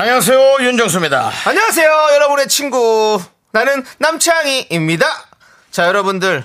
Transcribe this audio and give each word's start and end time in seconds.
안녕하세요 0.00 0.56
윤정수입니다. 0.62 1.30
안녕하세요, 1.44 2.08
여러분의 2.14 2.48
친구. 2.48 3.20
나는 3.52 3.84
남창희입니다. 3.98 5.06
자, 5.70 5.88
여러분들, 5.88 6.42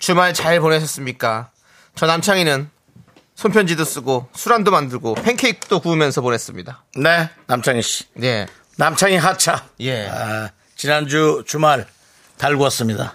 주말 0.00 0.34
잘 0.34 0.58
보내셨습니까? 0.58 1.52
저 1.94 2.06
남창희는 2.06 2.68
손편지도 3.36 3.84
쓰고, 3.84 4.28
술안도 4.34 4.72
만들고, 4.72 5.14
팬케이크도 5.14 5.78
구우면서 5.78 6.20
보냈습니다. 6.20 6.82
네 6.96 7.30
남창희 7.46 7.80
씨. 7.80 8.06
예. 8.24 8.48
남창희 8.76 9.18
하차. 9.18 9.68
예. 9.82 10.08
아, 10.08 10.50
지난주 10.74 11.44
주말 11.46 11.86
달구었습니다. 12.38 13.14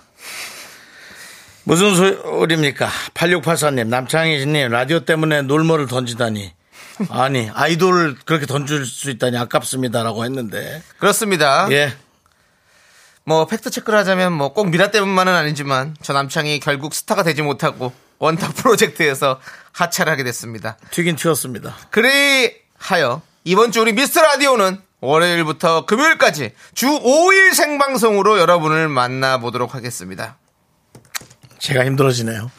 무슨 1.66 1.96
소리입니까? 1.96 2.88
8684님, 3.14 3.88
남창희님, 3.88 4.70
라디오 4.70 5.02
때문에 5.02 5.42
놀모를 5.42 5.88
던지다니. 5.88 6.55
아니, 7.10 7.49
아이돌을 7.54 8.18
그렇게 8.26 8.46
던질 8.46 8.85
수 8.85 9.10
있다니 9.10 9.38
아깝습니다라고 9.38 10.24
했는데. 10.26 10.82
그렇습니다. 10.98 11.68
예. 11.71 11.93
뭐, 13.24 13.46
팩트 13.48 13.70
체크를 13.71 13.98
하자면 13.99 14.34
뭐, 14.34 14.54
꼭 14.54 14.70
미라 14.70 14.91
때문만은 14.91 15.34
아니지만, 15.34 15.96
저 16.02 16.13
남창희 16.13 16.60
결국 16.60 16.93
스타가 16.93 17.24
되지 17.24 17.41
못하고, 17.41 17.93
원탑 18.20 18.55
프로젝트에서 18.55 19.40
하차를 19.71 20.12
하게 20.12 20.24
됐습니다. 20.24 20.77
튀긴 20.91 21.15
튀었습니다. 21.15 21.76
그리하여, 21.90 23.21
이번 23.43 23.71
주 23.71 23.82
우리 23.82 23.93
미스터 23.93 24.21
라디오는 24.21 24.82
월요일부터 25.02 25.85
금요일까지 25.85 26.54
주 26.74 26.87
5일 26.87 27.54
생방송으로 27.54 28.40
여러분을 28.40 28.87
만나보도록 28.90 29.76
하겠습니다. 29.76 30.37
제가 31.59 31.85
힘들어지네요. 31.85 32.49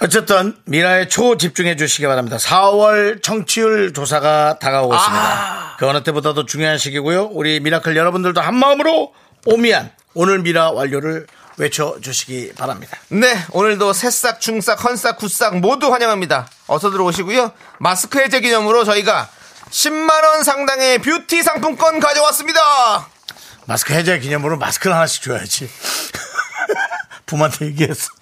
어쨌든 0.00 0.56
미라에 0.64 1.08
초집중해 1.08 1.76
주시기 1.76 2.06
바랍니다. 2.06 2.36
4월 2.36 3.22
청취율 3.22 3.92
조사가 3.92 4.58
다가오고 4.58 4.94
있습니다. 4.94 5.76
그 5.78 5.88
어느 5.88 6.02
때보다도 6.02 6.46
중요한 6.46 6.78
시기고요. 6.78 7.26
우리 7.32 7.60
미라클 7.60 7.96
여러분들도 7.96 8.40
한 8.40 8.54
마음으로 8.56 9.12
오미완 9.46 9.90
오늘 10.14 10.40
미라 10.40 10.72
완료를 10.72 11.26
외쳐주시기 11.58 12.54
바랍니다. 12.56 12.96
네, 13.08 13.36
오늘도 13.50 13.92
새싹, 13.92 14.40
중싹, 14.40 14.84
헌싹, 14.84 15.16
굿싹 15.18 15.58
모두 15.58 15.92
환영합니다. 15.92 16.48
어서 16.66 16.90
들어오시고요. 16.90 17.52
마스크 17.78 18.20
해제 18.20 18.40
기념으로 18.40 18.84
저희가 18.84 19.28
10만원 19.70 20.44
상당의 20.44 20.98
뷰티 20.98 21.42
상품권 21.42 22.00
가져왔습니다. 22.00 22.60
마스크 23.66 23.92
해제 23.92 24.18
기념으로 24.18 24.56
마스크를 24.56 24.96
하나씩 24.96 25.22
줘야지. 25.22 25.68
부모한테 27.26 27.66
얘기했어. 27.66 28.17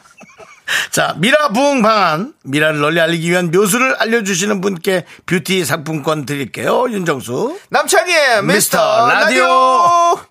자, 0.90 1.14
미라 1.18 1.48
부흥 1.50 1.82
방안. 1.82 2.34
미라를 2.44 2.80
널리 2.80 3.00
알리기 3.00 3.30
위한 3.30 3.50
묘수를 3.50 3.96
알려주시는 3.96 4.60
분께 4.60 5.04
뷰티 5.26 5.64
상품권 5.64 6.26
드릴게요. 6.26 6.86
윤정수. 6.90 7.58
남창희의 7.70 8.42
미스터 8.44 8.78
미스터 8.78 9.08
라디오. 9.08 9.44
라디오. 9.46 10.26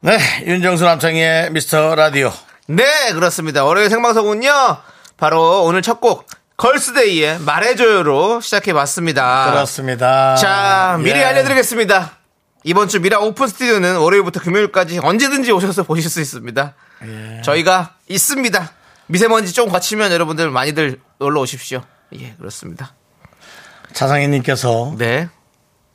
네, 0.00 0.18
윤정수 0.46 0.84
남창희의 0.84 1.50
미스터 1.52 1.94
라디오. 1.94 2.32
네, 2.66 2.84
그렇습니다. 3.12 3.64
월요일 3.64 3.90
생방송은요, 3.90 4.76
바로 5.16 5.64
오늘 5.64 5.82
첫 5.82 6.00
곡, 6.00 6.26
걸스데이의 6.56 7.40
말해줘요로 7.40 8.40
시작해봤습니다. 8.40 9.50
그렇습니다. 9.50 10.36
자, 10.36 10.98
미리 11.00 11.18
예. 11.18 11.24
알려드리겠습니다. 11.24 12.12
이번 12.64 12.88
주 12.88 13.00
미라 13.00 13.18
오픈 13.20 13.46
스튜디오는 13.48 13.96
월요일부터 13.96 14.40
금요일까지 14.40 14.98
언제든지 15.02 15.52
오셔서 15.52 15.82
보실 15.82 16.08
수 16.08 16.20
있습니다. 16.20 16.74
예. 17.06 17.42
저희가 17.42 17.94
있습니다. 18.08 18.70
미세먼지 19.06 19.52
좀 19.52 19.68
거치면 19.68 20.12
여러분들 20.12 20.50
많이들 20.50 21.00
놀러 21.18 21.40
오십시오. 21.40 21.82
예, 22.18 22.34
그렇습니다. 22.38 22.94
차상희님께서 23.92 24.94
네. 24.98 25.28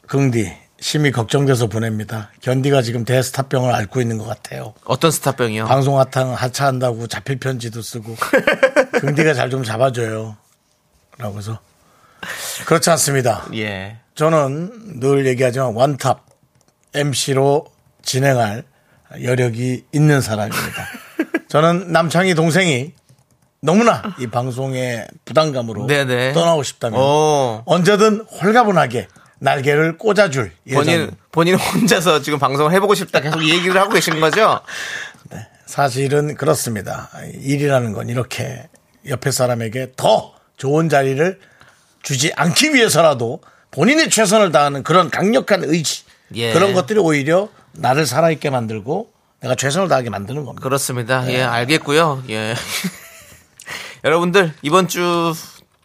긍디 0.08 0.52
심히 0.80 1.12
걱정돼서 1.12 1.68
보냅니다. 1.68 2.32
견디가 2.42 2.82
지금 2.82 3.04
대스타병을 3.04 3.74
앓고 3.74 4.00
있는 4.02 4.18
것 4.18 4.26
같아요. 4.26 4.74
어떤 4.86 5.12
스타병이요? 5.12 5.66
방송 5.66 6.00
하탕 6.00 6.34
하차한다고 6.34 7.08
자필 7.08 7.40
편지도 7.40 7.82
쓰고 7.82 8.16
긍디가 9.02 9.34
잘 9.34 9.50
좀 9.50 9.64
잡아줘요. 9.64 10.38
라고 11.18 11.38
해서 11.38 11.60
그렇지 12.66 12.90
않습니다. 12.92 13.46
예. 13.56 13.98
저는 14.16 15.00
늘 15.00 15.26
얘기하지만 15.26 15.74
원탑 15.74 16.26
MC로 16.94 17.66
진행할 18.04 18.64
여력이 19.22 19.86
있는 19.92 20.22
사람입니다. 20.22 20.88
저는 21.50 21.92
남창희 21.92 22.36
동생이 22.36 22.94
너무나 23.62 24.16
이 24.20 24.28
방송의 24.28 25.08
부담감으로 25.26 25.88
네네. 25.88 26.34
떠나고 26.34 26.64
싶다면 26.64 27.00
어. 27.02 27.64
언제든 27.66 28.26
홀가분하게 28.42 29.08
날개를 29.40 29.98
꽂아줄 29.98 30.52
본인, 30.72 30.94
예정. 30.94 31.12
본인 31.32 31.56
혼자서 31.56 32.22
지금 32.22 32.40
방송을 32.40 32.74
해보고 32.74 32.96
싶다 32.96 33.22
계속 33.22 33.42
이 33.42 33.52
얘기를 33.52 33.80
하고 33.80 33.92
계신 33.92 34.20
거죠? 34.20 34.62
사실은 35.66 36.36
그렇습니다. 36.36 37.10
일이라는 37.42 37.94
건 37.94 38.10
이렇게 38.10 38.68
옆에 39.08 39.32
사람에게 39.32 39.94
더 39.96 40.34
좋은 40.58 40.90
자리를 40.90 41.40
주지 42.02 42.32
않기 42.36 42.74
위해서라도 42.74 43.42
본인의 43.72 44.10
최선을 44.10 44.52
다하는 44.52 44.84
그런 44.84 45.10
강력한 45.10 45.64
의지 45.64 46.04
예. 46.36 46.54
그런 46.54 46.74
것들이 46.74 47.00
오히려 47.00 47.50
나를 47.74 48.06
살아있게 48.06 48.50
만들고 48.50 49.12
내가 49.42 49.56
최선을 49.56 49.88
다하게 49.88 50.10
만드는 50.10 50.44
겁니다. 50.44 50.64
그렇습니다. 50.64 51.32
예, 51.32 51.42
알겠고요. 51.44 52.24
예. 52.30 52.56
여러분들, 54.04 54.54
이번 54.62 54.88
주 54.88 55.34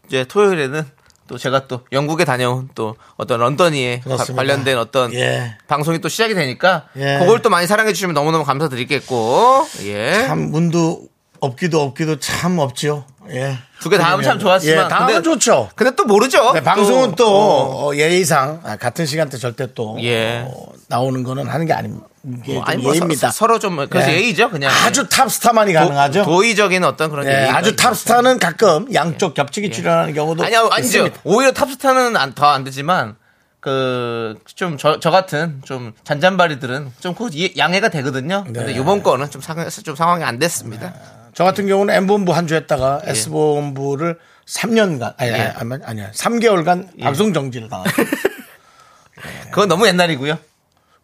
이제 0.06 0.24
토요일에는 0.24 0.84
또 1.26 1.38
제가 1.38 1.66
또 1.68 1.80
영국에 1.90 2.24
다녀온 2.26 2.68
또 2.74 2.96
어떤 3.16 3.40
런던이에 3.40 4.00
가- 4.00 4.04
그렇습니다. 4.04 4.34
관련된 4.36 4.76
어떤 4.76 5.14
예. 5.14 5.56
방송이 5.66 5.98
또 6.00 6.08
시작이 6.10 6.34
되니까 6.34 6.86
예. 6.96 7.18
그걸 7.18 7.40
또 7.40 7.48
많이 7.48 7.66
사랑해 7.66 7.92
주시면 7.94 8.14
너무너무 8.14 8.44
감사드리겠고 8.44 9.66
예. 9.84 10.24
참 10.26 10.50
문도 10.50 11.08
없기도 11.44 11.80
없기도 11.80 12.18
참 12.18 12.58
없지요. 12.58 13.04
예. 13.30 13.56
두 13.80 13.88
개다 13.88 14.04
하면 14.12 14.22
참 14.22 14.38
좋았지만 14.38 14.84
예, 14.84 14.88
다 14.88 14.96
하면 15.02 15.06
근데- 15.08 15.22
좋죠. 15.22 15.70
근데 15.74 15.94
또 15.96 16.04
모르죠. 16.04 16.52
네, 16.52 16.62
방송은 16.62 17.14
또, 17.16 17.26
어. 17.26 17.86
어, 17.90 17.96
예의상 17.96 18.60
아, 18.64 18.76
같은 18.76 19.06
시간대 19.06 19.38
절대 19.38 19.72
또 19.74 19.96
예. 20.02 20.44
어, 20.46 20.66
나오는 20.88 21.22
거는 21.22 21.48
하는 21.48 21.64
게 21.66 21.72
아닙니다. 21.72 22.06
뭐, 22.22 22.42
좀 22.44 22.62
아니 22.64 22.82
뭐 22.82 22.92
예의입니다. 22.92 23.30
서, 23.30 23.46
로 23.46 23.58
좀 23.58 23.76
그래서 23.88 24.10
예. 24.10 24.14
예의죠, 24.16 24.50
그냥 24.50 24.70
아주 24.86 25.08
탑스타만이 25.08 25.72
가능하죠. 25.72 26.24
도, 26.24 26.42
의적인 26.44 26.84
어떤 26.84 27.10
그런 27.10 27.26
예, 27.26 27.48
아주 27.48 27.70
있죠. 27.70 27.82
탑스타는 27.82 28.38
가끔 28.38 28.92
양쪽 28.94 29.34
겹치기 29.34 29.70
출연하는 29.70 30.12
경우도 30.14 30.42
예. 30.42 30.46
아니요, 30.48 30.68
아니죠. 30.72 31.08
오히려 31.24 31.52
탑스타는 31.52 32.16
안, 32.16 32.34
더안 32.34 32.64
되지만, 32.64 33.16
그, 33.60 34.34
좀, 34.54 34.76
저, 34.76 35.00
저 35.00 35.10
같은 35.10 35.62
좀 35.64 35.92
잔잔바리들은 36.04 36.92
좀그 37.00 37.30
양해가 37.56 37.88
되거든요. 37.88 38.44
근데 38.44 38.64
네. 38.66 38.72
이번 38.72 39.02
거는 39.02 39.30
좀, 39.30 39.40
상, 39.40 39.66
좀 39.82 39.96
상황이 39.96 40.22
안 40.24 40.38
됐습니다. 40.38 40.92
저 41.34 41.44
같은 41.44 41.66
경우는 41.66 41.94
M본부 41.94 42.32
한주 42.32 42.54
예. 42.54 42.58
했다가 42.58 43.02
S본부를 43.04 44.18
3년간, 44.46 45.14
아니, 45.16 45.30
아니, 45.32 45.42
아니, 45.42 45.84
아니야. 45.84 46.10
3개월간 46.12 46.88
예. 46.98 47.02
방송 47.02 47.32
정지를 47.32 47.68
당했어요. 47.68 48.06
그건 49.50 49.68
너무 49.68 49.86
옛날이고요. 49.86 50.38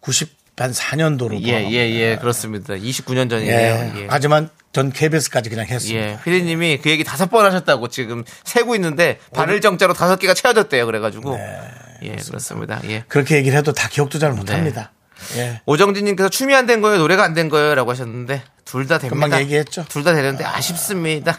90, 0.00 0.40
한 0.56 0.72
4년도로. 0.72 1.42
예, 1.42 1.70
예, 1.70 1.90
예. 1.90 2.16
그렇습니다. 2.16 2.74
29년 2.74 3.30
전이에요. 3.30 3.50
예. 3.50 3.92
예. 3.96 4.06
하지만 4.10 4.50
전 4.72 4.92
KBS까지 4.92 5.48
그냥 5.48 5.66
했습니다. 5.66 6.00
예. 6.00 6.18
피디님이 6.22 6.80
그 6.82 6.90
얘기 6.90 7.02
다섯 7.02 7.30
번 7.30 7.46
하셨다고 7.46 7.88
지금 7.88 8.24
세고 8.44 8.74
있는데, 8.74 9.18
바늘 9.32 9.62
정자로 9.62 9.94
다섯 9.94 10.16
개가 10.16 10.34
채워졌대요. 10.34 10.84
그래가지고. 10.84 11.34
네, 11.36 11.60
예, 12.02 12.16
그렇습니다. 12.16 12.80
예. 12.84 13.04
그렇게 13.08 13.36
얘기를 13.36 13.56
해도 13.56 13.72
다 13.72 13.88
기억도 13.88 14.18
잘 14.18 14.32
못합니다. 14.32 14.92
네. 14.92 14.99
예. 15.36 15.60
오정진님께서 15.66 16.28
춤이 16.28 16.54
안 16.54 16.66
된 16.66 16.80
거예요? 16.80 16.98
노래가 16.98 17.24
안 17.24 17.34
된 17.34 17.48
거예요? 17.48 17.74
라고 17.74 17.90
하셨는데, 17.90 18.42
둘 18.64 18.86
다 18.86 18.98
됩니다. 18.98 19.26
금방 19.26 19.40
얘기했죠. 19.40 19.84
둘 19.88 20.02
다 20.04 20.12
되는데 20.14 20.44
아쉽습니다. 20.44 21.38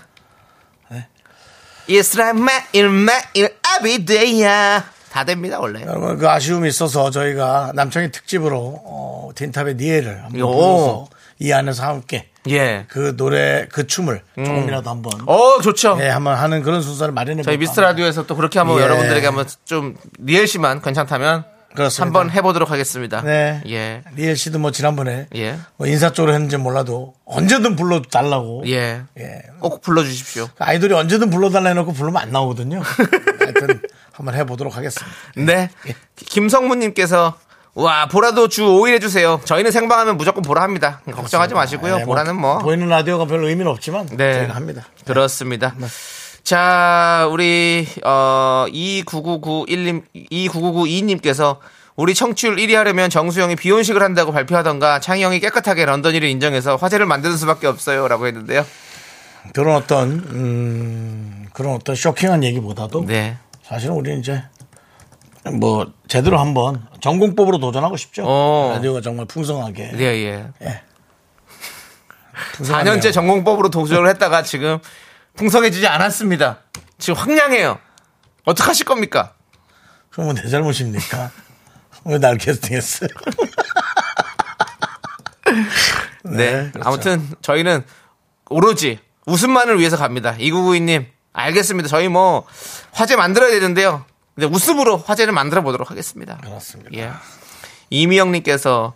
It's 1.89 2.17
like 2.17 2.39
매일 2.73 2.89
매일 2.89 3.55
every 3.75 4.05
day야. 4.05 4.85
다 5.11 5.25
됩니다, 5.25 5.59
원래. 5.59 5.81
여러분 5.81 6.17
그 6.17 6.29
아쉬움이 6.29 6.69
있어서 6.69 7.09
저희가 7.11 7.71
남창희 7.75 8.11
특집으로 8.11 8.57
어, 8.85 9.29
틴탑의 9.35 9.75
니에를 9.75 10.23
한번 10.23 10.39
요. 10.39 10.47
불러서 10.47 11.07
이 11.39 11.51
안에서 11.51 11.83
함께 11.83 12.29
예. 12.49 12.85
그 12.87 13.17
노래 13.17 13.67
그 13.69 13.87
춤을 13.87 14.21
조금이라도 14.37 14.89
한번 14.89 15.11
어, 15.27 15.59
좋죠. 15.59 15.97
예, 15.99 16.07
한번 16.07 16.37
하는 16.37 16.63
그런 16.63 16.81
순서를 16.81 17.13
마련해 17.13 17.43
저희 17.43 17.57
미스터 17.57 17.81
라디오에서 17.81 18.25
또 18.25 18.35
그렇게 18.37 18.57
한번 18.59 18.77
예. 18.77 18.83
여러분들에게 18.83 19.25
한번 19.25 19.45
좀 19.65 19.97
리엘 20.19 20.47
씨만 20.47 20.81
괜찮다면 20.81 21.43
그렇습니다. 21.75 22.19
한번 22.19 22.29
해보도록 22.35 22.71
하겠습니다. 22.71 23.21
네. 23.21 23.61
예. 23.67 24.03
리엘 24.15 24.35
씨도 24.35 24.59
뭐 24.59 24.71
지난번에 24.71 25.27
예. 25.35 25.57
뭐 25.77 25.87
인사 25.87 26.11
쪽으로 26.11 26.33
했는지 26.33 26.57
몰라도 26.57 27.13
언제든 27.25 27.75
불러달라고. 27.75 28.63
예. 28.67 29.03
예. 29.19 29.41
꼭 29.59 29.81
불러주십시오. 29.81 30.49
아이돌이 30.59 30.93
언제든 30.93 31.29
불러달라 31.29 31.69
해놓고 31.69 31.93
부르면 31.93 32.21
안 32.21 32.31
나오거든요. 32.31 32.81
하여튼 33.39 33.81
한번 34.11 34.35
해보도록 34.35 34.75
하겠습니다. 34.75 35.15
네. 35.35 35.69
예. 35.87 35.95
김성무님께서 36.15 37.35
와 37.73 38.07
보라도 38.07 38.49
주 38.49 38.63
5일 38.63 38.95
해주세요. 38.95 39.39
저희는 39.45 39.71
생방하면 39.71 40.17
무조건 40.17 40.43
보라 40.43 40.61
합니다. 40.61 41.01
걱정하지 41.09 41.53
마시고요. 41.53 41.97
네, 41.99 42.03
보라는 42.03 42.35
뭐 42.35 42.57
보이는 42.59 42.87
라디오가 42.89 43.25
별 43.25 43.43
의미는 43.45 43.71
없지만 43.71 44.07
네. 44.07 44.33
저희가 44.33 44.55
합니다. 44.55 44.83
그렇습니다. 45.05 45.73
자, 46.43 47.27
우리 47.31 47.87
어 48.03 48.65
29991님 48.69 50.03
29992님께서 50.31 51.57
우리 51.95 52.15
청취율 52.15 52.55
1위 52.55 52.73
하려면 52.73 53.09
정수영이 53.09 53.55
비혼식을 53.55 54.01
한다고 54.01 54.31
발표하던가 54.31 54.99
창희 54.99 55.23
형이 55.23 55.39
깨끗하게 55.39 55.85
런던 55.85 56.15
일을 56.15 56.27
인정해서 56.29 56.75
화제를 56.75 57.05
만드는 57.05 57.37
수밖에 57.37 57.67
없어요 57.67 58.07
라고 58.07 58.27
했는데요. 58.27 58.65
그런 59.53 59.75
어떤 59.75 60.11
음, 60.11 61.47
그런 61.53 61.75
어떤 61.75 61.95
쇼킹한 61.95 62.43
얘기보다도 62.43 63.05
네. 63.05 63.37
사실은 63.63 63.95
우리는 63.95 64.19
이제 64.19 64.43
뭐 65.59 65.91
제대로 66.07 66.39
한번 66.39 66.85
전공법으로 67.01 67.59
도전하고 67.59 67.97
싶죠. 67.97 68.23
어. 68.25 68.73
라디오가 68.75 69.01
정말 69.01 69.25
풍성하게. 69.25 69.91
예, 69.97 70.03
예. 70.03 70.45
풍성하네요. 72.53 72.95
4년째 72.95 73.13
전공법으로 73.13 73.69
도전을 73.69 74.07
했다가 74.09 74.43
지금 74.43 74.79
풍성해지지 75.35 75.87
않았습니다. 75.87 76.59
지금 76.97 77.19
황량해요. 77.19 77.79
어떡하실 78.45 78.85
겁니까? 78.85 79.33
그러면 80.09 80.35
내 80.35 80.47
잘못입니까? 80.49 81.31
왜 82.05 82.17
날 82.19 82.37
캐스팅했어요? 82.37 83.09
네. 86.23 86.69
그렇죠. 86.71 86.87
아무튼 86.87 87.27
저희는 87.41 87.83
오로지 88.49 88.99
웃음만을 89.25 89.79
위해서 89.79 89.97
갑니다. 89.97 90.35
2992님, 90.39 91.05
알겠습니다. 91.33 91.87
저희 91.89 92.07
뭐 92.07 92.45
화제 92.91 93.15
만들어야 93.15 93.51
되는데요. 93.51 94.05
근데 94.35 94.47
웃음으로 94.47 94.97
화제를 94.97 95.33
만들어 95.33 95.61
보도록 95.61 95.91
하겠습니다. 95.91 96.37
그렇습니다. 96.37 96.89
예. 96.95 97.11
이미영님께서 97.89 98.93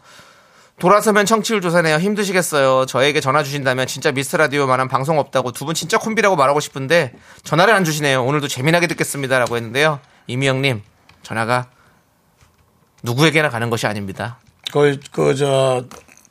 돌아서면 0.80 1.26
청취율 1.26 1.62
조사네요. 1.62 1.98
힘드시겠어요. 1.98 2.86
저에게 2.86 3.22
전화 3.22 3.44
주신다면 3.44 3.88
진짜 3.88 4.12
미스터 4.12 4.38
라디오만한 4.38 4.88
방송 4.90 5.20
없다고 5.20 5.52
두 5.52 5.66
분 5.66 5.74
진짜 5.74 5.98
콤비라고 5.98 6.36
말하고 6.36 6.60
싶은데 6.60 7.14
전화를 7.44 7.74
안 7.74 7.84
주시네요. 7.86 8.24
오늘도 8.24 8.48
재미나게 8.50 8.88
듣겠습니다라고 8.88 9.56
했는데요. 9.56 10.00
이미영님 10.28 10.84
전화가 11.24 11.68
누구에게나 13.04 13.50
가는 13.50 13.70
것이 13.70 13.88
아닙니다. 13.88 14.38
그, 14.72 15.00
그, 15.12 15.36
저, 15.36 15.86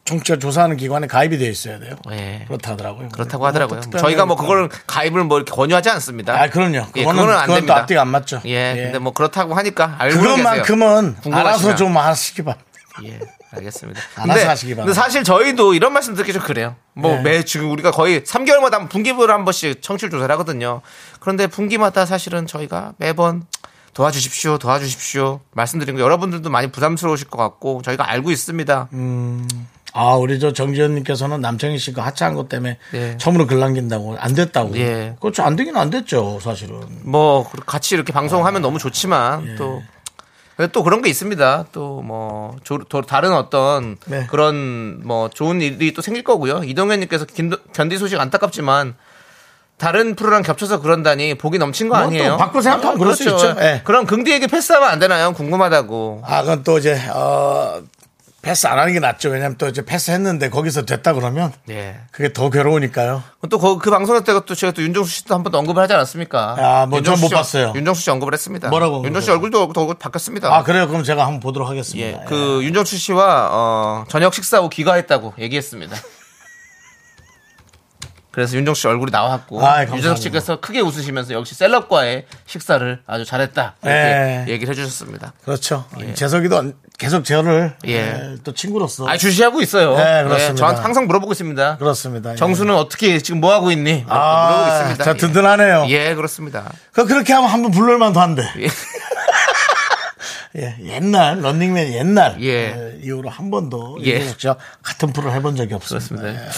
청취자 0.04 0.38
조사하는 0.38 0.76
기관에 0.76 1.06
가입이 1.06 1.38
되어 1.38 1.48
있어야 1.48 1.78
돼요. 1.78 1.96
예. 2.10 2.44
그렇다 2.46 2.72
하더라고요. 2.72 3.08
그렇다고 3.08 3.46
하더라고요. 3.46 3.80
저희가 3.80 4.26
뭐 4.26 4.36
거니까. 4.36 4.54
그걸 4.68 4.80
가입을 4.86 5.24
뭐 5.24 5.38
이렇게 5.38 5.52
권유하지 5.52 5.88
않습니다. 5.90 6.34
아, 6.38 6.48
그럼요. 6.50 6.86
예, 6.96 7.00
그거는, 7.00 7.22
그거는 7.22 7.32
안 7.34 7.40
그건 7.46 7.46
또 7.48 7.54
됩니다. 7.54 7.76
앞뒤가 7.78 8.00
안 8.02 8.08
맞죠. 8.08 8.42
예, 8.44 8.74
근데 8.76 8.98
뭐 8.98 9.12
그렇다고 9.14 9.54
하니까 9.54 9.96
알고. 9.98 10.20
그것만큼은. 10.20 11.16
알아서 11.32 11.74
좀 11.76 11.96
하시기 11.96 12.42
바랍니다. 12.42 12.70
예, 13.04 13.18
알겠습니다. 13.56 14.00
알아서 14.16 14.32
근데, 14.32 14.46
하시기 14.46 14.74
바랍니다. 14.74 14.94
근데 14.94 14.94
사실 14.94 15.24
저희도 15.24 15.74
이런 15.74 15.92
말씀 15.92 16.14
듣기 16.14 16.32
좀 16.32 16.42
그래요. 16.42 16.76
뭐 16.92 17.16
네. 17.16 17.22
매 17.22 17.44
지금 17.44 17.70
우리가 17.70 17.90
거의 17.90 18.22
3개월마다 18.22 18.72
한 18.72 18.88
분기별 18.88 19.30
한 19.30 19.44
번씩 19.44 19.82
청취율 19.82 20.10
조사를 20.10 20.32
하거든요. 20.32 20.80
그런데 21.20 21.46
분기마다 21.46 22.06
사실은 22.06 22.46
저희가 22.46 22.94
매번 22.98 23.44
도와주십시오, 23.94 24.58
도와주십시오 24.58 25.40
말씀드린 25.52 25.96
거 25.96 26.02
여러분들도 26.02 26.50
많이 26.50 26.70
부담스러우실 26.70 27.28
것 27.28 27.38
같고 27.38 27.82
저희가 27.82 28.10
알고 28.10 28.30
있습니다. 28.30 28.88
아, 29.96 30.14
우리 30.14 30.40
저 30.40 30.52
정지현님께서는 30.52 31.40
남창희 31.40 31.78
씨가 31.78 32.04
하차한 32.04 32.34
것 32.34 32.48
때문에 32.48 32.78
예. 32.94 33.16
처음으로 33.16 33.46
글 33.46 33.60
남긴다고 33.60 34.16
안 34.18 34.34
됐다고. 34.34 34.76
예. 34.76 35.14
그렇죠. 35.20 35.44
안 35.44 35.54
되긴 35.54 35.76
안 35.76 35.90
됐죠, 35.90 36.40
사실은. 36.42 36.80
뭐 37.02 37.48
같이 37.64 37.94
이렇게 37.94 38.12
방송하면 38.12 38.60
너무 38.60 38.74
예. 38.74 38.78
좋지만 38.80 39.54
또. 39.56 39.82
또 40.72 40.82
그런 40.84 41.02
게 41.02 41.10
있습니다. 41.10 41.66
또 41.72 42.00
뭐 42.04 42.56
다른 43.06 43.32
어떤 43.32 43.96
네. 44.06 44.26
그런 44.30 45.00
뭐 45.04 45.28
좋은 45.30 45.60
일이 45.60 45.92
또 45.94 46.02
생길 46.02 46.22
거고요. 46.22 46.62
이동현님께서 46.64 47.24
긴- 47.26 47.56
견디 47.72 47.96
소식 47.98 48.20
안타깝지만 48.20 48.94
다른 49.76 50.14
프로랑 50.14 50.42
겹쳐서 50.42 50.80
그런다니 50.80 51.34
복이 51.34 51.58
넘친 51.58 51.88
거뭐 51.88 52.02
아니에요? 52.04 52.30
또 52.32 52.36
바꿔 52.36 52.60
생각하면 52.62 52.98
그럴 52.98 53.14
수 53.16 53.24
그렇죠. 53.24 53.48
있죠. 53.50 53.60
예. 53.60 53.80
그럼 53.84 54.06
긍디에게 54.06 54.46
패스하면 54.46 54.88
안 54.88 54.98
되나요? 55.00 55.32
궁금하다고. 55.32 56.22
아, 56.24 56.42
그건 56.42 56.62
또 56.62 56.78
이제, 56.78 56.94
어, 57.12 57.82
패스 58.44 58.66
안 58.66 58.78
하는 58.78 58.92
게 58.92 59.00
낫죠. 59.00 59.30
왜냐면 59.30 59.56
또 59.56 59.66
이제 59.68 59.84
패스 59.84 60.10
했는데 60.10 60.50
거기서 60.50 60.82
됐다 60.84 61.14
그러면 61.14 61.52
예. 61.70 61.96
그게 62.12 62.32
더 62.32 62.50
괴로우니까요. 62.50 63.22
또 63.50 63.58
그 63.78 63.90
방송 63.90 64.22
때가 64.22 64.44
또 64.44 64.54
제가 64.54 64.72
또 64.72 64.82
윤정수 64.82 65.10
씨도 65.10 65.34
한 65.34 65.42
번 65.42 65.54
언급을 65.54 65.82
하지 65.82 65.94
않았습니까? 65.94 66.56
아, 66.58 66.86
뭐전못 66.86 67.30
봤어요. 67.30 67.72
윤정수 67.74 68.02
씨 68.02 68.10
언급을 68.10 68.32
했습니다. 68.34 68.68
뭐라고 68.68 69.02
윤정수 69.04 69.24
씨 69.26 69.30
얼굴도 69.30 69.72
더 69.72 69.86
바뀌었습니다. 69.94 70.54
아, 70.54 70.62
그래요? 70.62 70.86
그럼 70.88 71.02
제가 71.04 71.24
한번 71.24 71.40
보도록 71.40 71.68
하겠습니다. 71.68 72.06
예, 72.06 72.20
그 72.28 72.60
윤정수 72.62 72.96
씨와 72.98 73.48
어, 73.50 74.04
저녁 74.08 74.34
식사 74.34 74.58
후 74.60 74.68
귀가했다고 74.68 75.34
얘기했습니다. 75.38 75.96
그래서 78.30 78.56
윤정수 78.56 78.80
씨 78.80 78.86
얼굴이 78.88 79.12
나왔고 79.12 79.58
아이, 79.60 79.86
감사합니다. 79.86 79.96
윤정수 79.96 80.22
씨께서 80.22 80.60
크게 80.60 80.80
웃으시면서 80.80 81.34
역시 81.34 81.54
셀럽과의 81.54 82.26
식사를 82.46 83.00
아주 83.06 83.24
잘했다 83.24 83.76
이렇게 83.82 83.96
예. 83.98 84.44
얘기를 84.48 84.72
해주셨습니다. 84.72 85.34
그렇죠. 85.44 85.84
재석이도 86.14 86.58
안- 86.58 86.74
계속 86.98 87.24
저를 87.24 87.74
예. 87.86 87.92
예, 87.92 88.36
또 88.44 88.52
친구로서 88.52 89.08
아 89.08 89.16
주시하고 89.16 89.60
있어요. 89.60 89.96
네, 89.96 90.22
그렇습니다. 90.22 90.54
저한테 90.54 90.82
항상 90.82 91.06
물어보고 91.06 91.32
있습니다. 91.32 91.78
그렇습니다. 91.78 92.32
예. 92.32 92.36
정수는 92.36 92.74
어떻게 92.74 93.18
지금 93.18 93.40
뭐 93.40 93.52
하고 93.52 93.72
있니? 93.72 94.04
아, 94.08 94.48
물어보고 94.48 94.76
있습니다. 94.76 95.04
자, 95.04 95.10
예. 95.10 95.16
든든하네요. 95.16 95.86
예, 95.88 96.14
그렇습니다. 96.14 96.72
그 96.92 97.04
그렇게 97.06 97.32
하면 97.32 97.50
한번 97.50 97.72
부를만도 97.72 98.20
한데. 98.20 98.48
예. 98.58 98.68
예, 100.56 100.76
옛날 100.84 101.40
런닝맨 101.42 101.94
옛날 101.94 102.36
예. 102.40 102.48
예, 102.48 102.98
이후로 103.02 103.28
한 103.28 103.50
번도 103.50 103.98
예. 104.04 104.10
예. 104.10 104.34
같은 104.82 105.12
프로를 105.12 105.32
해본 105.34 105.56
적이 105.56 105.74
없습니다. 105.74 106.22
그렇습니다. 106.22 106.44
예. 106.46 106.48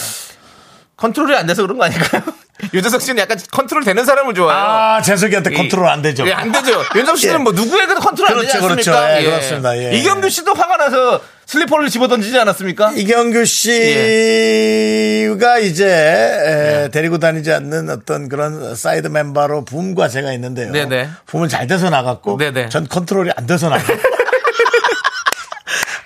컨트롤이 0.97 1.33
안 1.35 1.45
돼서 1.47 1.61
그런 1.61 1.77
거 1.77 1.85
아닐까요? 1.85 2.21
유재석 2.73 3.03
씨는 3.03 3.21
약간 3.21 3.37
컨트롤 3.51 3.83
되는 3.83 4.03
사람을 4.03 4.33
좋아해요. 4.33 4.59
아, 4.63 4.99
재석이한테 5.03 5.51
이- 5.51 5.53
컨트롤 5.53 5.87
안 5.87 6.01
되죠. 6.01 6.27
예, 6.27 6.33
안 6.33 6.51
되죠. 6.51 6.81
윤정수 6.95 7.21
씨는 7.21 7.35
예. 7.35 7.37
뭐 7.43 7.51
누구에게도 7.53 7.99
컨트롤 7.99 8.31
안 8.31 8.39
되지 8.41 8.47
그렇죠, 8.57 8.67
그렇죠. 8.67 8.93
않습니까? 8.95 9.21
예, 9.21 9.25
그렇습니다. 9.25 9.77
예. 9.77 9.91
이경규 9.95 10.27
씨도 10.29 10.55
화가 10.55 10.77
나서 10.77 11.21
슬리퍼를 11.45 11.89
집어 11.89 12.07
던지지 12.07 12.37
않았습니까? 12.39 12.93
이경규 12.95 13.45
씨가 13.45 15.59
이제 15.59 15.85
에, 15.87 16.89
데리고 16.91 17.19
다니지 17.19 17.53
않는 17.53 17.91
어떤 17.91 18.27
그런 18.27 18.75
사이드 18.75 19.09
멤버로 19.09 19.63
붐과 19.63 20.07
제가 20.09 20.33
있는데요. 20.33 20.71
네네. 20.71 21.09
붐은 21.27 21.49
잘 21.49 21.67
돼서 21.67 21.91
나갔고 21.91 22.37
네네. 22.37 22.69
전 22.69 22.87
컨트롤이 22.87 23.29
안 23.35 23.45
돼서 23.45 23.69
나갔고. 23.69 23.93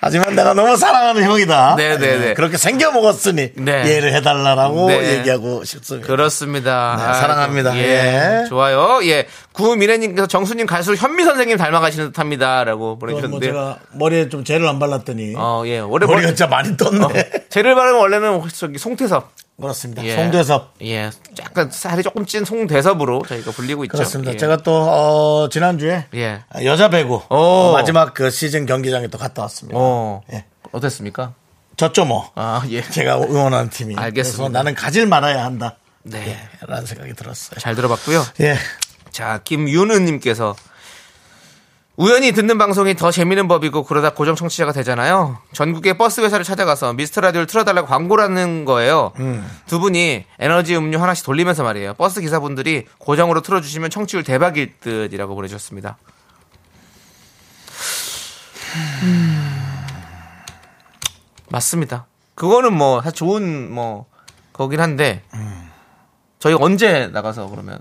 하지만 0.04 0.34
내가 0.34 0.52
너무 0.52 0.76
사랑하는 0.76 1.22
형이다. 1.22 1.76
네네네. 1.76 2.28
예, 2.30 2.34
그렇게 2.34 2.56
생겨 2.56 2.90
먹었으니 2.90 3.52
네. 3.54 3.84
이해를 3.86 4.12
해달라고 4.14 4.88
네. 4.88 5.18
얘기하고 5.18 5.62
싶습니다. 5.62 6.08
그렇습니다. 6.08 6.96
네, 6.98 7.20
사랑합니다. 7.20 7.76
예. 7.76 8.42
예. 8.42 8.48
좋아요. 8.48 8.98
예. 9.04 9.28
구미래님께서 9.52 10.26
정수님 10.26 10.66
갈수록 10.66 10.96
현미 10.96 11.22
선생님 11.22 11.56
닮아가시는 11.56 12.10
듯 12.10 12.18
합니다. 12.18 12.64
라고 12.64 12.98
그건 12.98 12.98
뭐 12.98 12.98
보내주셨는데. 12.98 13.46
제가 13.46 13.78
머리에 13.92 14.28
좀 14.28 14.42
젤을 14.42 14.66
안 14.66 14.80
발랐더니 14.80 15.34
어, 15.36 15.62
예. 15.66 15.78
올해 15.78 16.04
머리가 16.04 16.22
머리, 16.22 16.26
진짜 16.26 16.48
많이 16.48 16.76
떴네. 16.76 17.04
어, 17.04 17.08
젤을 17.50 17.74
바르면 17.76 18.00
원래는 18.00 18.42
저기 18.52 18.78
송태섭. 18.78 19.30
그렇습니다. 19.60 20.04
예. 20.04 20.16
송대섭. 20.16 20.74
예. 20.82 21.10
약간 21.40 21.70
살이 21.70 22.02
조금 22.02 22.26
찐 22.26 22.44
송대섭으로 22.44 23.22
저희가 23.28 23.50
불리고 23.52 23.84
있죠. 23.84 23.92
그렇습니다. 23.92 24.32
예. 24.32 24.36
제가 24.36 24.56
또 24.58 24.74
어, 24.74 25.48
지난주에 25.48 26.06
예. 26.14 26.42
여자 26.64 26.88
배구 26.90 27.14
오. 27.14 27.34
어, 27.34 27.72
마지막 27.72 28.14
그 28.14 28.30
시즌 28.30 28.66
경기장에 28.66 29.06
또 29.08 29.18
갔다 29.18 29.42
왔습니다. 29.42 29.78
어. 29.78 30.22
예. 30.32 30.44
어땠습니까? 30.72 31.34
졌죠 31.76 32.04
뭐. 32.04 32.30
아, 32.34 32.62
예. 32.70 32.82
제가 32.82 33.18
응원하는 33.18 33.70
팀이. 33.70 33.94
알겠습니다. 33.96 34.36
그래서 34.38 34.48
나는 34.48 34.74
가질 34.74 35.06
말아야 35.06 35.44
한다. 35.44 35.76
네. 36.04 36.28
예, 36.28 36.66
라는 36.66 36.84
생각이 36.84 37.12
들었어요. 37.14 37.60
잘 37.60 37.74
들어봤고요. 37.76 38.24
예. 38.40 38.56
자, 39.12 39.40
김윤우님께서 39.44 40.56
우연히 41.96 42.32
듣는 42.32 42.56
방송이 42.56 42.94
더 42.94 43.10
재미있는 43.10 43.48
법이고 43.48 43.84
그러다 43.84 44.14
고정 44.14 44.34
청취자가 44.34 44.72
되잖아요. 44.72 45.38
전국의 45.52 45.98
버스 45.98 46.22
회사를 46.22 46.42
찾아가서 46.44 46.94
미스터 46.94 47.20
라디오를 47.20 47.46
틀어달라고 47.46 47.86
광고를 47.86 48.24
하는 48.24 48.64
거예요. 48.64 49.12
두 49.66 49.78
분이 49.78 50.24
에너지 50.38 50.74
음료 50.74 50.98
하나씩 50.98 51.24
돌리면서 51.26 51.62
말이에요. 51.64 51.94
버스 51.94 52.22
기사분들이 52.22 52.86
고정으로 52.98 53.42
틀어주시면 53.42 53.90
청취율 53.90 54.24
대박일 54.24 54.80
듯이라고 54.80 55.34
보내주셨습니다. 55.34 55.98
음, 59.02 59.62
맞습니다. 61.50 62.06
그거는 62.34 62.72
뭐 62.72 63.02
사실 63.02 63.16
좋은 63.16 63.70
뭐 63.70 64.06
거긴 64.54 64.80
한데 64.80 65.22
저희 66.38 66.54
언제 66.54 67.08
나가서 67.08 67.48
그러면 67.50 67.80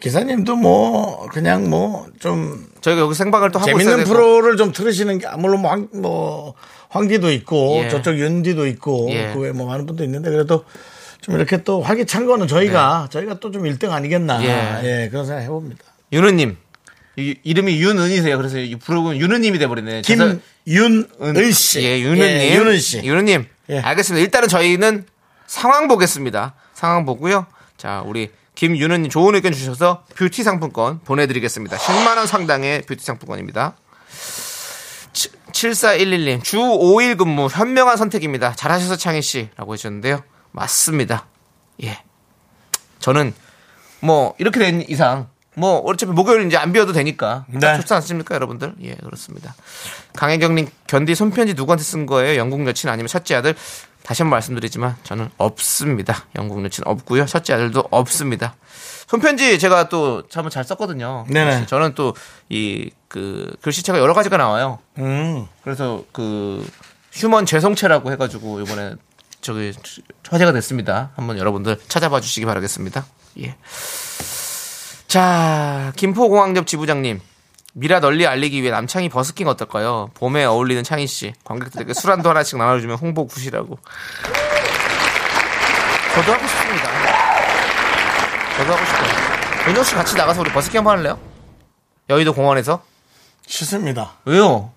기사님도 0.00 0.56
뭐 0.56 1.26
그냥 1.28 1.68
뭐 1.68 2.06
좀 2.20 2.66
저희가 2.80 3.00
여기 3.02 3.14
생방을 3.14 3.50
또 3.50 3.58
하고 3.58 3.66
재밌는. 3.66 4.04
프로를 4.04 4.56
좀 4.56 4.72
들으시는 4.72 5.18
게 5.18 5.26
물론 5.38 5.60
뭐, 5.62 5.70
황, 5.72 5.88
뭐 5.92 6.54
황디도 6.90 7.32
있고 7.32 7.80
예. 7.84 7.88
저쪽 7.88 8.18
윤디도 8.18 8.66
있고 8.68 9.08
예. 9.10 9.32
그 9.34 9.40
외에 9.40 9.52
뭐 9.52 9.66
많은 9.66 9.86
분도 9.86 10.04
있는데 10.04 10.30
그래도 10.30 10.64
좀 11.20 11.34
이렇게 11.36 11.62
또 11.64 11.80
활기찬 11.82 12.26
거는 12.26 12.46
저희가 12.48 13.08
저희가 13.10 13.40
또 13.40 13.50
좀 13.50 13.64
1등 13.64 13.90
아니겠나 13.90 14.38
네. 14.38 14.46
예. 14.84 15.04
예, 15.04 15.08
그런 15.08 15.26
생각 15.26 15.42
해봅니다. 15.42 15.82
윤은님. 16.12 16.56
이, 17.16 17.34
이름이 17.42 17.80
윤은이세요. 17.80 18.36
그래서 18.38 18.58
이 18.58 18.74
프로그램 18.76 19.20
윤은님이 19.20 19.58
돼버리네. 19.58 20.02
김윤은 20.02 21.52
씨, 21.52 21.82
예, 21.82 22.00
윤은님. 22.00 22.22
예, 22.24 22.54
윤은 22.56 22.78
씨. 22.78 23.02
윤은님. 23.04 23.46
예. 23.70 23.78
알겠습니다. 23.80 24.22
일단은 24.24 24.48
저희는 24.48 25.04
상황 25.46 25.88
보겠습니다. 25.88 26.54
상황 26.72 27.04
보고요. 27.04 27.46
자, 27.76 28.02
우리 28.06 28.30
김윤은님 28.54 29.10
좋은 29.10 29.34
의견 29.34 29.52
주셔서 29.52 30.04
뷰티 30.14 30.42
상품권 30.42 31.00
보내드리겠습니다. 31.00 31.76
10만원 31.76 32.26
상당의 32.26 32.82
뷰티 32.82 33.04
상품권입니다. 33.04 33.76
7411님, 35.52 36.42
주 36.42 36.58
5일 36.58 37.18
근무 37.18 37.48
현명한 37.48 37.96
선택입니다. 37.96 38.54
잘하셔서 38.54 38.96
창희씨. 38.96 39.50
라고 39.56 39.74
해주셨는데요. 39.74 40.22
맞습니다. 40.50 41.26
예. 41.82 42.02
저는 42.98 43.34
뭐, 44.00 44.34
이렇게 44.38 44.58
된 44.58 44.84
이상, 44.88 45.28
뭐, 45.54 45.78
어차피 45.80 46.12
목요일 46.12 46.46
이제 46.46 46.56
안 46.56 46.72
비워도 46.72 46.92
되니까. 46.92 47.44
딱 47.60 47.72
네. 47.72 47.76
좋지 47.78 47.94
않습니까, 47.94 48.34
여러분들? 48.34 48.74
예, 48.82 48.94
그렇습니다. 48.94 49.54
강혜경님, 50.16 50.68
견디 50.86 51.14
손편지 51.14 51.54
누구한테 51.54 51.84
쓴 51.84 52.06
거예요? 52.06 52.38
영국 52.38 52.66
여친 52.66 52.88
아니면 52.88 53.08
첫째 53.08 53.34
아들? 53.36 53.54
다시 54.02 54.22
한번 54.22 54.36
말씀드리지만, 54.36 54.96
저는 55.04 55.30
없습니다. 55.38 56.24
영국 56.36 56.64
여친 56.64 56.84
없고요. 56.86 57.26
첫째 57.26 57.54
아들도 57.54 57.84
없습니다. 57.90 58.54
손편지 59.06 59.58
제가 59.58 59.88
또 59.88 60.22
한번 60.32 60.50
잘 60.50 60.64
썼거든요. 60.64 61.26
네네. 61.28 61.66
저는 61.66 61.94
또 61.94 62.14
이 62.50 62.90
그 63.12 63.54
글씨체가 63.60 63.98
여러 63.98 64.14
가지가 64.14 64.38
나와요. 64.38 64.78
음. 64.96 65.46
그래서 65.62 66.02
그 66.12 66.66
휴먼 67.12 67.44
죄송체라고 67.44 68.10
해가지고 68.12 68.60
이번에 68.62 68.94
저기 69.42 69.74
화제가 70.30 70.52
됐습니다. 70.52 71.10
한번 71.14 71.36
여러분들 71.36 71.78
찾아봐 71.88 72.22
주시기 72.22 72.46
바라겠습니다. 72.46 73.04
예. 73.40 73.54
자, 75.08 75.92
김포공항역 75.96 76.66
지부장님. 76.66 77.20
미라 77.74 78.00
널리 78.00 78.26
알리기 78.26 78.60
위해 78.62 78.70
남창희 78.70 79.08
버스킹 79.08 79.48
어떨까요? 79.48 80.10
봄에 80.14 80.44
어울리는 80.44 80.82
창희 80.84 81.06
씨. 81.06 81.32
관객들에게 81.44 81.94
술 81.94 82.10
한 82.10 82.17
잔도 82.17 82.28
하나씩 82.28 82.58
나눠주면 82.58 82.98
홍보 82.98 83.26
good이라고. 83.26 83.78
저도 86.14 86.32
하고 86.34 86.46
싶습니다. 86.46 86.88
저도 88.58 88.72
하고 88.74 88.84
싶어요. 88.84 89.68
윤정 89.68 89.84
씨 89.84 89.94
같이 89.94 90.16
나가서 90.16 90.40
우리 90.42 90.50
버스킹 90.52 90.78
한번 90.78 90.98
할래요? 90.98 91.18
여의도 92.10 92.34
공원에서? 92.34 92.82
싫습니다. 93.46 94.12
왜요? 94.26 94.70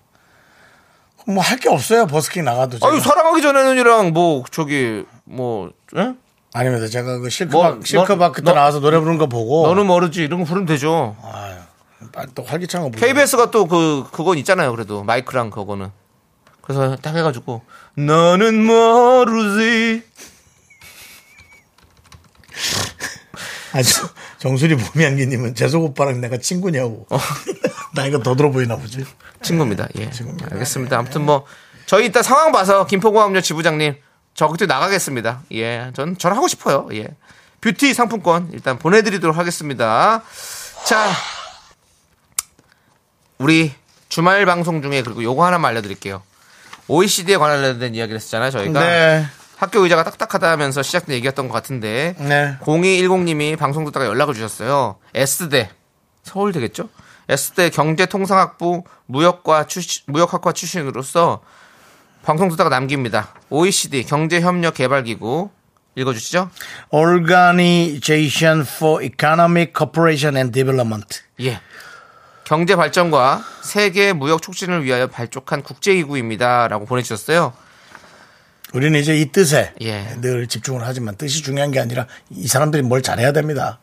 뭐 1.26 1.42
할 1.42 1.58
게 1.58 1.68
없어요. 1.68 2.06
버스킹 2.06 2.44
나가도 2.44 2.78
제가. 2.78 2.90
아유 2.90 3.00
사랑하기 3.00 3.42
전에는이랑 3.42 4.12
뭐 4.12 4.44
저기 4.50 5.04
뭐 5.24 5.70
예? 5.96 6.14
아닙니다. 6.54 6.86
제가 6.86 7.18
그 7.18 7.28
실크박 7.28 7.74
뭐, 7.74 7.84
실크박 7.84 8.18
너- 8.18 8.32
그때 8.32 8.50
너- 8.52 8.54
나와서 8.54 8.80
노래 8.80 8.98
부르는 8.98 9.18
거 9.18 9.26
보고 9.26 9.66
너는 9.66 9.86
모르지 9.86 10.22
이런 10.22 10.40
거 10.40 10.46
부르면 10.46 10.66
되죠. 10.66 11.16
빨리 11.20 11.45
또 12.34 12.42
활기찬 12.42 12.82
거. 12.82 12.90
KBS가 12.90 13.50
또 13.50 13.66
그 13.66 14.04
그건 14.12 14.38
있잖아요. 14.38 14.70
그래도 14.72 15.02
마이크랑 15.04 15.50
그거는 15.50 15.90
그래서 16.62 16.96
딱 16.96 17.14
해가지고 17.14 17.62
너는 17.96 18.64
모르지. 18.64 20.02
아주 23.72 24.08
정수리 24.38 24.76
보미안기님은 24.76 25.54
재석 25.54 25.82
오빠랑 25.82 26.20
내가 26.20 26.38
친구냐고. 26.38 27.06
어. 27.10 27.18
나이가 27.94 28.18
더 28.22 28.34
들어 28.34 28.50
보이나 28.50 28.76
보지. 28.76 29.04
친구입니다. 29.42 29.86
예. 29.98 30.10
알겠습니다. 30.50 30.98
아무튼 30.98 31.24
뭐 31.24 31.44
저희 31.86 32.06
이따 32.06 32.22
상황 32.22 32.52
봐서 32.52 32.86
김포공항역 32.86 33.42
지부장님 33.42 33.96
저 34.34 34.48
그때 34.48 34.66
나가겠습니다. 34.66 35.42
예. 35.52 35.90
전 35.94 36.16
저는 36.16 36.36
하고 36.36 36.48
싶어요. 36.48 36.88
예. 36.92 37.08
뷰티 37.60 37.94
상품권 37.94 38.50
일단 38.52 38.78
보내드리도록 38.78 39.36
하겠습니다. 39.36 40.22
자, 40.86 41.10
우리 43.38 43.72
주말 44.08 44.46
방송 44.46 44.82
중에 44.82 45.02
그리고 45.02 45.22
요거 45.22 45.44
하나만 45.44 45.70
알려드릴게요. 45.70 46.22
OECD에 46.88 47.36
관련된 47.36 47.94
이야기를 47.94 48.20
했잖아요. 48.20 48.50
저희가 48.50 48.80
네. 48.80 49.26
학교 49.56 49.80
의자가 49.80 50.04
딱딱하다 50.04 50.50
하면서 50.50 50.82
시작된 50.82 51.14
얘기였던 51.16 51.48
것 51.48 51.54
같은데 51.54 52.14
네. 52.18 52.56
0210님이 52.60 53.58
방송 53.58 53.84
듣다가 53.84 54.06
연락을 54.06 54.34
주셨어요. 54.34 54.96
S대 55.14 55.70
서울 56.22 56.52
되겠죠? 56.52 56.88
S대 57.28 57.70
경제통상학부 57.70 58.84
무역과 59.06 59.66
출신, 59.66 60.02
무역학과 60.06 60.52
출신으로서 60.52 61.42
방송 62.24 62.48
듣다가 62.50 62.70
남깁니다. 62.70 63.34
OECD 63.50 64.04
경제협력개발기구 64.04 65.50
읽어주시죠. 65.96 66.50
Organization 66.92 68.60
for 68.60 69.02
Economic 69.02 69.72
Cooperation 69.76 70.36
and 70.36 70.52
Development. 70.52 71.22
예. 71.40 71.60
경제 72.46 72.76
발전과 72.76 73.44
세계 73.60 74.12
무역 74.12 74.40
촉진을 74.40 74.84
위하여 74.84 75.08
발족한 75.08 75.64
국제기구입니다라고 75.64 76.86
보내주셨어요. 76.86 77.52
우리는 78.72 78.98
이제 79.00 79.16
이 79.16 79.32
뜻에 79.32 79.72
예. 79.80 80.14
늘 80.20 80.46
집중을 80.46 80.82
하지만 80.84 81.16
뜻이 81.16 81.42
중요한 81.42 81.72
게 81.72 81.80
아니라 81.80 82.06
이 82.30 82.46
사람들이 82.46 82.84
뭘 82.84 83.02
잘해야 83.02 83.32
됩니다. 83.32 83.80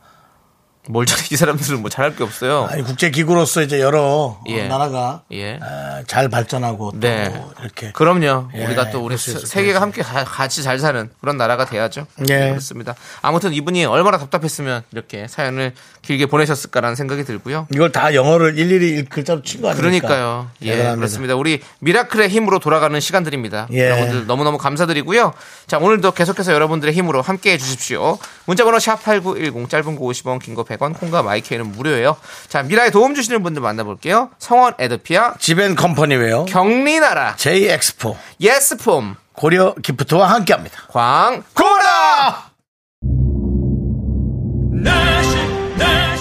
뭘 0.90 1.06
잘해 1.06 1.24
이 1.32 1.36
사람들은 1.38 1.82
뭐 1.82 1.90
잘할 1.90 2.16
게 2.16 2.24
없어요. 2.24 2.68
아니 2.70 2.84
국제 2.84 3.10
기구로서 3.10 3.62
이제 3.62 3.80
여러 3.80 4.38
예. 4.50 4.66
어, 4.66 4.68
나라가 4.68 5.22
예. 5.32 5.54
어, 5.62 6.04
잘 6.08 6.28
발전하고 6.28 6.92
또 6.92 7.00
네. 7.00 7.34
이렇게 7.62 7.92
그럼요. 7.94 8.50
예, 8.56 8.66
우리가 8.66 8.92
또 8.92 9.00
우리 9.04 9.16
있을 9.16 9.40
세계가 9.48 9.80
것 9.80 9.84
함께 9.86 10.02
가- 10.02 10.26
같이 10.26 10.62
잘 10.62 10.80
사는 10.80 11.10
그런 11.22 11.38
나라가 11.38 11.64
돼야죠. 11.66 12.06
예. 12.30 12.50
그렇습니다. 12.50 12.96
아무튼 13.22 13.54
이분이 13.54 13.86
얼마나 13.86 14.18
답답했으면 14.18 14.84
이렇게 14.92 15.28
사연을 15.30 15.72
길게 16.02 16.26
보내셨을까라는 16.26 16.96
생각이 16.98 17.24
들고요. 17.24 17.68
이걸 17.74 17.92
다 17.94 18.14
영어를 18.14 18.58
일일이 18.60 19.06
글자로 19.06 19.42
친 19.44 19.62
거 19.62 19.70
아닙니까? 19.70 20.08
그러니까요. 20.08 20.50
예, 20.64 20.72
대단합니다. 20.72 20.96
그렇습니다. 20.98 21.36
우리 21.36 21.62
미라클의 21.80 22.28
힘으로 22.28 22.60
돌아가는 22.60 23.00
시간들입니다. 23.00 23.68
예. 23.72 23.90
여러분들 23.90 24.26
너무너무 24.28 24.58
감사드리고요. 24.58 25.32
자, 25.68 25.78
오늘도 25.78 26.12
계속해서 26.12 26.52
여러분들의 26.52 26.94
힘으로 26.94 27.22
함께 27.22 27.54
해 27.54 27.58
주십시오. 27.58 28.18
문자번호 28.48 28.80
샵8910 28.80 29.70
짧은 29.70 29.96
거 29.96 30.02
50원, 30.06 30.42
긴 30.42 30.54
거 30.56 30.64
100원, 30.78 30.98
콩과 31.00 31.24
마이크는 31.24 31.72
무료예요. 31.72 32.16
자, 32.48 32.64
미라에 32.64 32.90
도움 32.90 33.16
주시는 33.16 33.44
분들 33.44 33.62
만나볼게요. 33.62 34.30
성원 34.40 34.74
에드피아, 34.80 35.36
지벤 35.40 35.76
컴퍼니웨어, 35.76 36.46
경리나라, 36.46 37.36
제이 37.36 37.68
엑스포, 37.70 38.18
예스폼, 38.40 39.16
고려 39.34 39.74
기프트와 39.82 40.30
함께합니다. 40.30 40.78
광고라! 40.90 42.54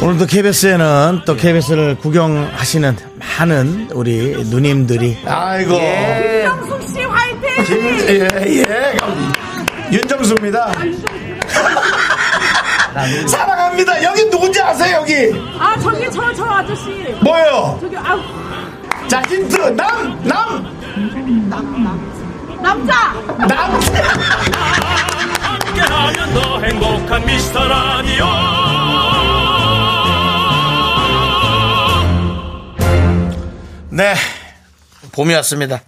오늘도 0.02 0.26
KBS에는 0.26 1.22
또 1.24 1.36
KBS를 1.36 1.96
구경하시는 1.98 2.96
많은 3.38 3.90
우리 3.92 4.32
누님들이 4.46 5.18
아이고 5.24 5.74
예. 5.74 6.44
윤정수 6.44 6.88
씨 6.92 7.02
화이팅! 7.04 8.08
예, 8.08 8.28
예. 8.46 8.96
윤정수입니다. 9.92 10.72
사랑합니다. 13.28 14.02
여기 14.02 14.22
아세요, 14.22 14.30
여기? 15.02 15.32
아 15.58 15.76
저기 15.80 16.08
저 16.12 16.32
저 16.32 16.44
아저씨 16.44 16.90
뭐예요? 17.22 17.76
저기 17.80 17.96
아 17.96 18.16
자, 19.08 19.20
힌트. 19.22 19.56
남, 19.76 20.22
남, 20.22 20.72
남자 22.62 23.12
남. 23.36 23.50
함께하면 25.40 26.34
더 26.34 26.60
행복한 26.60 27.26
미스터 27.26 27.66
라디오 27.68 28.24
네. 33.90 34.14
봄이 35.12 35.34
왔습니다. 35.34 35.82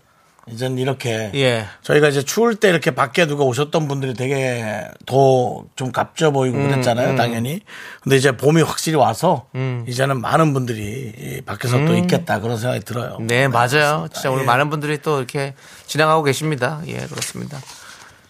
이젠 0.50 0.76
이렇게. 0.78 1.30
예. 1.34 1.66
저희가 1.82 2.08
이제 2.08 2.22
추울 2.22 2.54
때 2.56 2.68
이렇게 2.68 2.90
밖에 2.90 3.26
누가 3.26 3.44
오셨던 3.44 3.88
분들이 3.88 4.14
되게 4.14 4.84
더 5.06 5.64
좀 5.76 5.90
값져 5.90 6.30
보이고 6.30 6.56
음, 6.56 6.68
그랬잖아요, 6.70 7.16
당연히. 7.16 7.60
근데 8.02 8.16
이제 8.16 8.36
봄이 8.36 8.62
확실히 8.62 8.96
와서 8.96 9.46
이제는 9.88 10.20
많은 10.20 10.52
분들이 10.52 11.12
이 11.18 11.40
밖에서 11.40 11.84
또 11.86 11.96
있겠다 11.96 12.40
그런 12.40 12.56
생각이 12.58 12.84
들어요. 12.84 13.16
음. 13.20 13.26
네, 13.26 13.48
맞아요. 13.48 14.06
진짜 14.12 14.30
오늘 14.30 14.42
예. 14.42 14.46
많은 14.46 14.70
분들이 14.70 14.98
또 14.98 15.18
이렇게 15.18 15.54
지나가고 15.86 16.22
계십니다. 16.22 16.80
예, 16.86 16.98
그렇습니다. 16.98 17.58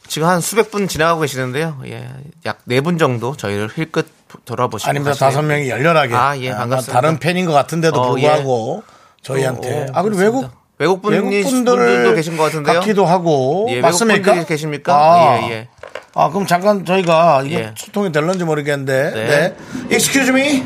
지금 0.07 0.29
한 0.29 0.41
수백 0.41 0.71
분 0.71 0.87
지나가고 0.89 1.21
계시는데요. 1.23 1.81
예, 1.87 2.09
약 2.47 2.59
네 2.67 2.81
분 2.81 2.97
정도 2.99 3.37
저희를 3.37 3.69
힐끗 3.75 4.07
돌아보시고 4.45 4.89
아닙니다. 4.91 5.15
다섯 5.17 5.43
명이 5.43 5.69
열렬하게. 5.69 6.15
아, 6.15 6.37
예, 6.39 6.51
반갑습니다. 6.53 6.93
다른 7.01 7.19
팬인 7.19 7.47
것 7.47 7.53
같은데도 7.53 8.01
어, 8.01 8.11
불구하고 8.13 8.83
저희한테. 9.23 9.83
어, 9.83 9.87
아, 9.93 10.03
그리고 10.03 10.17
그렇습니다. 10.17 10.25
외국. 10.49 10.64
외국 10.79 11.03
분이 11.03 11.17
외국 11.17 11.31
분들 11.51 11.77
분들도 11.77 12.15
계신 12.15 12.37
것 12.37 12.45
같은데요. 12.45 12.81
같기도 12.81 13.07
하고. 13.07 13.67
예, 13.71 13.81
맞습니까? 13.81 14.45
계십니까? 14.45 14.95
아, 14.95 15.41
예, 15.43 15.51
예. 15.51 15.69
아, 16.15 16.31
그럼 16.31 16.47
잠깐 16.47 16.85
저희가 16.85 17.43
이거 17.45 17.61
예. 17.61 17.75
소통이 17.77 18.11
될런지 18.13 18.45
모르겠는데. 18.45 19.11
네. 19.15 19.27
네. 19.27 19.57
Excuse 19.95 20.31
me. 20.31 20.65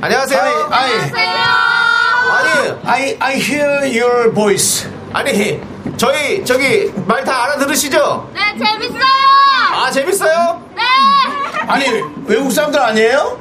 안녕하세요. 0.00 0.40
I, 0.40 0.90
I, 0.90 1.10
아니, 2.30 2.78
I, 2.84 3.16
I 3.20 3.34
hear 3.36 4.00
your 4.02 4.32
voice. 4.34 4.88
아니, 5.12 5.60
저희, 5.96 6.44
저기, 6.44 6.92
말 7.06 7.24
다 7.24 7.44
알아들으시죠? 7.44 8.30
네, 8.34 8.40
재밌어요! 8.58 9.00
아, 9.72 9.90
재밌어요? 9.90 10.62
네! 10.74 10.82
아니, 11.66 11.86
외국 12.26 12.50
사람들 12.52 12.78
아니에요? 12.78 13.38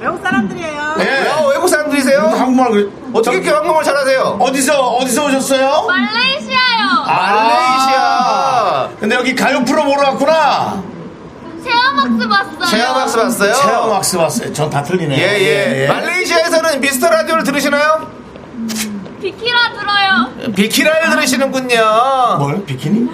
외국 0.00 0.22
사람들이에요. 0.22 0.94
예. 1.00 1.28
어, 1.30 1.48
외국 1.48 1.68
사람들이세요? 1.68 2.20
한국말 2.20 2.70
그래. 2.70 2.86
어떻게 3.12 3.36
이렇게 3.38 3.50
한국말 3.50 3.82
잘하세요? 3.84 4.38
어디서, 4.40 4.80
어디서 4.96 5.26
오셨어요? 5.26 5.86
말레이시아요! 5.88 7.04
말레이시아. 7.06 8.88
근데 9.00 9.16
여기 9.16 9.34
가요 9.34 9.64
프로 9.64 9.84
보러 9.84 10.02
왔구나. 10.10 10.82
체험학습 11.64 12.30
왔어요! 12.30 12.66
체험학습 12.70 13.20
봤어요? 13.22 13.54
체험학습 13.54 14.20
왔어요. 14.20 14.52
전 14.52 14.70
다 14.70 14.82
틀리네. 14.82 15.18
예, 15.18 15.82
예. 15.82 15.88
말레이시아에서는 15.88 16.80
미스터 16.80 17.08
라디오를 17.10 17.42
들으시나요? 17.42 18.06
비키라 19.20 19.72
들어요! 19.72 20.52
비키라를 20.54 21.10
들으시는군요. 21.10 22.36
뭘? 22.38 22.64
비키니? 22.64 23.08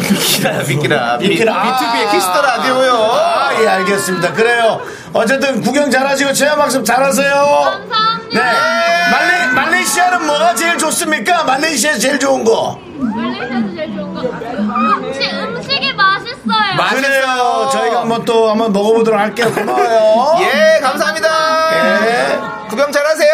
비키라, 0.00 0.58
비키라. 0.62 1.18
비, 1.18 1.28
비키라. 1.30 1.54
비투비의 1.78 2.10
키스 2.12 2.31
더 2.31 2.42
라디오요. 2.42 2.92
아, 2.94 3.50
예, 3.62 3.66
알겠습니다. 3.68 4.32
그래요. 4.34 4.80
어쨌든 5.12 5.60
구경 5.62 5.90
잘하시고 5.90 6.32
체험학습 6.32 6.84
잘하세요. 6.84 7.32
감사합니다! 7.32 8.28
네. 8.44 9.10
말레, 9.10 9.46
말레이시아는 9.54 10.26
뭐가 10.26 10.54
제일 10.54 10.76
좋습니까? 10.76 11.44
말레이시아 11.44 11.96
제일 11.98 12.18
좋은 12.18 12.44
거. 12.44 12.78
말레이시아에서 12.98 13.74
제일 13.74 13.94
좋은 13.96 14.14
거 14.14 14.22
맛있어요! 16.78 17.68
저희가 17.70 18.00
한번 18.02 18.24
또 18.24 18.50
한번 18.50 18.72
먹어보도록 18.72 19.18
할게요. 19.20 19.52
고마워요. 19.54 20.36
예, 20.42 20.80
감사합니다. 20.80 22.06
예. 22.06 22.38
구경 22.68 22.92
잘하세요. 22.92 23.30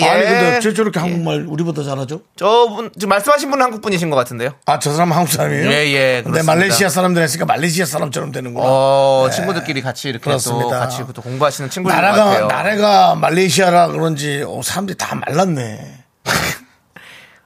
예. 0.00 0.04
아니, 0.08 0.22
근데 0.22 0.60
저 0.60 0.72
저렇게 0.72 1.00
한국말 1.00 1.44
우리보다 1.48 1.82
잘하죠? 1.82 2.20
저분, 2.36 2.90
지금 2.94 3.08
말씀하신 3.08 3.50
분은 3.50 3.64
한국 3.64 3.80
분이신 3.82 4.08
것 4.10 4.16
같은데요. 4.16 4.50
아, 4.66 4.78
저 4.78 4.92
사람 4.92 5.12
한국 5.12 5.32
사람이에요? 5.32 5.70
예, 5.70 5.86
예, 5.92 6.22
근데. 6.24 6.42
말레이시아 6.42 6.88
사람들 6.88 7.20
했으니까 7.22 7.46
말레이시아 7.46 7.86
사람처럼 7.86 8.30
되는구나. 8.32 8.64
어, 8.68 9.28
친구들끼리 9.32 9.82
같이 9.82 10.08
이렇게 10.08 10.22
또 10.22 10.30
그렇습니다. 10.30 10.78
같이 10.78 11.02
또 11.12 11.20
공부하시는 11.20 11.68
친구들 11.70 11.94
나라가, 11.94 12.24
같아요. 12.24 12.46
나라가 12.46 13.14
말레이시아라 13.16 13.88
그런지 13.88 14.44
어, 14.46 14.60
사람들이 14.62 14.96
다 14.96 15.16
말랐네. 15.16 15.96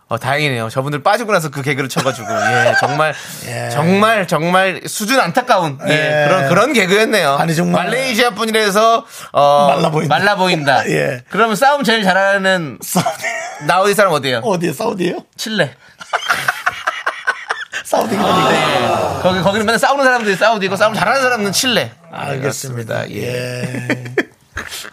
어, 0.07 0.19
다행이네요. 0.19 0.69
저분들 0.69 1.03
빠지고 1.03 1.33
나서 1.33 1.51
그 1.51 1.63
개그를 1.63 1.89
쳐가지고, 1.89 2.29
예, 2.31 2.75
정말, 2.79 3.15
예. 3.49 3.71
정말, 3.71 4.27
정말 4.29 4.83
수준 4.87 5.19
안타까운, 5.19 5.79
예, 5.89 5.93
예. 5.93 6.29
그런, 6.29 6.49
그런 6.49 6.73
개그였네요. 6.75 7.37
아니, 7.37 7.55
정말. 7.55 7.85
말레이시아 7.87 8.31
분이라서, 8.31 9.07
어, 9.33 9.67
말라 9.75 9.91
보인다. 9.91 10.15
말라 10.19 10.37
보인다. 10.37 10.87
예. 10.93 11.23
그러면 11.31 11.57
싸움 11.57 11.85
제일 11.85 12.03
잘하는 12.05 12.79
사우디. 12.83 13.25
나우디 13.67 13.95
사람 13.95 14.13
어디예요? 14.13 14.39
어디에 14.41 14.73
사우디에요? 14.75 15.25
칠레. 15.37 15.75
사우디가 17.85 18.23
아니고. 18.23 18.51
네. 18.51 19.21
거기, 19.23 19.41
거기는 19.41 19.67
맨날 19.67 19.79
싸우는 19.79 20.05
사람들이 20.05 20.37
사우디고 20.37 20.77
싸움 20.77 20.95
잘하는 20.95 21.23
사람은 21.23 21.53
칠레. 21.53 21.93
알겠습니다. 22.13 23.11
예. 23.11 23.85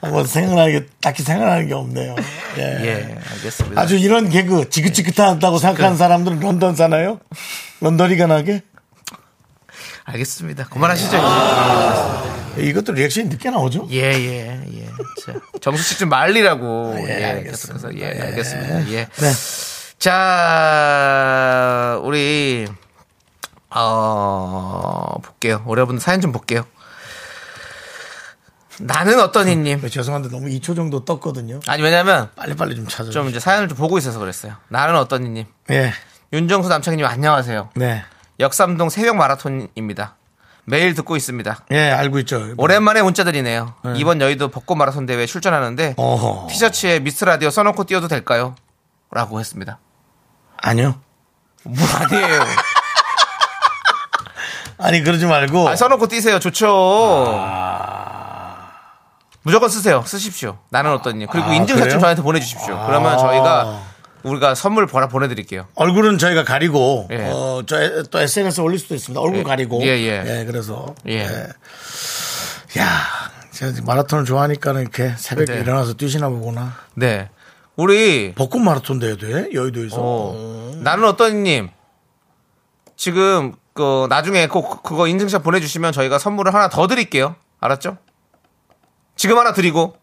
예. 0.03 0.08
뭐 0.10 0.25
생각나는 0.25 0.72
게 0.79 0.86
딱히 1.01 1.24
생각나는 1.24 1.67
게 1.67 1.74
없네요. 1.74 2.15
예. 2.58 2.62
예, 2.62 3.17
알겠습니다. 3.34 3.79
아주 3.79 3.98
이런 3.98 4.29
개그 4.29 4.70
지긋지긋하다고 4.70 5.58
생각하는 5.58 5.98
사람들은 5.98 6.39
런던 6.39 6.75
사나요? 6.75 7.20
런던이가 7.81 8.27
나게? 8.27 8.62
알겠습니다. 10.03 10.65
그만하시죠. 10.65 11.17
이제. 11.17 12.70
이것도 12.70 12.93
리액션이 12.93 13.29
늦게 13.29 13.50
나오죠? 13.50 13.88
예, 13.91 14.01
예, 14.13 14.62
예. 14.74 14.86
자, 15.25 15.39
정수 15.62 15.84
씨좀 15.84 16.10
말리라고. 16.10 16.95
예, 17.08 17.21
예, 17.21 17.25
알겠습니다. 17.25 17.89
계속해서. 17.89 17.99
예, 17.99 18.21
알겠습니다. 18.21 18.91
예. 18.91 19.06
네. 19.08 19.32
자, 19.99 21.99
우리, 22.04 22.67
어, 23.69 25.15
볼게요. 25.23 25.63
우리 25.65 25.78
여러분들 25.80 26.02
사연 26.02 26.19
좀 26.19 26.32
볼게요. 26.32 26.65
나는 28.86 29.20
어떤 29.20 29.48
이님. 29.48 29.82
네, 29.82 29.89
죄송한데 29.89 30.30
너무 30.30 30.48
2초 30.48 30.76
정도 30.76 31.06
떴거든요. 31.06 31.60
아니, 31.67 31.84
왜냐면, 31.84 32.30
빨리빨리 32.36 32.76
좀 32.76 32.88
찾아줘. 32.88 33.12
좀 33.12 33.30
이제 33.30 33.39
사연을 33.39 33.67
좀 33.67 33.78
보고 33.78 33.98
있어서 33.98 34.20
그랬어요. 34.20 34.54
나는 34.70 34.96
어떤 34.96 35.26
이님. 35.26 35.46
예. 35.70 35.94
윤정수 36.34 36.70
남창희님 36.70 37.06
안녕하세요. 37.06 37.70
네. 37.76 38.04
역삼동 38.39 38.89
새벽 38.89 39.17
마라톤입니다. 39.17 40.15
매일 40.65 40.94
듣고 40.94 41.15
있습니다. 41.17 41.65
예, 41.72 41.89
알고 41.91 42.20
있죠. 42.20 42.54
오랜만에 42.58 43.02
문자드리네요. 43.02 43.74
이번 43.96 44.22
여의도 44.22 44.50
벚꽃 44.50 44.78
마라톤 44.78 45.06
대회에 45.06 45.26
출전하는데 45.26 45.96
어허. 45.98 46.48
티셔츠에 46.50 47.00
미스 47.00 47.26
라디오 47.26 47.50
써놓고 47.50 47.84
뛰어도 47.86 48.08
될까요? 48.08 48.56
라고 49.12 49.39
했습니다. 49.39 49.80
아니요. 50.58 50.96
뭐 51.63 51.76
아니에요. 52.00 52.41
아니, 54.78 55.04
그러지 55.04 55.26
말고. 55.28 55.70
아, 55.70 55.76
써놓고 55.76 56.08
뛰세요. 56.08 56.39
좋죠. 56.39 56.67
무조건 59.43 59.69
쓰세요. 59.69 60.04
쓰십시오. 60.06 60.58
나는 60.69 60.91
어떠니. 60.91 61.25
그리고 61.27 61.47
아, 61.47 61.54
인증샷 61.54 61.84
그래요? 61.84 61.91
좀 61.91 61.99
저한테 61.99 62.21
보내주십시오. 62.21 62.86
그러면 62.86 63.13
아. 63.13 63.17
저희가 63.17 63.82
우리가 64.23 64.56
선물 64.56 64.86
보라 64.86 65.08
보내드릴게요. 65.08 65.67
얼굴은 65.75 66.19
저희가 66.19 66.43
가리고, 66.43 67.08
예. 67.12 67.30
어, 67.32 67.63
저, 67.65 68.04
또 68.04 68.19
SNS 68.19 68.62
에 68.62 68.63
올릴 68.63 68.77
수도 68.77 68.93
있습니다. 68.93 69.19
얼굴 69.19 69.39
예. 69.39 69.43
가리고. 69.43 69.82
예, 69.82 69.88
예. 69.88 70.45
그래서. 70.45 70.93
예. 71.08 71.25
야, 72.77 72.88
제가 73.51 73.73
마라톤을 73.84 74.25
좋아하니까는 74.25 74.82
이렇게 74.82 75.13
새벽에 75.17 75.54
네. 75.54 75.60
일어나서 75.62 75.93
뛰시나 75.93 76.30
보구나. 76.30 76.75
네. 76.93 77.30
우리 77.75 78.34
벚꽃 78.36 78.62
마라톤 78.62 78.99
대회 78.99 79.17
돼? 79.17 79.49
여의도에서. 79.54 79.95
어, 79.99 80.71
나는 80.75 81.06
어떠니님 81.06 81.69
지금 82.95 83.56
그 83.73 84.06
나중에 84.10 84.47
꼭 84.47 84.84
그거 84.84 85.08
인증샷 85.08 85.41
보내주시면 85.41 85.91
저희가 85.91 86.19
선물을 86.19 86.54
하나 86.54 86.69
더 86.69 86.88
드릴게요. 86.88 87.36
알았죠? 87.60 87.97
지금 89.15 89.38
하나 89.38 89.54
드리고 89.54 89.97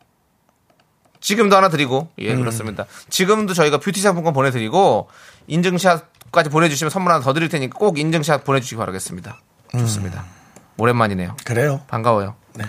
지금도 1.21 1.57
하나 1.57 1.69
드리고 1.69 2.11
예 2.19 2.35
그렇습니다. 2.35 2.87
지금도 3.11 3.55
저희가 3.55 3.79
뷰티 3.79 4.01
상품권 4.01 4.33
보내드리고 4.33 5.09
인증샷까지 5.49 6.51
보내주시면 6.51 6.91
선물 6.91 7.13
하나 7.13 7.23
더 7.23 7.33
드릴 7.33 7.49
테니까 7.49 7.79
꼭 7.79 7.99
인증샷 7.99 8.45
보내주시기 8.45 8.77
바라겠습니다. 8.77 9.41
좋습니다. 9.73 10.25
오랜만이네요. 10.77 11.37
그래요. 11.45 11.83
반가워요. 11.89 12.37
네. 12.55 12.65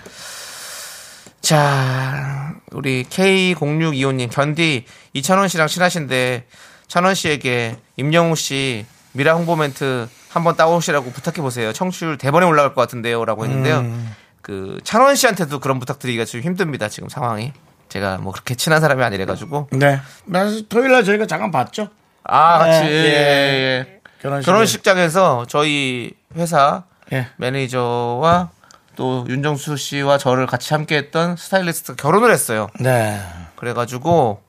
자, 1.41 2.53
우리 2.71 3.05
K0625님, 3.05 4.29
견디 4.29 4.85
이찬원 5.13 5.47
씨랑 5.47 5.67
친하신데, 5.67 6.45
찬원 6.87 7.15
씨에게 7.15 7.77
임영웅 7.95 8.35
씨 8.35 8.85
미라 9.13 9.35
홍보 9.35 9.55
멘트 9.55 10.07
한번 10.29 10.55
따오시라고 10.55 11.11
부탁해 11.11 11.41
보세요. 11.41 11.71
청취율 11.73 12.17
대번에 12.17 12.45
올라갈 12.45 12.73
것 12.73 12.81
같은데요. 12.81 13.25
라고 13.25 13.45
했는데요. 13.45 13.79
음. 13.79 14.15
그, 14.41 14.79
찬원 14.83 15.15
씨한테도 15.15 15.59
그런 15.59 15.79
부탁드리기가 15.79 16.25
좀 16.25 16.41
힘듭니다. 16.41 16.89
지금 16.89 17.09
상황이. 17.09 17.53
제가 17.89 18.17
뭐 18.17 18.31
그렇게 18.31 18.55
친한 18.55 18.81
사람이 18.81 19.03
아니래 19.03 19.25
가지고. 19.25 19.67
네. 19.71 19.99
그래서 20.27 20.61
토요일 20.69 20.91
날 20.91 21.03
저희가 21.03 21.25
잠깐 21.25 21.51
봤죠. 21.51 21.89
아, 22.23 22.59
같이. 22.59 22.83
네, 22.83 22.89
예, 22.89 22.93
예. 22.93 23.93
예. 23.95 24.01
결혼식. 24.21 24.45
결혼식장에서 24.45 25.45
저희 25.47 26.11
회사 26.35 26.83
예. 27.11 27.27
매니저와 27.37 28.51
또 28.95 29.25
윤정수 29.27 29.77
씨와 29.77 30.17
저를 30.17 30.45
같이 30.45 30.73
함께 30.73 30.97
했던 30.97 31.35
스타일리스트가 31.35 31.95
결혼을 31.95 32.31
했어요. 32.31 32.67
네. 32.79 33.19
그래가지고 33.55 34.43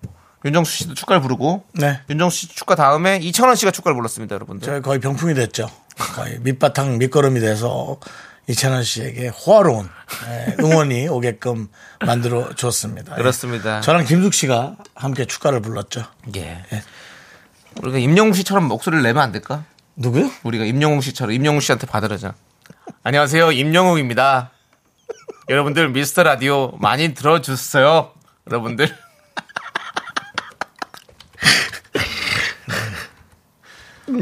윤정수 0.45 0.73
씨도 0.77 0.95
축가를 0.95 1.23
부르고 1.23 1.65
네. 1.75 2.01
윤정수 2.11 2.37
씨 2.37 2.49
축가 2.49 2.75
다음에 2.75 3.19
이찬원 3.23 3.57
씨가 3.57 3.71
축가를 3.71 3.95
불렀습니다, 3.95 4.35
여러분들. 4.35 4.67
저희 4.67 4.83
거의 4.83 4.99
병풍이 4.99 5.35
됐죠. 5.35 5.71
거의 6.15 6.39
밑바탕 6.41 6.99
밑거름이 6.99 7.41
돼서 7.41 7.99
이찬원 8.51 8.83
씨에게 8.83 9.29
호화로운 9.29 9.89
예, 10.29 10.57
응원이 10.59 11.07
오게끔 11.09 11.69
만들어 12.05 12.53
줬습니다. 12.55 13.15
그렇습니다. 13.15 13.79
예. 13.79 13.81
저랑 13.81 14.05
김숙 14.05 14.35
씨가 14.35 14.77
함께 14.95 15.25
축가를 15.25 15.63
불렀죠. 15.63 16.05
예. 16.37 16.65
우리가 17.81 17.99
임영웅 17.99 18.33
씨처럼 18.33 18.65
목소리를 18.65 19.03
내면 19.05 19.23
안 19.23 19.31
될까? 19.31 19.65
누구요? 19.95 20.31
우리가 20.43 20.65
임영웅 20.65 21.01
씨처럼 21.01 21.33
임영웅 21.33 21.61
씨한테 21.61 21.87
받으라자. 21.87 22.35
안녕하세요, 23.05 23.53
임영웅입니다. 23.53 24.51
여러분들 25.49 25.89
미스터 25.91 26.25
라디오 26.25 26.73
많이 26.79 27.15
들어주세요, 27.15 28.13
여러분들. 28.49 28.95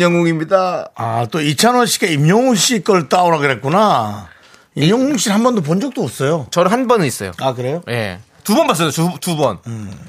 임영웅입니다. 0.08 0.90
아, 0.94 1.26
또 1.30 1.40
이찬원 1.40 1.87
씨가 1.87 2.06
임영웅 2.06 2.54
씨 2.54 2.82
걸 2.84 3.08
따오라 3.08 3.38
그랬구나. 3.38 4.28
임영웅 4.76 5.16
씨는 5.16 5.34
한 5.34 5.42
번도 5.42 5.62
본 5.62 5.80
적도 5.80 6.02
없어요. 6.04 6.46
저는 6.50 6.70
한 6.70 6.87
번은 6.87 7.04
있어요. 7.06 7.32
아, 7.40 7.52
그래요? 7.54 7.82
예. 7.88 8.20
두 8.44 8.54
번 8.54 8.66
봤어요, 8.66 8.90
두, 8.90 9.11
두 9.20 9.37
번. 9.37 9.58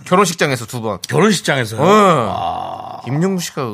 결혼식장에서 0.06 0.66
두 0.66 0.82
번. 0.82 1.00
결혼식장에서요? 1.10 1.82
어. 1.82 3.02
임영웅 3.08 3.40
씨가 3.40 3.68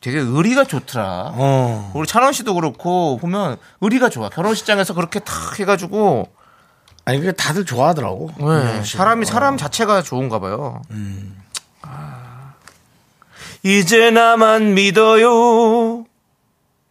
되게 0.00 0.18
의리가 0.18 0.64
좋더라. 0.64 1.32
어. 1.34 1.92
우리 1.94 2.06
찬원 2.06 2.32
씨도 2.32 2.54
그렇고 2.54 3.16
보면 3.18 3.56
의리가 3.80 4.10
좋아. 4.10 4.28
결혼식장에서 4.28 4.92
그렇게 4.94 5.20
탁 5.20 5.58
해가지고 5.60 6.28
아니 7.04 7.18
그게 7.20 7.32
다들 7.32 7.64
좋아하더라고. 7.64 8.30
네, 8.38 8.82
사람이 8.84 9.24
사람 9.24 9.56
자체가 9.56 10.02
좋은가 10.02 10.38
봐요. 10.40 10.82
아. 11.82 12.21
이제 13.62 14.10
나만 14.10 14.74
믿어요. 14.74 16.04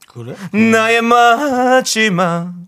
그래? 0.08 0.36
나의 0.52 1.02
마지막. 1.02 2.61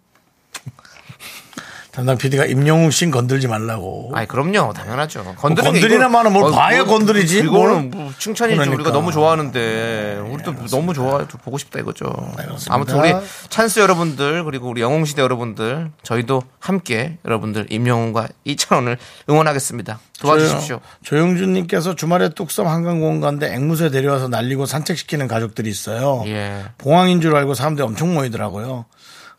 담당 1.94 2.18
PD가 2.18 2.46
임영웅 2.46 2.90
씨 2.90 3.08
건들지 3.12 3.48
말라고. 3.48 4.10
아이 4.16 4.26
그럼요, 4.26 4.74
당연하죠. 4.74 5.36
건드리는 5.38 5.74
게 5.76 5.80
건드리나마는 5.82 6.34
뭘 6.34 6.48
이거- 6.48 6.58
봐야 6.58 6.84
뭐, 6.84 6.98
건드리지, 6.98 7.40
이거는 7.42 7.92
뭐 7.92 8.12
칭찬이죠. 8.18 8.56
그러니까. 8.58 8.76
우리가 8.76 8.92
너무 8.92 9.12
좋아하는데 9.12 10.24
우리도 10.28 10.56
너무 10.72 10.96
좋아요. 10.96 11.28
보고 11.44 11.60
싶다 11.60 11.80
이거죠. 11.80 12.06
그렇습니다. 12.36 12.74
아무튼 12.74 12.98
우리 12.98 13.14
찬스 13.50 13.80
여러분들 13.80 14.44
그리고 14.44 14.70
우리 14.70 14.82
영웅 14.82 15.06
시대 15.06 15.22
여러분들 15.22 15.92
저희도 16.02 16.42
함께 16.60 17.20
여러분들 17.26 17.68
임영웅과 17.70 18.28
이찬원을 18.44 18.98
응원하겠습니다. 19.30 20.00
도와주십시오. 20.20 20.80
조영준님께서 21.04 21.96
주말에 21.96 22.30
뚝섬 22.30 22.68
한강공원 22.68 23.20
가는데 23.22 23.54
앵무새 23.54 23.92
데려와서 23.92 24.30
날리고 24.30 24.66
산책시키는 24.66 25.28
가족들이 25.28 25.70
있어요. 25.70 26.24
예. 26.26 26.64
봉황인 26.80 27.22
줄 27.22 27.36
알고 27.36 27.54
사람들이 27.54 27.86
엄청 27.86 28.16
모이더라고요. 28.16 28.86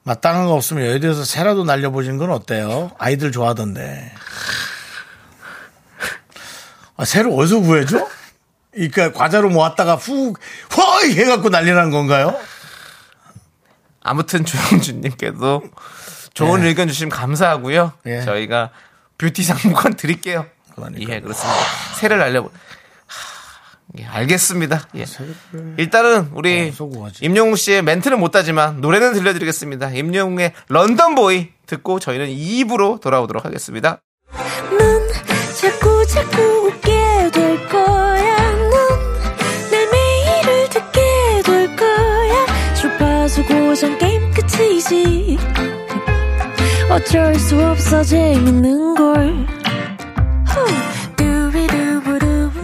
마땅한 0.05 0.47
거 0.47 0.53
없으면 0.53 0.87
여의도에서 0.87 1.25
새라도 1.25 1.65
날려보시는 1.65 2.19
건 2.19 2.31
어때요? 2.31 2.91
아이들 2.99 3.33
좋아하던데. 3.33 4.13
아, 6.97 7.05
새를 7.05 7.33
어디서 7.33 7.61
구해줘? 7.61 8.07
그러니까 8.73 9.13
과자로 9.13 9.51
모았다가 9.51 9.97
훅, 9.97 10.39
허이 10.77 11.15
해갖고 11.19 11.49
난리 11.49 11.73
난 11.73 11.91
건가요? 11.91 12.39
아무튼 14.03 14.45
조영준님께도 14.45 15.63
좋은 16.35 16.63
예. 16.65 16.69
의견 16.69 16.89
주시면 16.89 17.11
감사하고요. 17.11 17.93
예. 18.07 18.21
저희가 18.23 18.71
뷰티 19.17 19.43
상품권 19.43 19.95
드릴게요. 19.95 20.47
그러니까요. 20.75 21.17
예, 21.17 21.21
그렇습니다. 21.21 21.61
새를 21.95 22.19
날려보. 22.19 22.51
하, 23.97 24.01
예, 24.01 24.05
알겠습니다. 24.07 24.89
예. 24.97 25.05
일단은 25.77 26.31
우리 26.35 26.73
어. 26.79 27.09
임영웅 27.21 27.55
씨의 27.57 27.83
멘트는 27.83 28.19
못하지만 28.19 28.81
노래는 28.81 29.13
들려드리겠습니다. 29.13 29.91
임영웅의 29.91 30.53
런던 30.69 31.15
보이 31.15 31.49
듣고 31.67 31.99
저희는 32.01 32.27
2부로 32.29 33.01
돌아오도록 33.01 33.45
하겠습니다. 33.45 34.01
넌 34.79 35.09
자꾸 35.61 36.07
자꾸 36.07 36.43
웃게 36.67 37.31
될 37.33 37.69
거야. 37.69 38.53
넌내 39.71 39.87
매일을 39.93 40.69
듣게 40.71 41.01
될 41.45 41.77
거야. 41.77 42.47
주파수 42.75 43.45
고정 43.45 43.97
게임 43.99 44.31
끝이지. 44.33 45.39
어쩔 46.91 47.35
수 47.37 47.61
없어 47.65 48.03
재밌는 48.05 48.95
걸. 48.97 49.54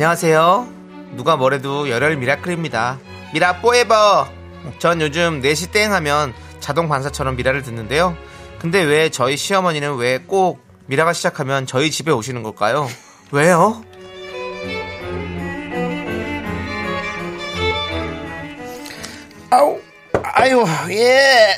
안녕하세요. 0.00 0.68
누가 1.12 1.36
뭐래도 1.36 1.88
열혈 1.88 2.16
미라클입니다. 2.18 2.98
미라 3.32 3.62
포에버. 3.62 4.28
전 4.78 5.00
요즘 5.00 5.40
4시 5.40 5.72
땡 5.72 5.90
하면 5.94 6.34
자동 6.60 6.86
반사처럼 6.90 7.34
미라를 7.36 7.62
듣는데요. 7.62 8.14
근데 8.58 8.82
왜 8.82 9.08
저희 9.08 9.38
시어머니는 9.38 9.96
왜 9.96 10.18
꼭 10.18 10.60
미라가 10.84 11.14
시작하면 11.14 11.64
저희 11.64 11.90
집에 11.90 12.12
오시는 12.12 12.42
걸까요? 12.42 12.86
왜요? 13.32 13.82
아우, 19.50 19.78
아유, 20.22 20.64
예, 20.90 21.48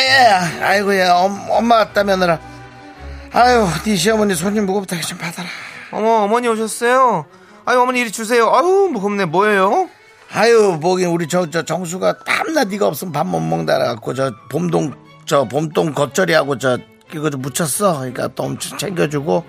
예, 0.00 0.62
아이고, 0.62 0.94
예, 0.94 1.04
엄, 1.08 1.46
엄마 1.50 1.76
왔다 1.76 2.04
며느라. 2.04 2.38
아유, 3.32 3.66
네 3.84 3.96
시어머니 3.96 4.34
손님 4.34 4.66
무겁다 4.66 5.00
좀 5.00 5.18
받아라. 5.18 5.48
어머, 5.90 6.24
어머니 6.24 6.48
오셨어요? 6.48 7.26
아유, 7.64 7.80
어머니 7.80 8.00
이리 8.00 8.10
주세요. 8.10 8.50
아유, 8.52 8.88
무겁네. 8.92 9.26
뭐예요? 9.26 9.88
아유, 10.32 10.78
뭐긴 10.80 11.08
우리 11.08 11.28
저, 11.28 11.48
저 11.50 11.62
정수가 11.62 12.18
밤낮 12.26 12.68
네가 12.68 12.86
없으면 12.86 13.12
밥 13.12 13.26
못 13.26 13.40
먹는다 13.40 13.76
그래갖고 13.78 14.14
저 14.14 14.32
봄동, 14.50 14.94
저 15.26 15.44
봄동 15.44 15.92
겉절이하고 15.92 16.58
저 16.58 16.78
이거 17.14 17.30
좀 17.30 17.42
묻혔어. 17.42 17.98
그러니까 17.98 18.28
또 18.28 18.44
엄청 18.44 18.78
챙겨주고. 18.78 19.44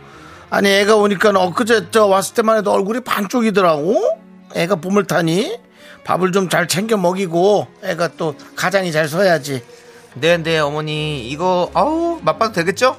아니, 0.49 0.69
애가 0.69 0.95
오니까 0.97 1.29
엊그제 1.31 1.87
저 1.91 2.05
왔을 2.05 2.35
때만 2.35 2.57
해도 2.57 2.71
얼굴이 2.71 2.99
반쪽이더라고. 2.99 4.19
애가 4.55 4.75
봄을 4.75 5.05
타니 5.07 5.57
밥을 6.03 6.31
좀 6.31 6.49
잘 6.49 6.67
챙겨 6.67 6.97
먹이고 6.97 7.67
애가 7.83 8.09
또 8.17 8.35
가장이 8.55 8.91
잘 8.91 9.07
서야지. 9.07 9.63
네, 10.15 10.37
네, 10.37 10.59
어머니. 10.59 11.27
이거, 11.29 11.71
아우, 11.73 12.19
맛봐도 12.21 12.53
되겠죠? 12.53 12.95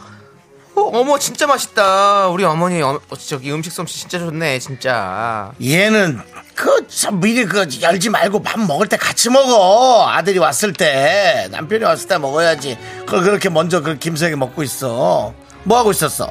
어, 0.76 0.80
어머, 0.98 1.18
진짜 1.18 1.46
맛있다. 1.46 2.28
우리 2.28 2.44
어머니, 2.44 2.82
어, 2.82 3.00
저기 3.28 3.52
음식 3.52 3.72
솜씨 3.72 4.00
진짜 4.00 4.18
좋네, 4.18 4.58
진짜. 4.58 5.52
얘는 5.62 6.20
그 6.54 6.87
참 6.88 7.18
미리 7.20 7.44
그 7.44 7.66
열지 7.80 8.10
말고 8.10 8.42
밥 8.42 8.60
먹을 8.60 8.87
때 8.88 8.96
같이 8.96 9.28
먹어 9.30 10.06
아들이 10.08 10.38
왔을 10.38 10.72
때 10.72 11.48
남편이 11.50 11.82
왔을 11.82 12.06
때 12.06 12.18
먹어야지 12.18 12.78
그걸 13.06 13.22
그렇게 13.22 13.48
먼저 13.48 13.80
그 13.80 13.98
김석이 13.98 14.37
먹고 14.37 14.62
있어 14.62 15.34
뭐 15.64 15.78
하고 15.78 15.90
있었어 15.90 16.30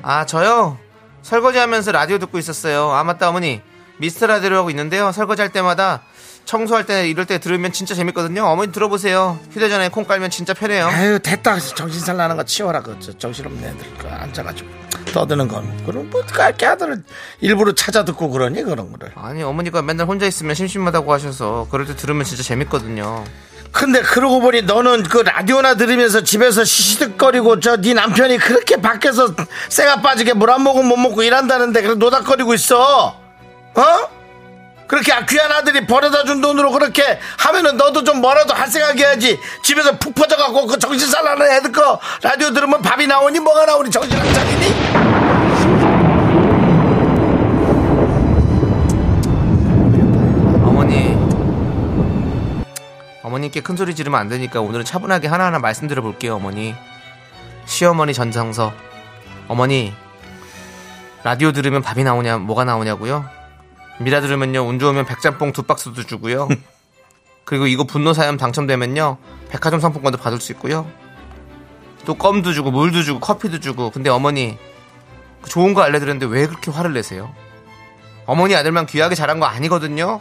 아, 0.00 0.24
저요? 0.24 0.78
설거지 1.22 1.58
하면서 1.58 1.92
라디오 1.92 2.18
듣고 2.18 2.38
있었어요. 2.38 2.90
아, 2.92 3.04
맞다, 3.04 3.28
어머니. 3.28 3.60
미스터 3.98 4.26
라디오 4.26 4.56
하고 4.56 4.70
있는데요. 4.70 5.12
설거지 5.12 5.42
할 5.42 5.52
때마다 5.52 6.02
청소할 6.44 6.84
때 6.86 7.08
이럴 7.08 7.24
때 7.26 7.38
들으면 7.38 7.72
진짜 7.72 7.94
재밌거든요. 7.94 8.44
어머니 8.44 8.72
들어보세요. 8.72 9.38
휴대전화에 9.52 9.88
콩 9.88 10.04
깔면 10.04 10.30
진짜 10.30 10.52
편해요. 10.54 10.86
아유 10.86 11.18
됐다 11.18 11.58
정신살 11.58 12.16
나는 12.16 12.36
거 12.36 12.42
치워라 12.44 12.82
그 12.82 12.96
저, 13.00 13.16
정신없는 13.16 13.62
애들 13.70 13.86
그 13.98 14.08
앉아가지고 14.08 14.68
떠드는 15.12 15.48
건 15.48 15.84
그럼 15.86 16.10
뭐 16.10 16.22
그렇게 16.26 16.66
아들을 16.66 17.02
일부러 17.40 17.72
찾아 17.74 18.04
듣고 18.04 18.30
그러니 18.30 18.62
그런 18.62 18.90
거를 18.92 19.12
아니, 19.14 19.42
어머니가 19.42 19.82
맨날 19.82 20.06
혼자 20.06 20.26
있으면 20.26 20.54
심심하다고 20.54 21.12
하셔서 21.12 21.66
그럴 21.70 21.86
때 21.86 21.96
들으면 21.96 22.24
진짜 22.24 22.42
재밌거든요. 22.42 23.24
근데 23.72 24.02
그러고 24.02 24.40
보니 24.40 24.62
너는 24.62 25.02
그 25.04 25.18
라디오나 25.18 25.76
들으면서 25.76 26.22
집에서 26.22 26.62
시시득거리고 26.62 27.60
저 27.60 27.76
네 27.78 27.94
남편이 27.94 28.36
그렇게 28.38 28.76
밖에서 28.76 29.34
쇠가 29.70 30.02
빠지게 30.02 30.34
물 30.34 30.50
한 30.50 30.60
모금 30.60 30.86
못 30.86 30.96
먹고 30.98 31.22
일한다는데 31.22 31.80
그래 31.80 31.94
노닥거리고 31.94 32.52
있어 32.52 33.18
어? 33.74 33.82
그렇게 34.92 35.10
귀한 35.26 35.50
아들이 35.50 35.86
버려다 35.86 36.22
준 36.24 36.42
돈으로 36.42 36.70
그렇게 36.70 37.18
하면은 37.38 37.78
너도 37.78 38.04
좀 38.04 38.20
뭐라도 38.20 38.52
할 38.52 38.68
생각 38.68 38.94
해야지 38.98 39.40
집에서 39.62 39.96
푹 39.96 40.14
퍼져갖고 40.14 40.66
그 40.66 40.78
정신 40.78 41.08
살라는 41.08 41.50
애들 41.50 41.72
거 41.72 41.98
라디오 42.20 42.50
들으면 42.50 42.82
밥이 42.82 43.06
나오니 43.06 43.40
뭐가 43.40 43.64
나오니 43.64 43.90
정신 43.90 44.14
안 44.20 44.34
차리니? 44.34 44.66
어머니. 50.62 51.16
어머님께 53.22 53.62
큰 53.62 53.78
소리 53.78 53.94
지르면 53.94 54.20
안 54.20 54.28
되니까 54.28 54.60
오늘은 54.60 54.84
차분하게 54.84 55.28
하나하나 55.28 55.58
말씀드려 55.58 56.02
볼게요, 56.02 56.34
어머니. 56.34 56.74
시어머니 57.64 58.12
전정서. 58.12 58.74
어머니, 59.48 59.94
라디오 61.24 61.52
들으면 61.52 61.80
밥이 61.80 62.04
나오냐, 62.04 62.36
뭐가 62.36 62.64
나오냐고요? 62.64 63.41
미라 64.02 64.20
들으면요, 64.20 64.66
운 64.66 64.78
좋으면 64.78 65.06
백짬뽕 65.06 65.52
두 65.52 65.62
박스도 65.62 66.04
주고요. 66.04 66.48
그리고 67.44 67.66
이거 67.66 67.84
분노 67.84 68.12
사연 68.12 68.36
당첨되면요, 68.36 69.18
백화점 69.50 69.80
상품권도 69.80 70.18
받을 70.18 70.40
수 70.40 70.52
있고요. 70.52 70.90
또 72.04 72.14
껌도 72.14 72.52
주고, 72.52 72.70
물도 72.70 73.02
주고, 73.02 73.20
커피도 73.20 73.60
주고. 73.60 73.90
근데 73.90 74.10
어머니, 74.10 74.58
그 75.40 75.50
좋은 75.50 75.74
거 75.74 75.82
알려드렸는데 75.82 76.26
왜 76.26 76.46
그렇게 76.46 76.70
화를 76.70 76.92
내세요? 76.92 77.34
어머니 78.26 78.54
아들만 78.54 78.86
귀하게 78.86 79.14
자란 79.14 79.40
거 79.40 79.46
아니거든요? 79.46 80.20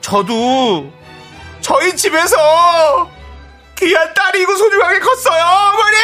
저도 0.00 0.90
저희 1.60 1.94
집에서 1.94 3.10
귀한 3.76 4.14
딸이고 4.14 4.56
소중하게 4.56 5.00
컸어요, 5.00 5.44
어머니! 5.44 5.96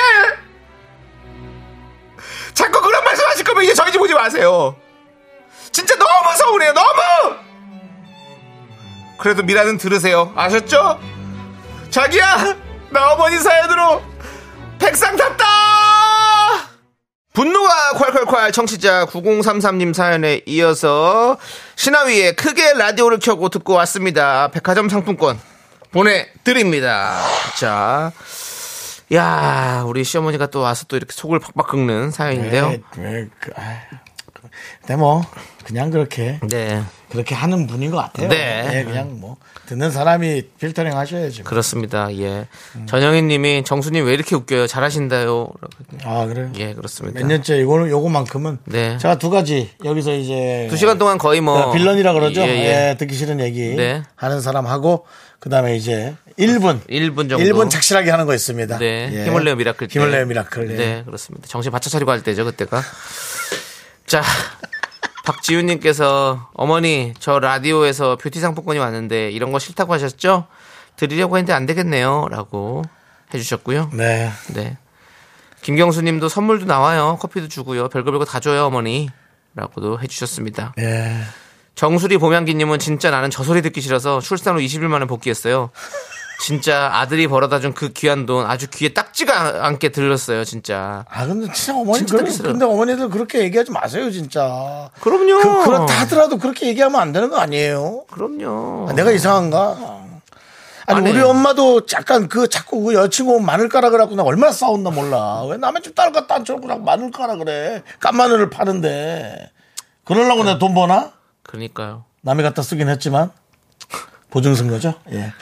자꾸 2.53 2.81
그런 2.83 3.03
말씀 3.05 3.27
하실 3.27 3.45
거면 3.45 3.65
이제 3.65 3.75
저희 3.75 3.91
집 3.91 4.01
오지 4.01 4.15
마세요. 4.15 4.77
진짜 5.75 5.97
너무 5.97 6.37
서운해요, 6.39 6.73
너무! 6.73 7.37
그래도 9.19 9.43
미라는 9.43 9.77
들으세요. 9.77 10.33
아셨죠? 10.37 11.01
자기야, 11.91 12.55
나 12.91 13.13
어머니 13.13 13.39
사연으로 13.41 14.01
백상 14.79 15.17
탔다! 15.17 15.45
분노가 17.33 17.95
콸콸콸 17.95 18.53
청취자 18.53 19.07
9033님 19.07 19.93
사연에 19.93 20.43
이어서 20.47 21.39
신하위에 21.75 22.37
크게 22.37 22.75
라디오를 22.75 23.19
켜고 23.19 23.49
듣고 23.49 23.73
왔습니다. 23.73 24.53
백화점 24.53 24.89
상품권 24.89 25.41
보내드립니다. 25.91 27.21
자, 27.59 28.13
야 29.13 29.83
우리 29.85 30.05
시어머니가 30.05 30.47
또 30.47 30.61
와서 30.61 30.85
또 30.87 30.97
이렇게 30.97 31.13
속을 31.13 31.41
팍팍 31.41 31.67
긁는 31.67 32.13
사연인데요. 32.13 32.67
아이, 32.67 32.81
그, 33.41 33.53
근데 34.83 34.95
뭐, 34.95 35.25
그냥 35.65 35.91
그렇게, 35.91 36.39
네. 36.49 36.83
그렇게 37.11 37.35
하는 37.35 37.67
분인 37.67 37.91
것 37.91 37.97
같아요. 37.97 38.29
네. 38.29 38.71
예, 38.73 38.85
그냥 38.85 39.19
뭐, 39.21 39.37
듣는 39.67 39.91
사람이 39.91 40.43
필터링 40.59 40.97
하셔야지. 40.97 41.43
뭐. 41.43 41.49
그렇습니다. 41.49 42.15
예. 42.19 42.47
전영희 42.87 43.23
님이 43.23 43.65
정수님 43.65 44.05
왜 44.05 44.13
이렇게 44.13 44.37
웃겨요? 44.37 44.67
잘하시는데요? 44.67 45.49
아, 46.05 46.27
그래요? 46.27 46.53
예, 46.57 46.75
그렇습니다. 46.75 47.19
몇 47.19 47.27
년째 47.27 47.59
이거는 47.61 47.89
요거만큼은 47.89 48.59
네. 48.67 48.99
제가 48.99 49.19
두 49.19 49.31
가지 49.31 49.71
여기서 49.85 50.15
이제 50.15 50.67
두 50.71 50.77
시간 50.77 50.99
동안 50.99 51.19
거의 51.19 51.41
뭐. 51.41 51.73
빌런이라 51.73 52.13
그러죠. 52.13 52.43
예, 52.43 52.47
예, 52.47 52.91
예. 52.91 52.97
듣기 52.99 53.15
싫은 53.15 53.41
얘기 53.41 53.75
네. 53.75 54.03
하는 54.17 54.41
사람하고 54.41 55.07
그 55.39 55.49
다음에 55.51 55.77
이제 55.77 56.15
1분 56.39 56.87
1분 56.89 57.29
정도. 57.29 57.39
1분 57.39 57.71
착실하게 57.71 58.11
하는 58.11 58.27
거 58.27 58.35
있습니다. 58.35 58.79
네. 58.79 59.11
예. 59.13 59.25
힘을 59.25 59.45
내요 59.45 59.57
미라클 59.57 59.89
때. 59.89 59.93
힘을 59.93 60.11
내요 60.11 60.27
미라클. 60.27 60.71
예. 60.73 60.77
네, 60.77 61.03
그렇습니다. 61.05 61.47
정신 61.49 61.73
바짝 61.73 61.91
차리고 61.91 62.11
할 62.11 62.23
때죠, 62.23 62.45
그때가. 62.45 62.83
자, 64.07 64.23
박지훈님께서 65.25 66.51
어머니, 66.53 67.15
저 67.19 67.39
라디오에서 67.39 68.17
뷰티 68.17 68.41
상품권이 68.41 68.79
왔는데 68.79 69.31
이런 69.31 69.53
거 69.53 69.59
싫다고 69.59 69.93
하셨죠? 69.95 70.47
드리려고 70.97 71.37
했는데 71.37 71.53
안 71.53 71.67
되겠네요. 71.67 72.29
라고 72.31 72.83
해주셨고요. 73.33 73.91
네. 73.95 74.31
네. 74.55 74.77
김경수 75.63 76.03
님도 76.03 76.29
선물도 76.29 76.67
나와요. 76.67 77.17
커피도 77.21 77.49
주고요. 77.49 77.89
별거 77.89 78.11
별거 78.11 78.25
다 78.27 78.39
줘요, 78.39 78.67
어머니. 78.67 79.09
라고도 79.55 80.01
해주셨습니다. 80.01 80.75
예. 80.79 81.23
정수리 81.75 82.19
보명기님은 82.19 82.79
진짜 82.79 83.11
나는 83.11 83.31
저 83.31 83.43
소리 83.43 83.63
듣기 83.63 83.81
싫어서 83.81 84.21
출산 84.21 84.57
후 84.57 84.61
20일 84.61 84.83
만에 84.83 85.07
복귀했어요. 85.07 85.71
진짜 86.45 86.91
아들이 86.93 87.27
벌어다 87.27 87.59
준 87.59 87.73
그 87.73 87.95
귀한 87.95 88.27
돈 88.27 88.45
아주 88.45 88.69
귀에 88.69 88.93
딱지가 88.93 89.65
않게 89.67 89.89
들렸어요, 89.89 90.45
진짜. 90.45 91.07
아 91.09 91.27
근데 91.27 91.51
진짜 91.55 91.73
어머니 91.73 92.05
진짜 92.05 92.31
싫어요. 92.31 92.53
근데 92.53 92.67
어머니들 92.67 93.09
그렇게 93.09 93.39
얘기하지 93.45 93.71
마세요 93.71 94.11
진짜. 94.11 94.91
그럼요. 95.01 95.39
그, 95.39 95.65
그렇다 95.65 96.01
하더라도 96.03 96.37
그렇게 96.37 96.67
얘기하면 96.67 97.01
안 97.01 97.13
되는 97.13 97.31
거 97.31 97.39
아니에요? 97.39 98.05
그럼요. 98.11 98.91
아, 98.91 98.93
내가 98.93 99.11
이상한가? 99.11 100.03
아니, 100.87 100.99
아니. 100.99 101.11
우리 101.13 101.23
엄마도 101.23 101.81
약간 101.95 102.29
그 102.29 102.47
자꾸 102.47 102.83
그 102.83 102.93
여친구 102.93 103.41
마늘 103.41 103.71
까라 103.71 103.89
그래갖고 103.89 104.15
내가 104.15 104.29
얼마나 104.29 104.53
싸웠나 104.53 104.91
몰라. 104.91 105.45
왜 105.45 105.57
남의 105.57 105.83
집딸 105.83 106.13
갖다 106.13 106.35
앉혀놓고 106.35 106.69
자꾸 106.69 106.83
마늘 106.83 107.11
까라 107.11 107.37
그래. 107.37 107.83
깐 108.01 108.17
마늘을 108.19 108.51
파는데. 108.51 109.51
그러려고 110.05 110.45
내가 110.45 110.59
돈 110.59 110.75
버나? 110.75 111.13
그러니까요. 111.43 112.05
남이 112.21 112.43
갖다 112.43 112.61
쓰긴 112.61 112.91
했지만. 112.91 113.31
보증쓴 114.29 114.69
거죠? 114.69 114.93
예. 115.11 115.33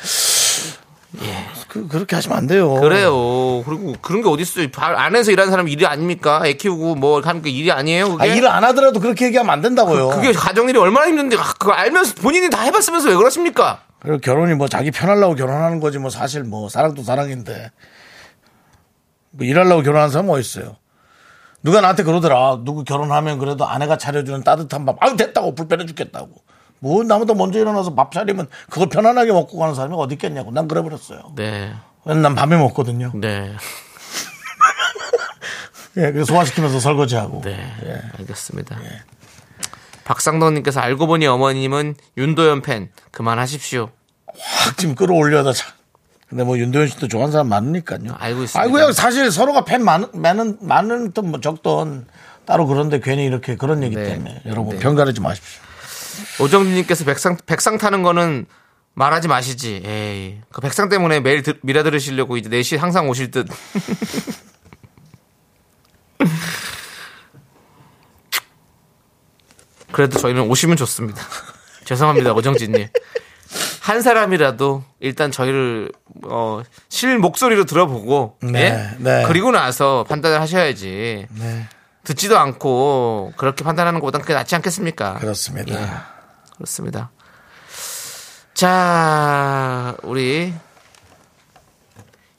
그, 1.68 1.87
그렇게 1.88 2.16
하시면 2.16 2.37
안 2.38 2.46
돼요. 2.46 2.75
그래요. 2.75 3.62
그리고 3.64 3.94
그런 4.01 4.22
게 4.22 4.29
어딨어요. 4.29 4.70
발 4.70 4.96
안에서 4.96 5.31
일하는 5.31 5.51
사람 5.51 5.68
일이 5.68 5.87
아닙니까? 5.87 6.42
애 6.44 6.55
키우고 6.55 6.94
뭐 6.94 7.20
하는 7.20 7.42
게 7.42 7.51
일이 7.51 7.70
아니에요. 7.70 8.07
아, 8.07 8.16
그게. 8.16 8.37
일을 8.37 8.48
안 8.48 8.64
하더라도 8.64 8.98
그렇게 9.01 9.27
얘기하면 9.27 9.53
안 9.53 9.61
된다고요. 9.61 10.09
그 10.09 10.20
게 10.22 10.33
가정일이 10.33 10.79
얼마나 10.79 11.07
힘든데 11.09 11.37
아, 11.37 11.42
그거 11.59 11.72
알면서 11.72 12.14
본인이 12.16 12.48
다 12.51 12.62
해봤으면서 12.62 13.09
왜 13.11 13.16
그러십니까? 13.16 13.83
그리고 14.01 14.18
결혼이 14.18 14.55
뭐 14.55 14.68
자기 14.68 14.90
편하려고 14.90 15.35
결혼하는 15.35 15.81
거지 15.81 15.98
뭐 15.98 16.11
사실 16.11 16.42
뭐 16.44 16.68
사랑도 16.68 17.03
사랑인데 17.03 17.70
뭐 19.31 19.46
일하려고 19.46 19.83
결혼하는 19.83 20.11
사람 20.11 20.27
뭐 20.27 20.38
있어요. 20.38 20.77
누가 21.62 21.81
나한테 21.81 22.03
그러더라. 22.03 22.61
누구 22.64 22.85
결혼하면 22.85 23.38
그래도 23.38 23.64
아내가 23.66 23.96
차려주는 23.96 24.42
따뜻한 24.42 24.85
밥. 24.85 24.96
아유 25.01 25.16
됐다고 25.16 25.55
불편해 25.55 25.87
죽겠다고. 25.87 26.29
뭐 26.83 27.05
나보다 27.05 27.35
먼저 27.35 27.61
일어나서 27.61 27.95
밥 27.95 28.11
차리면 28.11 28.49
그걸 28.68 28.88
편안하게 28.88 29.33
먹고 29.33 29.57
가는 29.57 29.73
사람이 29.73 29.95
어디 29.97 30.14
있겠냐고. 30.14 30.51
난 30.51 30.66
그래 30.66 30.83
버렸어요. 30.83 31.33
네. 31.37 31.73
난 32.05 32.35
밤에 32.35 32.57
먹거든요. 32.57 33.12
네. 33.14 33.53
예, 35.97 36.11
그래서 36.11 36.25
소화시키면서 36.25 36.81
설거지하고. 36.81 37.42
네. 37.42 37.73
예. 37.85 38.03
알겠습니다. 38.18 38.77
박상덕님께서 40.03 40.81
알고 40.81 41.07
보니 41.07 41.25
어머님은 41.25 41.95
윤도현 42.16 42.62
팬 42.62 42.90
그만하십시오. 43.12 43.90
확 44.27 44.77
지금 44.77 44.97
끌어올려다 44.97 45.53
자. 45.53 45.68
근데 46.29 46.42
뭐 46.42 46.59
윤도현 46.59 46.88
씨도 46.88 47.07
좋아하는 47.07 47.31
사람 47.31 47.49
많으니까요. 47.49 48.16
알고 48.18 48.42
있습니다. 48.42 48.61
아이고야 48.61 48.90
사실 48.90 49.31
서로가 49.31 49.64
팬 49.64 49.85
많은 49.85 50.09
많은 50.14 50.59
많은 50.62 51.12
뭐 51.23 51.40
적던 51.40 52.09
따로 52.45 52.66
그런데 52.66 52.99
괜히 52.99 53.25
이렇게 53.25 53.55
그런 53.55 53.85
얘기 53.85 53.95
네. 53.95 54.03
때문에 54.03 54.42
여러분 54.47 54.75
네. 54.75 54.81
편가르지 54.81 55.21
마십시오. 55.21 55.62
오정진님께서 56.40 57.05
백상 57.05 57.37
백상 57.46 57.79
타는 57.79 58.03
거는 58.03 58.46
말하지 58.94 59.29
마시지. 59.29 59.83
에이, 59.85 60.40
그 60.53 60.61
백상 60.61 60.88
때문에 60.88 61.20
매일 61.20 61.42
들- 61.42 61.59
미라 61.62 61.83
들으시려고 61.83 62.37
이제 62.37 62.48
4시 62.51 62.77
항상 62.79 63.09
오실 63.09 63.31
듯. 63.31 63.46
그래도 69.92 70.18
저희는 70.18 70.42
오시면 70.42 70.77
좋습니다. 70.77 71.22
죄송합니다, 71.85 72.33
오정진님. 72.33 72.88
한 73.83 74.01
사람이라도 74.01 74.85
일단 75.01 75.31
저희를 75.31 75.90
어, 76.25 76.62
실 76.88 77.18
목소리로 77.18 77.64
들어보고 77.64 78.38
네, 78.42 78.61
예? 78.62 78.96
네. 78.98 79.25
그리고 79.27 79.51
나서 79.51 80.05
판단을 80.09 80.40
하셔야지. 80.40 81.27
네. 81.29 81.68
듣지도 82.05 82.38
않고 82.38 83.33
그렇게 83.37 83.62
판단하는 83.65 84.01
것보다 84.01 84.19
그게 84.19 84.35
낫지 84.35 84.55
않겠습니까? 84.57 85.15
그렇습니다. 85.15 85.81
예, 85.81 85.88
그렇습니다. 86.57 87.11
자, 88.55 89.97
우리 90.03 90.53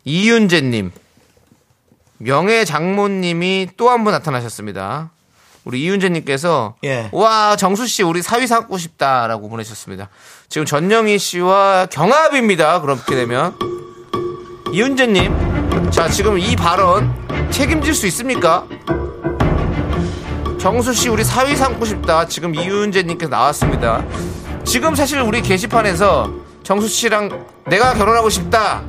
이윤재님, 0.05 0.91
명예 2.17 2.65
장모님이 2.65 3.69
또 3.77 3.89
한 3.89 4.03
분 4.03 4.11
나타나셨습니다. 4.11 5.11
우리 5.65 5.81
이윤재님께서 5.83 6.75
예. 6.83 7.09
와 7.13 7.55
정수 7.55 7.87
씨 7.87 8.03
우리 8.03 8.21
사위 8.21 8.47
삼고 8.47 8.77
싶다라고 8.77 9.47
보내셨습니다. 9.49 10.09
지금 10.49 10.65
전영희 10.65 11.17
씨와 11.19 11.85
경합입니다. 11.85 12.81
그렇게 12.81 13.15
되면 13.15 13.57
이윤재님, 14.73 15.89
자 15.91 16.09
지금 16.09 16.37
이 16.37 16.55
발언 16.57 17.13
책임질 17.51 17.93
수 17.95 18.07
있습니까? 18.07 18.67
정수 20.63 20.93
씨 20.93 21.09
우리 21.09 21.25
사위 21.25 21.57
삼고 21.57 21.83
싶다. 21.83 22.25
지금 22.25 22.55
이윤재님께서 22.55 23.29
나왔습니다. 23.29 24.01
지금 24.63 24.95
사실 24.95 25.19
우리 25.19 25.41
게시판에서 25.41 26.31
정수 26.63 26.87
씨랑 26.87 27.45
내가 27.67 27.93
결혼하고 27.93 28.29
싶다. 28.29 28.81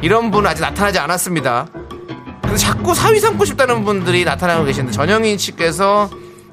이런 0.00 0.30
분 0.30 0.46
아직 0.46 0.62
나타나지 0.62 1.00
않았습니다. 1.00 1.66
근데 2.40 2.56
자꾸 2.56 2.94
사위 2.94 3.18
삼고 3.18 3.44
싶다는 3.44 3.84
분들이 3.84 4.24
나타나고 4.24 4.62
계시는데 4.62 4.92
전영인 4.92 5.38
씨께서 5.38 6.08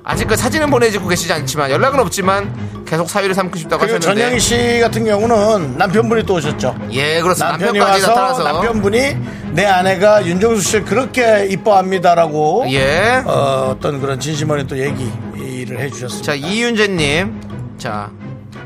아직 0.09 0.25
그 0.27 0.35
사진은 0.35 0.71
보내주고 0.71 1.07
계시지 1.07 1.31
않지만 1.31 1.69
연락은 1.69 1.99
없지만 1.99 2.83
계속 2.83 3.07
사위를 3.07 3.35
삼고 3.35 3.55
싶다고 3.59 3.81
그리고 3.81 3.97
하셨는데 3.97 4.21
전영희 4.21 4.39
씨 4.39 4.79
같은 4.79 5.05
경우는 5.05 5.77
남편분이 5.77 6.23
또 6.23 6.33
오셨죠. 6.33 6.75
예 6.93 7.21
그렇습니다. 7.21 7.51
남편이 7.51 7.77
남편까지 7.77 8.05
와서 8.07 8.15
나타나서 8.15 8.43
남편분이 8.43 9.17
내 9.51 9.65
아내가 9.67 10.25
윤정수 10.25 10.63
씨를 10.63 10.85
그렇게 10.85 11.45
이뻐합니다라고 11.51 12.65
예. 12.71 13.21
어, 13.23 13.75
어떤 13.75 14.01
그런 14.01 14.19
진심 14.19 14.49
어린 14.49 14.65
또 14.65 14.79
얘기를 14.79 15.79
해주셨습니다. 15.79 16.25
자 16.25 16.33
이윤재님 16.33 17.77
자 17.77 18.09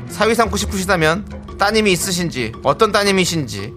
사위 0.08 0.34
삼고 0.34 0.56
싶으시다면 0.56 1.26
따님이 1.58 1.92
있으신지 1.92 2.52
어떤 2.62 2.90
따님이신지 2.90 3.74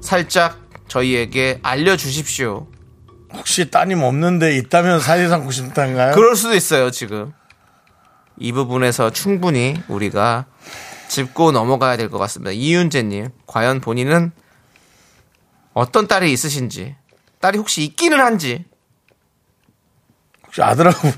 살짝 0.00 0.56
저희에게 0.88 1.58
알려주십시오. 1.62 2.66
혹시 3.34 3.70
따님 3.70 4.02
없는데 4.02 4.56
있다면 4.58 5.00
사이 5.00 5.26
삼고 5.28 5.50
싶단가요? 5.50 6.14
그럴 6.14 6.36
수도 6.36 6.54
있어요 6.54 6.90
지금 6.90 7.32
이 8.38 8.52
부분에서 8.52 9.10
충분히 9.10 9.80
우리가 9.88 10.46
짚고 11.08 11.52
넘어가야 11.52 11.96
될 11.98 12.08
것 12.08 12.18
같습니다. 12.18 12.50
이윤재님 12.52 13.28
과연 13.46 13.80
본인은 13.80 14.32
어떤 15.74 16.08
딸이 16.08 16.32
있으신지 16.32 16.96
딸이 17.40 17.58
혹시 17.58 17.82
있기는 17.84 18.18
한지 18.20 18.64
혹시 20.46 20.62
아들하고 20.62 21.08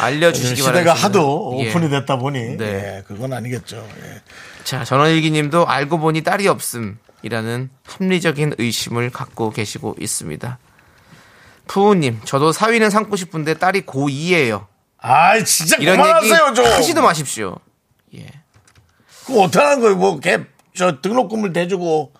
알려주시기 0.00 0.56
시대가 0.60 0.72
바랍니다. 0.94 1.04
하도 1.04 1.56
예. 1.60 1.70
오픈이 1.70 1.88
됐다 1.90 2.16
보니 2.16 2.56
네. 2.56 2.64
예, 2.98 3.02
그건 3.06 3.32
아니겠죠. 3.32 3.76
예. 4.02 4.22
자, 4.64 4.84
전원일기님도 4.84 5.66
알고 5.66 5.98
보니 5.98 6.22
딸이 6.22 6.46
없음 6.46 6.98
이라는 7.22 7.70
합리적인 7.84 8.54
의심을 8.58 9.10
갖고 9.10 9.50
계시고 9.50 9.96
있습니다. 10.00 10.58
푸우님, 11.66 12.20
저도 12.24 12.52
사위는 12.52 12.90
삼고 12.90 13.16
싶은데 13.16 13.54
딸이 13.54 13.82
고2예요. 13.82 14.66
아 15.00 15.42
진짜 15.44 15.76
이런 15.76 15.96
얘기 15.98 16.02
그만하세요 16.02 16.54
좀. 16.54 16.64
하지도 16.64 17.02
마십시오. 17.02 17.56
예. 18.16 18.26
그거 19.26 19.42
어떡하는 19.42 19.80
거예요? 19.80 19.96
뭐, 19.96 20.18
걔, 20.20 20.44
저 20.74 21.00
등록금을 21.02 21.52
대주고. 21.52 22.12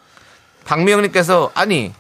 박미영님께서 0.67 1.51
아니 1.55 1.95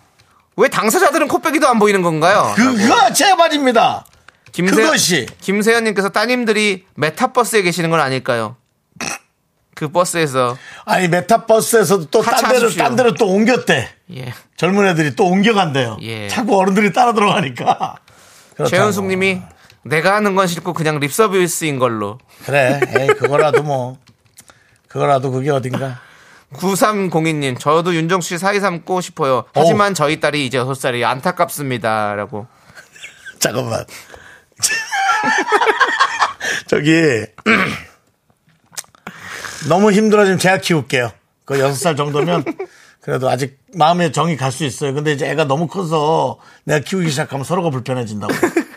왜 0.57 0.69
당사자들은 0.69 1.29
코빼기도 1.29 1.67
안 1.67 1.79
보이는 1.79 2.03
건가요? 2.03 2.53
그거 2.55 3.13
제 3.15 3.35
말입니다. 3.35 4.05
김세, 4.53 4.75
그것이. 4.75 5.27
김세현님께서 5.41 6.11
따님들이 6.11 6.85
메타버스에 6.97 7.63
계시는 7.63 7.89
건 7.91 8.01
아닐까요? 8.01 8.57
그 9.79 9.87
버스에서 9.89 10.59
아니, 10.87 11.07
메타버스에서도 11.07 12.07
또 12.07 12.21
딴 12.21 12.53
데로. 12.53 12.69
딴 12.71 12.97
데로 12.97 13.15
또 13.15 13.29
옮겼대. 13.29 13.89
예. 14.17 14.35
젊은 14.57 14.89
애들이 14.89 15.15
또 15.15 15.27
옮겨간대요. 15.27 15.99
예. 16.03 16.27
자꾸 16.27 16.59
어른들이 16.59 16.93
따라 16.93 17.15
들어가니까. 17.15 17.95
그렇다고. 18.57 18.69
최현숙님이 18.69 19.41
내가 19.85 20.17
하는 20.17 20.35
건 20.35 20.49
싫고 20.49 20.73
그냥 20.73 20.99
립 20.99 21.13
서비스인 21.13 21.79
걸로. 21.79 22.19
그래. 22.45 22.81
에이, 22.99 23.07
그거라도 23.19 23.63
뭐. 23.63 23.99
그거라도 24.89 25.31
그게 25.31 25.51
어딘가. 25.51 26.01
9302님 26.55 27.61
저도 27.61 27.95
윤정수 27.95 28.31
씨 28.31 28.39
사이 28.39 28.59
삼고 28.59 29.01
싶어요. 29.01 29.45
하지만 29.55 29.95
저희 29.95 30.19
딸이 30.19 30.45
이제 30.45 30.59
6살이 30.59 31.05
안타깝습니다 31.05 32.17
라고. 32.17 32.49
잠깐만. 33.39 33.85
저기 36.67 37.27
너무 39.69 39.91
힘들어지면 39.93 40.39
제가 40.39 40.59
키울게요. 40.59 41.13
그 41.45 41.59
여섯 41.59 41.75
살 41.75 41.97
정도면 41.97 42.45
그래도 43.01 43.29
아직 43.31 43.59
마음의 43.75 44.13
정이 44.13 44.37
갈 44.37 44.53
수 44.53 44.65
있어요. 44.65 44.93
근데 44.95 45.13
이제 45.13 45.27
애가 45.31 45.45
너무 45.45 45.67
커서 45.67 46.39
내가 46.65 46.81
키우기 46.85 47.11
시작하면 47.11 47.45
서로가 47.45 47.71
불편해진다고. 47.71 48.33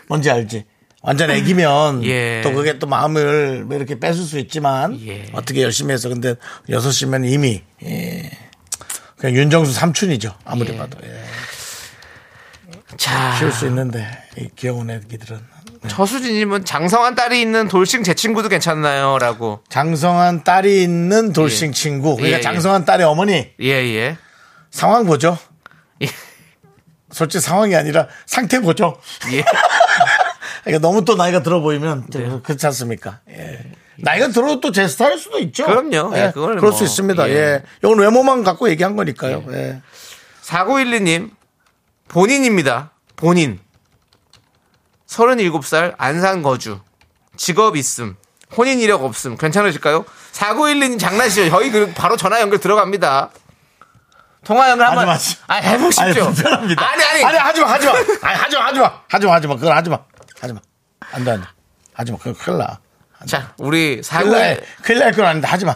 뭔지 0.08 0.30
알지? 0.30 0.64
완전 1.02 1.30
애기면 1.30 2.04
예. 2.04 2.42
또 2.42 2.52
그게 2.52 2.78
또 2.78 2.86
마음을 2.86 3.64
뭐 3.64 3.76
이렇게 3.76 3.98
뺏을 3.98 4.24
수 4.24 4.38
있지만 4.38 4.98
예. 5.06 5.26
어떻게 5.32 5.62
열심히 5.62 5.92
해서 5.92 6.08
근데 6.08 6.36
여섯이면 6.68 7.24
이미 7.24 7.62
예. 7.84 8.30
그냥 9.16 9.36
윤정수 9.36 9.72
삼촌이죠. 9.72 10.34
아무리 10.44 10.72
예. 10.72 10.78
봐도 10.78 10.98
예. 11.04 11.22
자, 12.96 13.36
키울 13.38 13.52
수 13.52 13.66
있는데 13.66 14.06
이 14.38 14.48
귀여운 14.56 14.90
애기들은 14.90 15.40
저수진님은 15.88 16.64
장성한 16.64 17.14
딸이 17.14 17.40
있는 17.40 17.68
돌싱 17.68 18.02
제 18.04 18.14
친구도 18.14 18.48
괜찮나요?라고. 18.48 19.62
장성한 19.68 20.44
딸이 20.44 20.82
있는 20.82 21.32
돌싱 21.32 21.72
친구. 21.72 22.16
그러니까 22.16 22.36
예, 22.36 22.38
예. 22.38 22.40
장성한 22.40 22.84
딸의 22.84 23.06
어머니 23.06 23.50
예 23.60 23.66
예. 23.66 24.16
상황 24.70 25.04
보죠. 25.06 25.36
예. 26.02 26.06
솔직히 27.10 27.42
상황이 27.42 27.74
아니라 27.74 28.08
상태 28.26 28.60
보죠. 28.60 28.98
예. 29.32 29.44
그러니까 30.64 30.80
너무 30.86 31.04
또 31.04 31.16
나이가 31.16 31.42
들어 31.42 31.60
보이면 31.60 32.06
또 32.12 32.42
그렇지 32.42 32.64
않습니까? 32.66 33.20
예. 33.30 33.58
나이가 33.98 34.28
들어도 34.28 34.60
또 34.60 34.72
제 34.72 34.88
스타일 34.88 35.18
수도 35.18 35.38
있죠. 35.40 35.66
그럼요. 35.66 36.16
예, 36.16 36.30
그거는 36.32 36.56
그럴 36.56 36.70
뭐, 36.70 36.72
수 36.72 36.84
있습니다. 36.84 37.28
예. 37.28 37.34
예. 37.34 37.62
이건 37.82 37.98
외모만 37.98 38.42
갖고 38.44 38.68
얘기한 38.70 38.96
거니까요. 38.96 39.44
예. 39.50 39.82
4912님, 40.44 41.30
본인입니다. 42.08 42.90
본인. 43.16 43.60
37살 45.12 45.94
안산 45.98 46.42
거주. 46.42 46.80
직업 47.36 47.76
있음. 47.76 48.16
혼인 48.56 48.80
이력 48.80 49.04
없음. 49.04 49.36
괜찮으실까요? 49.36 50.04
4912님 50.32 50.98
장난이죠. 50.98 51.50
저희 51.50 51.70
그 51.70 51.92
바로 51.94 52.16
전화 52.16 52.40
연결 52.40 52.58
들어갑니다. 52.58 53.30
통화 54.44 54.70
연결 54.70 54.88
한번 54.88 55.08
하지 55.08 55.36
마. 55.46 55.54
아, 55.54 55.58
해보십시오. 55.60 56.04
아니, 56.04 56.14
불편합니다. 56.34 56.90
아니, 56.90 57.04
아니. 57.04 57.24
아니, 57.24 57.38
하지 57.38 57.60
마, 57.60 57.72
하지 57.72 57.86
마. 57.86 57.92
아니, 57.92 58.38
하지 58.38 58.56
마, 58.56 58.66
하지 58.66 58.80
마. 58.80 58.92
하지 59.08 59.26
마, 59.26 59.34
하지 59.34 59.46
마. 59.46 59.54
그건 59.56 59.76
하지 59.76 59.90
마. 59.90 59.98
하지 60.40 60.52
마. 60.52 60.60
안 61.12 61.24
돼, 61.24 61.30
안 61.30 61.40
돼. 61.40 61.46
하지 61.94 62.12
마. 62.12 62.18
그건 62.18 62.34
큰일 62.34 62.58
나. 62.58 62.80
자, 63.26 63.54
우리 63.58 64.00
4912님이 64.00 64.62
큰일 64.82 64.98
날건 64.98 65.24
아닌데 65.24 65.46
하지 65.46 65.64
마. 65.64 65.72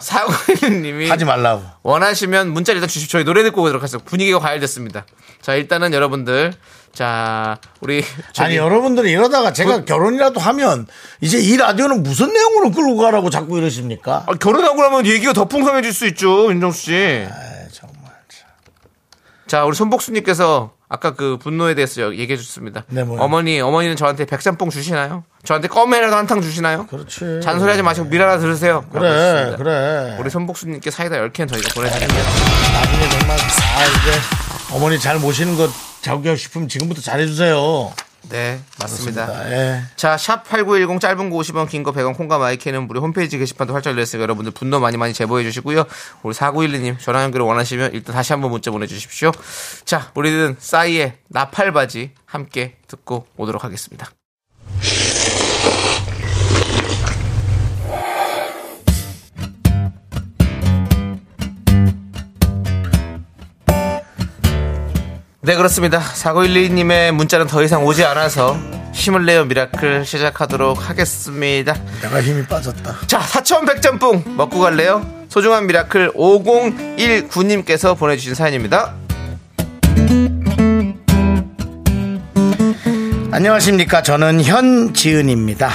하지 1.09 1.25
말라고. 1.25 1.63
원하시면 1.83 2.49
문자 2.49 2.73
일단 2.73 2.89
주십시오. 2.89 3.19
저희 3.19 3.23
노래 3.23 3.43
듣고 3.43 3.61
오도록 3.61 3.81
하겠습니다. 3.81 4.07
분위기가 4.09 4.39
과열됐습니다. 4.39 5.05
자, 5.41 5.53
일단은 5.55 5.93
여러분들. 5.93 6.53
자, 6.93 7.57
우리. 7.81 8.03
아니 8.39 8.55
여러분들이 8.55 9.11
이러다가 9.11 9.53
제가 9.53 9.85
결혼이라도 9.85 10.39
하면 10.39 10.87
이제 11.21 11.37
이 11.37 11.55
라디오는 11.57 12.01
무슨 12.03 12.33
내용으로 12.33 12.71
끌고 12.71 12.97
가라고 12.97 13.29
자꾸 13.29 13.57
이러십니까? 13.59 14.23
아, 14.27 14.33
결혼하고 14.33 14.81
나면 14.81 15.05
얘기가 15.05 15.33
더 15.33 15.45
풍성해질 15.45 15.93
수 15.93 16.07
있죠, 16.07 16.49
윤정수 16.49 16.81
씨. 16.81 17.27
아, 17.29 17.33
정말. 17.71 17.97
자, 19.47 19.63
우리 19.63 19.75
손복수님께서 19.75 20.71
아까 20.89 21.13
그 21.13 21.37
분노에 21.37 21.75
대해서 21.75 22.15
얘기해 22.15 22.37
주셨습니다. 22.37 22.83
네, 22.87 23.03
뭐요? 23.03 23.21
어머니, 23.21 23.59
어머니는 23.59 23.95
저한테 23.95 24.25
백짬뽕 24.25 24.69
주시나요? 24.69 25.23
저한테 25.43 25.67
껌이라도 25.67 26.15
한탕 26.15 26.41
주시나요? 26.41 26.87
그렇지. 26.87 27.41
잔소리 27.43 27.69
하지 27.69 27.81
마시고 27.83 28.07
미라나 28.07 28.37
들으세요. 28.39 28.85
그래. 28.91 29.53
그래. 29.57 30.17
우리 30.19 30.29
손복수님께 30.29 30.89
사이다 30.91 31.17
10캔 31.17 31.49
저희가 31.49 31.69
보내드립니다. 31.75 32.21
나중에 32.73 33.09
정말 33.09 33.37
아 33.37 33.85
이제 33.85 34.46
어머니 34.73 34.99
잘 34.99 35.19
모시는 35.19 35.55
거 35.55 35.69
자기하고 36.01 36.37
싶으면 36.37 36.67
지금부터 36.67 37.01
잘해주세요. 37.01 37.93
네, 38.29 38.59
맞습니다. 38.81 39.49
예. 39.51 39.83
자, 39.95 40.17
샵 40.17 40.43
8910 40.49 40.99
짧은 40.99 41.29
거 41.29 41.37
50원, 41.37 41.69
긴 41.69 41.83
거 41.83 41.93
100원, 41.93 42.15
콩과 42.17 42.37
마이크는 42.37 42.85
무료 42.85 42.99
홈페이지 42.99 43.37
게시판도 43.37 43.73
활짝 43.73 43.91
열렸으니까 43.93 44.23
여러분들 44.23 44.51
분노 44.51 44.81
많이 44.81 44.97
많이 44.97 45.13
제보해 45.13 45.43
주시고요. 45.43 45.85
우리 46.23 46.33
4912님 46.35 46.99
전화 46.99 47.23
연결을 47.23 47.45
원하시면 47.45 47.93
일단 47.93 48.13
다시 48.13 48.33
한번 48.33 48.51
문자 48.51 48.69
보내주십시오. 48.69 49.31
자, 49.85 50.11
우리는 50.13 50.57
싸이의 50.59 51.13
나팔바지 51.29 52.11
함께 52.25 52.75
듣고 52.87 53.25
오도록 53.37 53.63
하겠습니다. 53.63 54.09
네, 65.47 65.55
그렇습니다. 65.55 66.01
4912님의 66.01 67.13
문자는 67.13 67.47
더 67.47 67.63
이상 67.63 67.85
오지 67.85 68.03
않아서 68.03 68.59
힘을 68.91 69.25
내어 69.25 69.45
미라클 69.45 70.03
시작하도록 70.03 70.89
하겠습니다. 70.89 71.73
내가 72.01 72.21
힘이 72.21 72.45
빠졌다. 72.45 73.07
자, 73.07 73.21
사천 73.21 73.65
백짬뽕 73.65 74.35
먹고 74.35 74.59
갈래요? 74.59 75.09
소중한 75.29 75.65
미라클 75.65 76.11
5019님께서 76.15 77.97
보내주신 77.97 78.35
사연입니다. 78.35 78.93
안녕하십니까. 83.31 84.01
저는 84.01 84.43
현지은입니다. 84.43 85.71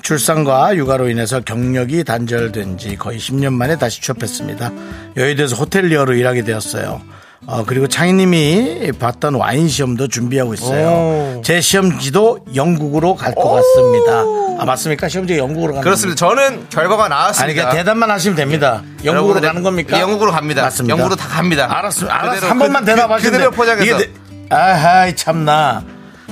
출산과 0.00 0.76
육아로 0.76 1.10
인해서 1.10 1.40
경력이 1.40 2.04
단절된 2.04 2.78
지 2.78 2.96
거의 2.96 3.18
10년 3.18 3.52
만에 3.52 3.76
다시 3.76 4.00
취업했습니다. 4.00 4.72
여의도에서 5.18 5.56
호텔리어로 5.56 6.14
일하게 6.14 6.42
되었어요. 6.42 7.02
어, 7.46 7.64
그리고 7.66 7.88
창희님이 7.88 8.92
봤던 8.98 9.34
와인 9.34 9.68
시험도 9.68 10.08
준비하고 10.08 10.54
있어요. 10.54 11.40
제 11.42 11.60
시험지도 11.60 12.40
영국으로 12.54 13.14
갈 13.16 13.34
것 13.34 13.50
같습니다. 13.54 14.22
아, 14.60 14.64
맞습니까? 14.66 15.08
시험지 15.08 15.38
영국으로 15.38 15.72
가는 15.72 15.82
그렇습니다. 15.82 16.16
저는 16.16 16.68
결과가 16.68 17.04
아니, 17.04 17.10
나왔습니다. 17.10 17.62
그냥 17.62 17.76
대답만 17.76 18.10
하시면 18.10 18.36
됩니다. 18.36 18.82
영국으로 19.04 19.14
여러분들, 19.40 19.48
가는 19.48 19.62
겁니까? 19.62 19.96
예, 19.96 20.02
영국으로 20.02 20.32
갑니다. 20.32 20.62
맞습니다. 20.62 20.92
영국으로 20.92 21.16
다 21.16 21.28
갑니다. 21.28 21.66
알았습니다. 21.78 22.14
알았어. 22.14 22.30
그대로 22.34 22.50
한 22.50 22.58
번만 22.58 22.84
그- 22.84 22.90
대답하시면 22.90 23.32
그대로 23.32 23.50
돼요. 23.50 23.56
포장해서. 23.56 23.98
내- 23.98 24.10
아하이, 24.54 25.16
참나. 25.16 25.82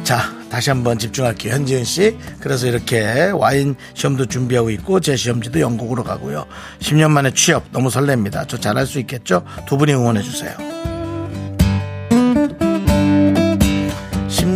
자, 0.04 0.30
다시 0.50 0.68
한번 0.70 0.98
집중할게요. 0.98 1.54
현지은 1.54 1.84
씨. 1.84 2.18
그래서 2.40 2.66
이렇게 2.66 3.30
와인 3.30 3.74
시험도 3.94 4.26
준비하고 4.26 4.68
있고, 4.70 5.00
제 5.00 5.16
시험지도 5.16 5.60
영국으로 5.60 6.04
가고요. 6.04 6.44
10년 6.80 7.10
만에 7.10 7.32
취업. 7.32 7.64
너무 7.72 7.88
설렙니다. 7.88 8.46
저 8.46 8.58
잘할 8.58 8.86
수 8.86 8.98
있겠죠? 9.00 9.42
두 9.66 9.78
분이 9.78 9.92
응원해 9.94 10.22
주세요. 10.22 10.52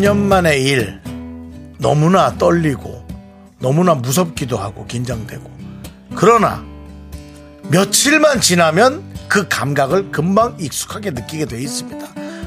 10년 0.03 0.17
만에 0.17 0.59
일. 0.59 1.01
너무나 1.79 2.37
떨리고, 2.37 3.07
너무나 3.61 3.95
무섭기도 3.95 4.59
하고, 4.59 4.85
긴장되고. 4.87 5.49
그러나, 6.17 6.65
며칠만 7.69 8.41
지나면 8.41 9.03
그 9.29 9.47
감각을 9.49 10.11
금방 10.11 10.57
익숙하게 10.59 11.13
느끼게 11.13 11.47
돼 11.47 11.61
있습니다. 11.61 12.05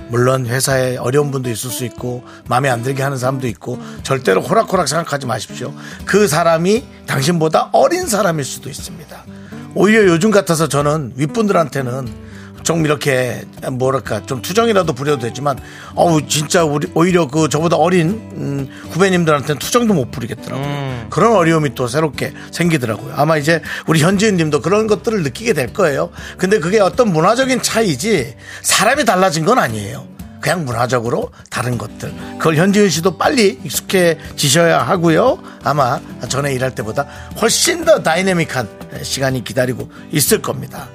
물론 0.10 0.46
회사에 0.46 0.98
어려운 0.98 1.32
분도 1.32 1.50
있을 1.50 1.72
수 1.72 1.86
있고 1.86 2.24
마음에 2.48 2.70
안 2.70 2.84
들게 2.84 3.02
하는 3.02 3.18
사람도 3.18 3.48
있고 3.48 3.80
절대로 4.04 4.42
호락호락 4.42 4.88
생각하지 4.88 5.26
마십시오. 5.26 5.74
그 6.06 6.28
사람이 6.28 6.86
당신보다 7.08 7.70
어린 7.72 8.06
사람일 8.06 8.46
수도 8.46 8.70
있습니다. 8.70 9.26
오히려 9.74 10.06
요즘 10.06 10.30
같아서 10.30 10.68
저는 10.68 11.14
윗분들한테는 11.16 12.25
좀 12.66 12.84
이렇게 12.84 13.46
뭐랄까 13.72 14.26
좀 14.26 14.42
투정이라도 14.42 14.94
부려도 14.94 15.22
되지만 15.22 15.58
어우 15.94 16.28
진짜 16.28 16.64
우리 16.64 16.88
오히려 16.96 17.28
그 17.28 17.48
저보다 17.48 17.78
어린 17.78 18.10
음, 18.34 18.68
후배님들한테는 18.90 19.60
투정도 19.60 19.94
못 19.94 20.10
부리겠더라고요. 20.10 21.08
그런 21.12 21.34
어려움이 21.36 21.76
또 21.76 21.88
새롭게 21.88 22.34
생기더라고요. 22.52 23.14
아마 23.16 23.38
이제 23.38 23.62
우리 23.86 24.02
현지은님도 24.02 24.62
그런 24.62 24.88
것들을 24.88 25.22
느끼게 25.22 25.54
될 25.54 25.74
거예요. 25.74 26.10
근데 26.38 26.60
그게 26.60 26.80
어떤 26.80 27.14
문화적인 27.14 27.62
차이지 27.62 28.36
사람이 28.64 29.06
달라진 29.06 29.46
건 29.46 29.60
아니에요. 29.60 30.08
그냥 30.42 30.66
문화적으로 30.66 31.30
다른 31.52 31.78
것들. 31.78 32.14
그걸 32.40 32.56
현지은 32.56 32.90
씨도 32.90 33.18
빨리 33.20 33.60
익숙해지셔야 33.64 34.82
하고요. 34.82 35.40
아마 35.64 36.00
전에 36.30 36.54
일할 36.54 36.74
때보다 36.74 37.06
훨씬 37.40 37.86
더 37.86 38.02
다이내믹한 38.02 38.68
시간이 39.04 39.44
기다리고 39.44 39.90
있을 40.12 40.42
겁니다. 40.42 40.88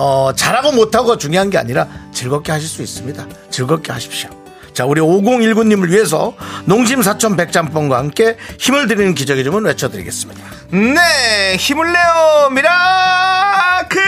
어, 0.00 0.32
잘하고 0.32 0.70
못하고 0.70 1.18
중요한 1.18 1.50
게 1.50 1.58
아니라 1.58 1.88
즐겁게 2.12 2.52
하실 2.52 2.68
수 2.68 2.82
있습니다. 2.82 3.26
즐겁게 3.50 3.90
하십시오. 3.90 4.30
자, 4.72 4.84
우리 4.84 5.00
5019님을 5.00 5.88
위해서 5.88 6.34
농심 6.66 7.02
사천 7.02 7.36
백짬뽕과 7.36 7.98
함께 7.98 8.36
힘을 8.60 8.86
드리는 8.86 9.12
기적의 9.12 9.42
주문 9.42 9.64
외쳐드리겠습니다. 9.64 10.40
네, 10.70 11.56
힘을 11.56 11.92
내요, 11.92 12.50
미라클! 12.52 14.00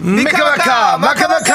미카마카, 0.00 0.98
마카마카! 0.98 1.54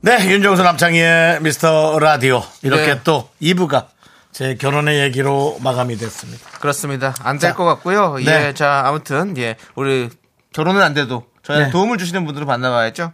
네, 0.00 0.28
윤정수 0.28 0.64
남창희의 0.64 1.40
미스터 1.42 2.00
라디오. 2.00 2.42
이렇게 2.62 2.94
네. 2.94 3.00
또 3.04 3.28
2부가 3.40 3.86
제 4.32 4.56
결혼의 4.56 4.98
얘기로 5.02 5.58
마감이 5.60 5.96
됐습니다. 5.96 6.50
그렇습니다. 6.58 7.14
안될 7.22 7.50
자, 7.50 7.54
것 7.54 7.64
같고요. 7.64 8.16
네. 8.16 8.48
예, 8.48 8.54
자, 8.54 8.82
아무튼, 8.86 9.38
예, 9.38 9.54
우리 9.76 10.08
결혼은 10.52 10.82
안 10.82 10.92
돼도 10.92 11.26
저희 11.46 11.58
네. 11.60 11.70
도움을 11.70 11.96
주시는 11.96 12.24
분들을 12.24 12.44
만나봐야죠. 12.44 13.12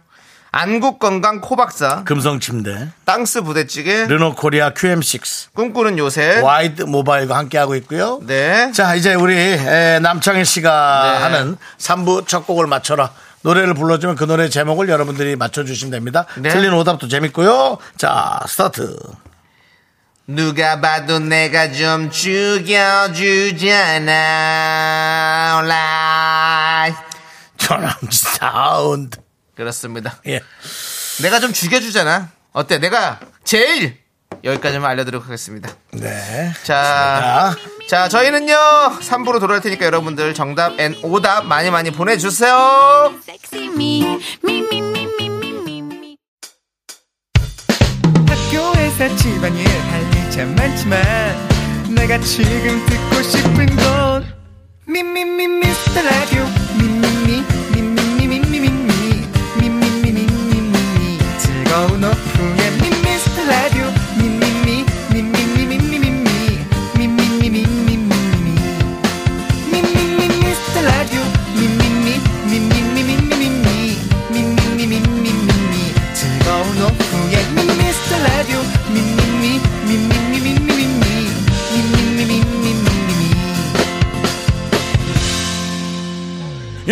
안국 0.51 0.97
건강 0.97 1.39
코박사, 1.39 2.03
금성 2.03 2.39
침대, 2.39 2.89
땅스 3.05 3.41
부대찌개, 3.41 4.05
르노 4.05 4.33
코리아 4.33 4.71
QM6, 4.71 5.53
꿈꾸는 5.53 5.99
요새, 5.99 6.39
와이드 6.39 6.81
모바일과 6.83 7.37
함께하고 7.37 7.75
있고요. 7.75 8.19
네. 8.23 8.71
자, 8.71 8.95
이제 8.95 9.13
우리 9.13 9.35
에, 9.35 9.99
남창희 9.99 10.45
씨가 10.45 11.03
네. 11.03 11.23
하는 11.23 11.57
3부 11.77 12.27
첫 12.27 12.47
곡을 12.47 12.65
맞춰라. 12.65 13.11
노래를 13.43 13.75
불러주면 13.75 14.15
그 14.15 14.23
노래 14.23 14.49
제목을 14.49 14.89
여러분들이 14.89 15.35
맞춰주시면 15.35 15.91
됩니다. 15.91 16.25
네. 16.37 16.49
틀린 16.49 16.73
오답도 16.73 17.07
재밌고요. 17.07 17.77
자, 17.97 18.39
스타트. 18.47 18.95
누가 20.25 20.81
봐도 20.81 21.19
내가 21.19 21.71
좀 21.71 22.09
죽여주잖아. 22.09 23.11
All 25.61 26.11
right. 26.11 27.12
조남지 27.63 28.17
사운드. 28.39 29.17
그렇습니다. 29.55 30.17
예. 30.27 30.41
내가 31.21 31.39
좀 31.39 31.53
죽여주잖아. 31.53 32.29
어때? 32.51 32.77
내가 32.79 33.19
제일 33.43 33.97
여기까지만 34.43 34.89
알려드리도록 34.91 35.25
하겠습니다. 35.25 35.71
네. 35.93 36.51
자, 36.63 37.55
자, 37.87 38.09
저희는요, 38.09 38.55
3부로 38.99 39.39
돌아올 39.39 39.61
테니까 39.61 39.85
여러분들 39.85 40.33
정답 40.33 40.79
and 40.79 40.95
오답 41.03 41.45
많이 41.45 41.69
많이 41.71 41.91
보내주세요. 41.91 43.13
Sexy 43.21 43.67
me, 43.67 44.03
me, 44.43 44.57
me, 44.59 44.77
me, 44.79 45.03
me, 45.03 45.25
me, 45.27 45.49
me, 45.49 45.77
me. 45.79 46.17
학교에서 48.27 49.15
집안일 49.15 49.67
할일참 49.67 50.55
많지만 50.55 51.03
내가 51.95 52.19
지금 52.19 52.85
듣고 52.85 53.21
싶은 53.21 53.75
건 53.77 54.33
미미미 54.85 55.47
미스터 55.47 56.01
라디오 56.01 56.43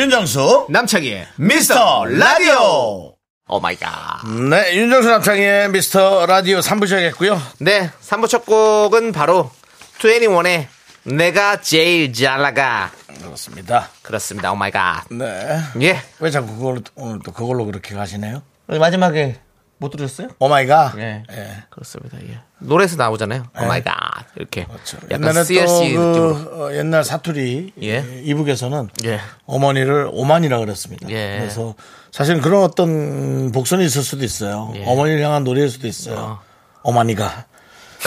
윤정수. 0.02 0.68
남창희의 0.70 1.28
미스터 1.36 2.06
라디오. 2.06 3.11
Oh 3.54 3.60
my 3.60 3.76
god. 3.76 4.26
네. 4.26 4.78
윤정수 4.78 5.10
남창희의 5.10 5.72
미스터 5.72 6.26
라디오 6.26 6.60
3부 6.60 6.86
시작했고요. 6.86 7.38
네, 7.60 7.92
3부 8.02 8.30
첫 8.30 8.46
곡은 8.46 9.12
바로 9.12 9.52
2NE1의 10.00 10.68
내가 11.04 11.60
제일 11.60 12.14
잘 12.14 12.42
나가. 12.42 12.92
그렇습니다. 13.22 13.90
그렇습니다. 14.04 14.54
Oh 14.54 14.56
my 14.56 14.72
god. 14.72 15.04
네. 15.12 15.60
예. 15.82 16.02
왜 16.20 16.32
자꾸 16.32 16.56
그걸로, 16.56 16.80
오늘 16.96 17.20
또 17.26 17.34
그걸로 17.34 17.66
그렇게 17.66 17.94
가시네요? 17.94 18.42
마지막에 18.68 19.42
못 19.82 19.90
들으셨어요? 19.90 20.28
Oh 20.38 20.53
my 20.53 20.69
god. 20.69 21.00
예. 21.00 21.24
예. 21.32 21.64
그렇습니다. 21.72 22.16
예. 22.22 22.40
노래에서 22.60 22.98
나오잖아요. 22.98 23.46
Oh 23.60 23.66
my 23.66 23.84
god. 23.84 23.96
이렇게. 24.36 24.66
그렇죠. 24.66 24.98
약간 25.10 25.30
옛날에 25.30 25.44
CLC. 25.44 25.94
그, 25.96 26.52
어, 26.54 26.74
옛날 26.76 27.04
사투리 27.04 27.74
예. 27.82 28.22
이북에서는 28.22 28.90
예. 29.06 29.20
어머니를 29.48 30.08
오만이라 30.12 30.60
그랬습니다. 30.60 31.10
예. 31.10 31.38
그래서 31.40 31.74
사실은 32.12 32.42
그런 32.42 32.62
어떤 32.62 33.52
복선이 33.52 33.84
있을 33.84 34.04
수도 34.04 34.24
있어요. 34.24 34.72
예. 34.76 34.86
어머니를 34.86 35.24
향한 35.26 35.44
노래일 35.44 35.72
수도 35.72 35.88
있어요. 35.88 36.38
어머니가 36.84 37.46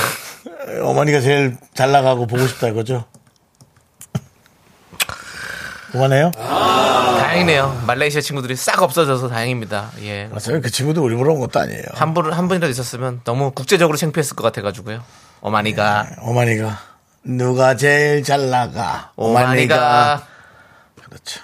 어머니가 0.81 1.21
제일 1.21 1.57
잘 1.75 1.91
나가고 1.91 2.29
보고 2.29 2.47
싶다 2.47 2.69
이거죠. 2.69 3.05
그만해요? 5.95 6.33
다행이네요. 6.33 7.85
말레이시아 7.87 8.21
친구들이 8.21 8.57
싹 8.57 8.83
없어져서 8.83 9.29
다행입니다. 9.29 9.93
예. 10.03 10.27
맞아요. 10.27 10.61
그 10.61 10.69
친구도 10.69 11.05
우리 11.05 11.15
보러 11.15 11.33
온 11.33 11.39
것도 11.39 11.61
아니에요. 11.61 11.85
한 11.93 12.15
분, 12.15 12.33
한 12.33 12.49
분이라도 12.49 12.69
있었으면 12.69 13.21
너무 13.23 13.53
국제적으로 13.53 13.97
창피했을 13.97 14.35
것 14.35 14.43
같아가지고요. 14.43 15.05
어머니가. 15.41 16.09
어머니가 16.19 16.81
누가 17.23 17.77
제일 17.77 18.25
잘 18.25 18.51
나가? 18.51 19.13
어머니가. 19.15 20.27
그렇죠. 20.97 21.41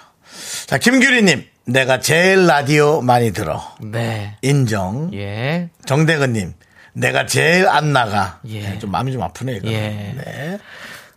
자 0.67 0.77
김규리님 0.77 1.45
내가 1.65 2.01
제일 2.01 2.45
라디오 2.45 2.99
많이 2.99 3.31
들어. 3.31 3.63
네. 3.79 4.35
인정. 4.41 5.11
예. 5.13 5.69
정대근님, 5.85 6.53
내가 6.91 7.25
제일 7.25 7.69
안 7.69 7.93
나가. 7.93 8.39
예. 8.47 8.61
네, 8.61 8.79
좀 8.79 8.91
마음이 8.91 9.13
좀 9.13 9.23
아프네, 9.23 9.53
이거. 9.53 9.69
예. 9.69 10.13
네. 10.17 10.57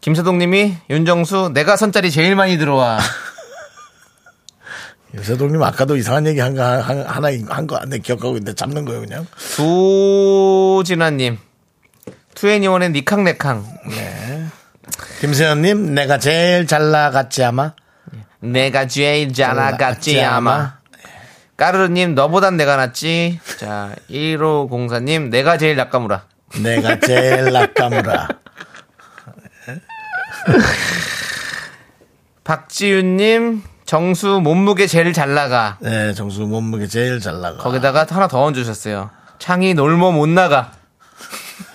김서동 0.05 0.37
님이 0.37 0.77
윤정수 0.91 1.53
내가 1.55 1.77
선짜리 1.79 2.11
제일 2.11 2.37
많이 2.37 2.59
들어와. 2.59 2.99
유세동님 5.15 5.63
아까도 5.63 5.97
이상한 5.97 6.27
얘기 6.27 6.41
한 6.41 6.55
거, 6.55 6.63
한- 6.63 7.07
하나 7.07 7.29
한 7.49 7.67
거, 7.67 7.81
내 7.87 7.99
기억하고 8.01 8.33
있는데 8.37 8.53
잡는 8.53 8.85
거예요, 8.85 9.01
그냥. 9.01 9.27
조진아님. 9.57 11.39
투애니원의 12.35 12.91
니캉네캉. 12.91 13.65
김세현님, 15.21 15.95
내가 15.95 16.19
제일 16.19 16.67
잘 16.67 16.91
나갔지, 16.91 17.43
아마. 17.45 17.73
내가 18.41 18.87
제일 18.87 19.33
잘 19.33 19.57
나갔지 19.57 20.21
아마. 20.21 20.75
까르르님 21.57 22.15
너보단 22.15 22.59
내가 22.59 22.77
낫지. 22.77 23.41
자 23.59 23.95
1504님 24.11 25.31
내가 25.31 25.57
제일 25.57 25.77
낚아무라. 25.77 26.27
내가 26.61 26.99
제일 27.01 27.53
낚아무라. 27.53 28.29
박지윤님 32.45 33.63
정수 33.85 34.41
몸무게 34.43 34.87
제일 34.87 35.13
잘 35.13 35.35
나가. 35.35 35.79
네, 35.81 36.15
정수 36.15 36.43
몸무게 36.43 36.87
제일 36.87 37.21
잘 37.21 37.41
나가. 37.41 37.59
거기다가 37.59 38.07
하나 38.09 38.29
더 38.29 38.43
얹으셨어요. 38.45 39.11
창이 39.39 39.75
놀모 39.75 40.13
못 40.13 40.29
나가. 40.29 40.73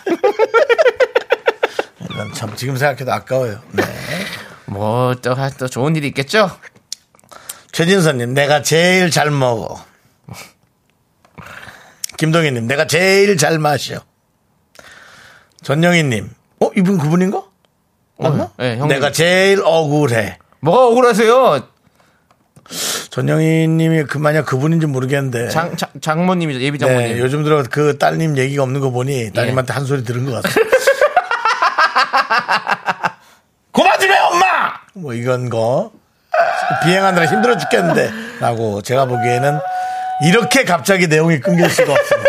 이건 2.09 2.34
참, 2.34 2.55
지금 2.55 2.78
생각해도 2.78 3.11
아까워요. 3.11 3.61
네. 3.72 3.84
뭐또 4.65 5.36
또 5.57 5.67
좋은 5.67 5.95
일이 5.95 6.07
있겠죠? 6.07 6.49
최진선님, 7.72 8.34
내가 8.34 8.61
제일 8.61 9.11
잘 9.11 9.32
먹어. 9.32 9.84
김동희님, 12.17 12.67
내가 12.67 12.88
제일 12.88 13.38
잘 13.38 13.59
마셔. 13.59 14.01
전영희님, 15.61 16.30
어, 16.61 16.72
이분 16.76 16.97
그분인가? 16.97 17.43
맞나? 18.20 18.49
네, 18.57 18.72
형님. 18.78 18.88
내가 18.88 19.11
제일 19.11 19.61
억울해. 19.63 20.38
뭐가 20.61 20.88
억울하세요? 20.88 21.61
전영희님이 23.09 24.03
그 24.03 24.17
만약 24.17 24.45
그분인지 24.45 24.86
모르겠는데. 24.86 25.49
장, 25.49 25.76
장 25.76 25.89
장모님이죠 26.01 26.59
예비 26.59 26.78
장모님. 26.78 27.13
네, 27.15 27.20
요즘 27.20 27.43
들어 27.43 27.63
그 27.70 27.97
딸님 27.97 28.38
얘기가 28.38 28.61
없는 28.63 28.82
거 28.82 28.91
보니 28.91 29.32
따님한테 29.34 29.74
한 29.74 29.86
소리 29.86 30.03
들은 30.03 30.26
것 30.26 30.34
같아요. 30.41 30.65
그만 33.72 33.99
좀 33.99 34.11
해, 34.11 34.17
엄마! 34.17 34.45
뭐 34.93 35.13
이건 35.13 35.49
거. 35.49 35.91
비행하느라 36.84 37.26
힘들어 37.28 37.57
죽겠는데. 37.57 38.11
라고 38.39 38.82
제가 38.82 39.05
보기에는 39.05 39.59
이렇게 40.26 40.63
갑자기 40.65 41.07
내용이 41.07 41.39
끊길 41.39 41.70
수가 41.70 41.93
없어요. 41.93 42.24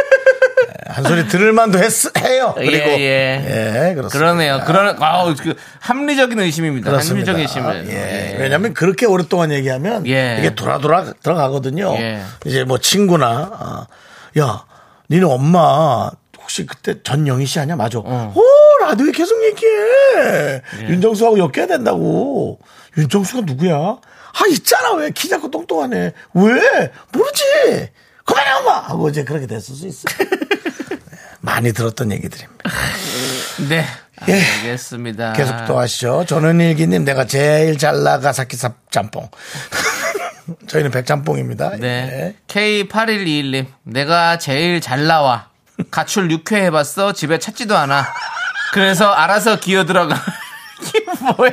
네, 0.90 0.94
한 0.94 1.04
소리 1.04 1.28
들을 1.28 1.52
만도 1.52 1.78
했, 1.78 1.92
해요. 2.18 2.52
그리고. 2.56 2.74
예, 2.74 3.00
예. 3.00 3.88
예, 3.90 3.94
그렇습니다. 3.94 4.08
그러네요. 4.18 4.62
그런 4.66 4.96
아우 5.02 5.34
그 5.36 5.54
합리적인 5.80 6.38
의심입니다. 6.40 6.90
그렇습니다. 6.90 7.32
합리적인 7.32 7.40
의심을. 7.42 7.88
예. 7.88 8.36
왜냐하면 8.40 8.74
그렇게 8.74 9.06
오랫동안 9.06 9.52
얘기하면 9.52 10.06
예. 10.06 10.36
이게 10.40 10.54
돌아 10.54 10.78
돌아 10.78 11.12
들어가거든요. 11.22 11.94
예. 11.98 12.22
이제 12.44 12.64
뭐 12.64 12.78
친구나 12.78 13.50
아, 13.52 13.86
야 14.38 14.64
니네 15.10 15.24
엄마 15.26 16.10
혹시 16.40 16.66
그때 16.66 17.02
전영희 17.02 17.46
씨 17.46 17.60
아니야? 17.60 17.76
맞아. 17.76 17.98
어. 18.00 18.32
오, 18.34 18.42
라디오에 18.84 19.12
계속 19.12 19.40
얘기해. 19.44 20.62
윤정수하고 20.88 21.38
엮여야 21.38 21.66
된다고. 21.68 22.58
윤정수가 22.96 23.42
누구야? 23.46 23.76
아, 23.76 24.46
있잖아. 24.50 24.92
왜 24.94 25.10
키 25.10 25.28
작고 25.28 25.50
똥똥하네. 25.50 26.12
왜? 26.34 26.92
모르지. 27.12 27.44
그만해, 28.24 28.50
엄마! 28.60 28.78
하고 28.78 29.08
이제 29.08 29.24
그렇게 29.24 29.46
됐을 29.46 29.74
수 29.74 29.86
있어. 29.88 30.04
많이 31.50 31.72
들었던 31.72 32.12
얘기들입니다. 32.12 32.70
네. 33.68 33.84
예. 34.28 34.44
알겠습니다. 34.62 35.32
계속 35.32 35.64
또 35.66 35.78
하시죠. 35.78 36.24
저는 36.26 36.60
일기님, 36.60 37.04
내가 37.04 37.26
제일 37.26 37.76
잘 37.76 38.02
나가 38.04 38.32
사키사 38.32 38.74
짬뽕. 38.90 39.28
저희는 40.68 40.90
백짬뽕입니다. 40.90 41.76
네. 41.78 42.36
K8121님, 42.46 43.66
내가 43.82 44.38
제일 44.38 44.80
잘 44.80 45.06
나와. 45.06 45.48
가출 45.90 46.28
6회 46.28 46.56
해봤어. 46.56 47.12
집에 47.14 47.38
찾지도 47.38 47.76
않아. 47.76 48.06
그래서 48.72 49.10
알아서 49.10 49.58
기어 49.58 49.84
들어가. 49.84 50.16
이게 50.82 51.04
뭐야? 51.36 51.50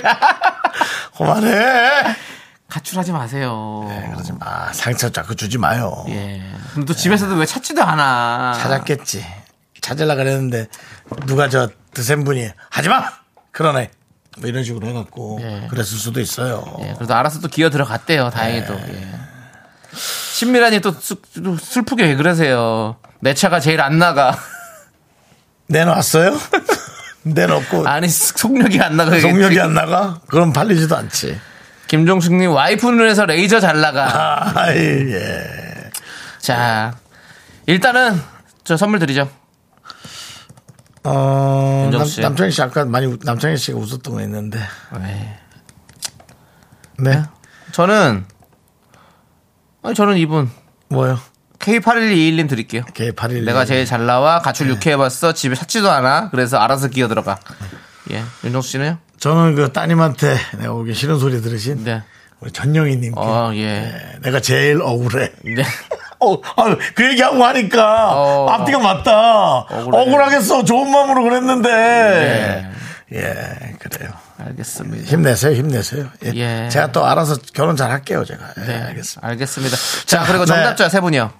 그만해. 1.17 2.15
가출하지 2.69 3.13
마세요. 3.13 3.87
그러지 4.11 4.33
마. 4.33 4.71
상처 4.73 5.09
자꾸 5.09 5.35
주지 5.35 5.57
마요. 5.57 6.05
예. 6.09 6.41
그럼 6.71 6.85
또 6.85 6.93
집에서도 6.93 7.33
왜 7.35 7.45
찾지도 7.45 7.81
않아? 7.81 8.53
찾았겠지. 8.61 9.25
찾으려 9.87 10.15
그랬는데 10.15 10.67
누가 11.27 11.47
저 11.47 11.69
드센 11.93 12.23
분이 12.25 12.49
하지 12.69 12.89
마. 12.89 13.09
그러네. 13.51 13.89
뭐 14.39 14.49
이런 14.49 14.63
식으로 14.63 14.85
해갖고 14.87 15.39
예. 15.41 15.67
그랬을 15.69 15.97
수도 15.97 16.19
있어요. 16.19 16.63
예, 16.81 16.93
그래도 16.95 17.15
알아서 17.15 17.39
또 17.39 17.47
기어 17.47 17.69
들어갔대요. 17.69 18.29
다행히도. 18.29 18.73
예. 18.75 19.07
신미란이 19.95 20.81
또 20.81 20.91
슬- 20.91 21.15
또 21.43 21.57
슬프게 21.57 22.03
왜 22.03 22.15
그러세요? 22.15 22.97
내 23.21 23.33
차가 23.33 23.59
제일 23.59 23.81
안 23.81 23.97
나가. 23.97 24.37
내놨어요? 25.67 26.37
내놓고 27.23 27.87
아니 27.87 28.09
속력이 28.09 28.79
안 28.81 28.97
나가. 28.97 29.17
속력이 29.19 29.59
안 29.59 29.73
나가? 29.73 30.19
그럼 30.27 30.53
팔리지도 30.53 30.95
않지. 30.97 31.39
김종숙님 31.87 32.51
와이프 32.51 32.85
눈에서 32.85 33.25
레이저 33.25 33.59
잘 33.61 33.79
나가. 33.79 34.51
아, 34.55 34.73
예. 34.75 35.89
자, 36.39 36.93
일단은 37.65 38.21
저 38.65 38.77
선물 38.77 38.99
드리죠. 38.99 39.29
어, 41.07 41.81
남, 41.83 41.93
윤정수 41.93 42.11
씨. 42.15 42.21
남창희 42.21 42.51
씨 42.51 42.61
아까 42.61 42.85
많이 42.85 43.05
웃- 43.07 43.19
남창희 43.23 43.57
씨가 43.57 43.77
웃었던 43.77 44.13
거 44.13 44.21
있는데. 44.21 44.59
왜? 44.99 45.37
네. 46.99 47.23
저는 47.71 48.25
아니 49.83 49.95
저는 49.95 50.17
이분 50.17 50.49
뭐요? 50.89 51.19
K8121님 51.59 52.47
드릴게요. 52.49 52.83
걔 52.93 53.11
8일. 53.11 53.43
내가 53.45 53.65
제일 53.65 53.85
잘 53.85 54.05
나와 54.05 54.39
가출 54.39 54.67
6회 54.75 54.87
해봤어 54.91 55.33
집에 55.33 55.55
찾지도 55.55 55.89
않아 55.91 56.29
그래서 56.29 56.57
알아서 56.57 56.87
기어 56.87 57.07
들어가. 57.07 57.39
예, 58.11 58.23
윤정수 58.43 58.69
씨는요? 58.69 58.97
저는 59.19 59.55
그 59.55 59.71
따님한테 59.73 60.37
내가 60.59 60.73
오기 60.73 60.93
싫은 60.93 61.19
소리 61.19 61.41
들으신 61.41 61.83
네. 61.83 62.03
우리 62.39 62.51
전영희 62.51 62.97
님께 62.97 63.19
어, 63.19 63.51
예. 63.55 63.65
네, 63.81 64.19
내가 64.23 64.39
제일 64.39 64.81
억울해. 64.81 65.31
네. 65.43 65.63
어, 66.19 66.37
아유, 66.57 66.77
그 66.95 67.05
얘기하고 67.11 67.43
하니까 67.43 68.09
어. 68.15 68.49
앞뒤가 68.49 68.79
맞다. 68.79 69.59
억울해. 69.69 69.97
억울하겠어. 70.01 70.63
좋은 70.63 70.89
마음으로 70.91 71.23
그랬는데. 71.23 71.69
네. 71.71 72.71
예, 73.13 73.75
그래요. 73.79 74.11
알겠습니다. 74.39 75.05
힘내세요, 75.09 75.53
힘내세요. 75.53 76.07
예. 76.25 76.31
예. 76.35 76.69
제가 76.69 76.91
또 76.91 77.05
알아서 77.05 77.37
결혼 77.53 77.75
잘 77.75 77.89
할게요, 77.91 78.25
제가. 78.25 78.41
예, 78.59 78.61
네, 78.65 78.73
알겠습니다. 78.81 79.27
알겠습니다. 79.27 79.77
자, 80.05 80.19
자, 80.19 80.23
그리고 80.27 80.45
네. 80.45 80.53
정답자 80.53 80.89
세 80.89 80.99
분이요. 80.99 81.31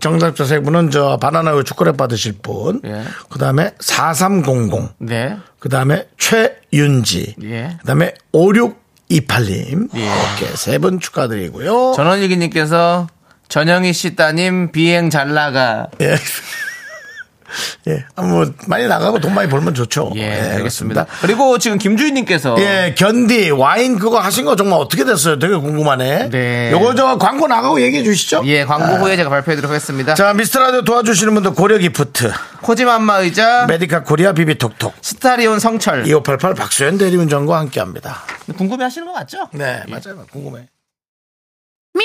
정답자 0.00 0.44
세 0.46 0.60
분은 0.60 0.90
저 0.92 1.18
바나나우유 1.20 1.64
초콜릿 1.64 1.96
받으실 1.96 2.32
분. 2.40 2.80
예. 2.86 3.02
그 3.28 3.38
다음에 3.38 3.72
4300. 3.80 4.94
네. 4.98 5.36
그 5.58 5.68
다음에 5.68 6.06
최윤지. 6.16 7.34
예. 7.42 7.76
그 7.80 7.86
다음에 7.86 8.14
5628님. 8.32 9.88
예. 9.96 10.00
이렇게 10.00 10.56
세 10.56 10.78
분 10.78 11.00
축하드리고요. 11.00 11.92
전원일기님께서 11.96 13.08
전영희 13.50 13.92
씨 13.92 14.14
따님 14.14 14.70
비행 14.70 15.10
잘 15.10 15.34
나가. 15.34 15.88
예. 16.00 16.14
예. 17.88 18.04
아, 18.14 18.22
뭐, 18.22 18.46
많이 18.68 18.86
나가고 18.86 19.18
돈 19.18 19.34
많이 19.34 19.48
벌면 19.50 19.74
좋죠. 19.74 20.12
예, 20.14 20.20
예, 20.20 20.54
알겠습니다. 20.54 21.06
그리고 21.20 21.58
지금 21.58 21.78
김주희님께서 21.78 22.54
예, 22.60 22.94
견디, 22.96 23.50
와인 23.50 23.98
그거 23.98 24.20
하신 24.20 24.44
거 24.44 24.54
정말 24.54 24.78
어떻게 24.78 25.04
됐어요? 25.04 25.40
되게 25.40 25.56
궁금하네. 25.56 26.30
네. 26.30 26.70
요거 26.70 26.94
저 26.94 27.18
광고 27.18 27.48
나가고 27.48 27.80
얘기해 27.80 28.04
주시죠. 28.04 28.42
예, 28.44 28.64
광고 28.64 29.04
후에 29.04 29.16
제가 29.16 29.28
발표해드리도록 29.30 29.68
하겠습니다. 29.74 30.14
자, 30.14 30.32
미스터 30.32 30.60
라디오 30.60 30.82
도와주시는 30.82 31.34
분들 31.34 31.54
고려 31.54 31.76
기프트, 31.78 32.30
코지맘마 32.62 33.18
의자, 33.18 33.66
메디카 33.66 34.04
코리아 34.04 34.32
비비톡톡, 34.32 34.94
스타리온 35.02 35.58
성철. 35.58 36.06
2588 36.06 36.54
박수현 36.54 36.98
대리운전과 36.98 37.58
함께 37.58 37.80
합니다. 37.80 38.22
궁금해 38.56 38.84
하시는 38.84 39.08
거 39.08 39.12
맞죠? 39.12 39.48
네, 39.54 39.82
맞아요. 39.88 40.24
궁금해. 40.30 40.68
Me, 41.96 42.04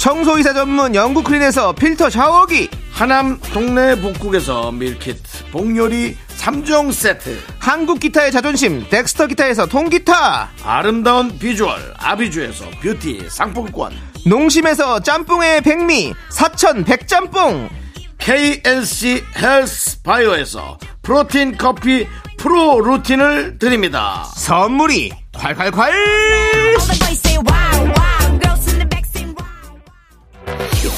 청소이사 0.00 0.54
전문 0.54 0.94
영국 0.94 1.24
클린에서 1.24 1.74
필터 1.74 2.08
샤워기, 2.08 2.70
하남 2.90 3.38
동네 3.52 4.00
복국에서 4.00 4.72
밀키트 4.72 5.50
복요리 5.52 6.16
3종 6.38 6.90
세트, 6.90 7.38
한국 7.58 8.00
기타의 8.00 8.32
자존심 8.32 8.88
덱스터 8.88 9.26
기타에서 9.26 9.66
통기타, 9.66 10.52
아름다운 10.64 11.38
비주얼 11.38 11.92
아비주에서 11.98 12.64
뷰티 12.80 13.26
상품권, 13.28 13.92
농심에서 14.24 15.00
짬뽕의 15.00 15.60
백미 15.60 16.14
사천 16.30 16.84
백짬뽕, 16.84 17.68
KNC 18.16 19.22
헬스 19.36 20.00
바이오에서 20.00 20.78
프로틴 21.02 21.58
커피 21.58 22.06
프로 22.38 22.80
루틴을 22.80 23.58
드립니다. 23.58 24.24
선물이 24.34 25.12
콸콸콸! 25.34 25.92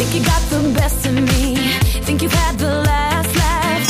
Think 0.02 0.14
you 0.18 0.24
got 0.24 0.42
the 0.50 0.58
best 0.74 1.06
of 1.06 1.14
me, 1.14 1.54
think 2.02 2.22
you've 2.22 2.32
had 2.34 2.58
the 2.58 2.66
last 2.66 3.36
laugh. 3.38 3.86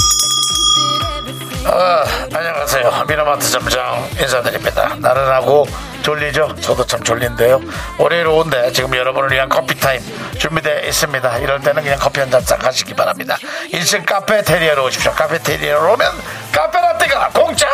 안녕하세요. 2.35 3.05
미나마트 3.09 3.51
점장 3.51 4.07
인사드립니다. 4.21 4.95
나른하고 4.99 5.67
졸리죠? 6.03 6.55
저도 6.61 6.85
참 6.85 7.03
졸린데요. 7.03 7.61
월요일 7.99 8.27
오후인데 8.27 8.73
지금 8.73 8.95
여러분을 8.95 9.31
위한 9.33 9.49
커피 9.49 9.79
타임 9.79 10.03
준비되어 10.39 10.81
있습니다. 10.81 11.39
이럴 11.39 11.61
때는 11.61 11.83
그냥 11.83 11.99
커피 11.99 12.21
한 12.21 12.31
잔 12.31 12.43
싹 12.43 12.63
하시기 12.63 12.93
바랍니다. 12.95 13.37
1층 13.73 14.05
카페테리아로 14.05 14.85
오십시오. 14.85 15.13
카페테리아로 15.13 15.93
오면 15.95 16.11
카페라떼가 16.53 17.29
공짜! 17.31 17.69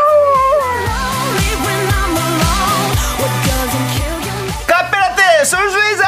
카페라떼 4.66 5.44
쏠수 5.44 5.78
있어! 5.92 6.04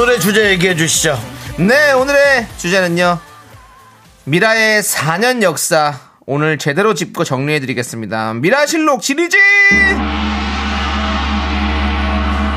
오늘의 0.00 0.18
주제 0.18 0.48
얘기해 0.52 0.76
주시죠. 0.76 1.20
네, 1.58 1.92
오늘의 1.92 2.46
주제는요. 2.56 3.18
미라의 4.24 4.82
4년 4.82 5.42
역사 5.42 6.00
오늘 6.24 6.56
제대로 6.56 6.94
짚고 6.94 7.24
정리해 7.24 7.60
드리겠습니다. 7.60 8.32
미라실록 8.32 9.02
시리즈! 9.02 9.36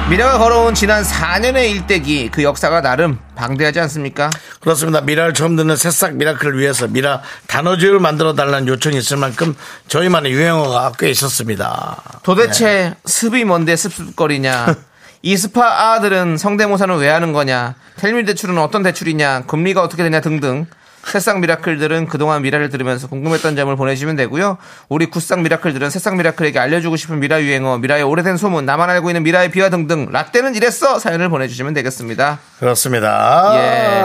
미라가 0.10 0.38
걸어온 0.38 0.74
지난 0.74 1.04
4년의 1.04 1.72
일대기 1.72 2.30
그 2.32 2.44
역사가 2.44 2.80
나름 2.80 3.20
방대하지 3.36 3.82
않습니까? 3.82 4.30
그렇습니다. 4.62 5.02
미라를 5.02 5.34
처음 5.34 5.58
듣는 5.58 5.76
새싹 5.76 6.16
미라클을 6.16 6.58
위해서 6.58 6.88
미라 6.88 7.22
단어지를 7.48 8.00
만들어 8.00 8.36
달라는 8.36 8.70
요청이 8.70 8.98
있을 8.98 9.18
만큼 9.18 9.54
저희만의 9.90 10.32
유행어가 10.32 10.94
꽤 10.98 11.10
있었습니다. 11.10 12.22
도대체 12.24 12.96
습이 13.06 13.44
뭔데 13.44 13.76
습습거리냐? 13.76 14.78
이 15.26 15.38
스파 15.38 15.94
아들은 15.94 16.36
성대모사는 16.36 16.98
왜 16.98 17.08
하는 17.08 17.32
거냐? 17.32 17.76
텔미 17.96 18.26
대출은 18.26 18.58
어떤 18.58 18.84
대출이냐? 18.84 19.44
금리가 19.48 19.82
어떻게 19.82 20.04
되냐 20.04 20.20
등등 20.20 20.66
새싹 21.06 21.40
미라클들은 21.42 22.08
그동안 22.08 22.42
미라를 22.42 22.70
들으면서 22.70 23.08
궁금했던 23.08 23.56
점을 23.56 23.76
보내주시면 23.76 24.16
되고요. 24.16 24.58
우리 24.90 25.06
굿싹 25.08 25.42
미라클들은 25.42 25.90
새싹 25.90 26.16
미라클에게 26.16 26.58
알려주고 26.60 26.96
싶은 26.96 27.20
미라 27.20 27.42
유행어, 27.42 27.78
미라의 27.80 28.04
오래된 28.04 28.38
소문, 28.38 28.66
나만 28.66 28.90
알고 28.90 29.10
있는 29.10 29.24
미라의 29.24 29.52
비화 29.52 29.70
등등 29.70 30.08
라떼는 30.12 30.56
이랬어 30.56 31.00
사연을 31.00 31.30
보내주시면 31.30 31.74
되겠습니다. 31.74 32.40
그렇습니다. 32.60 33.52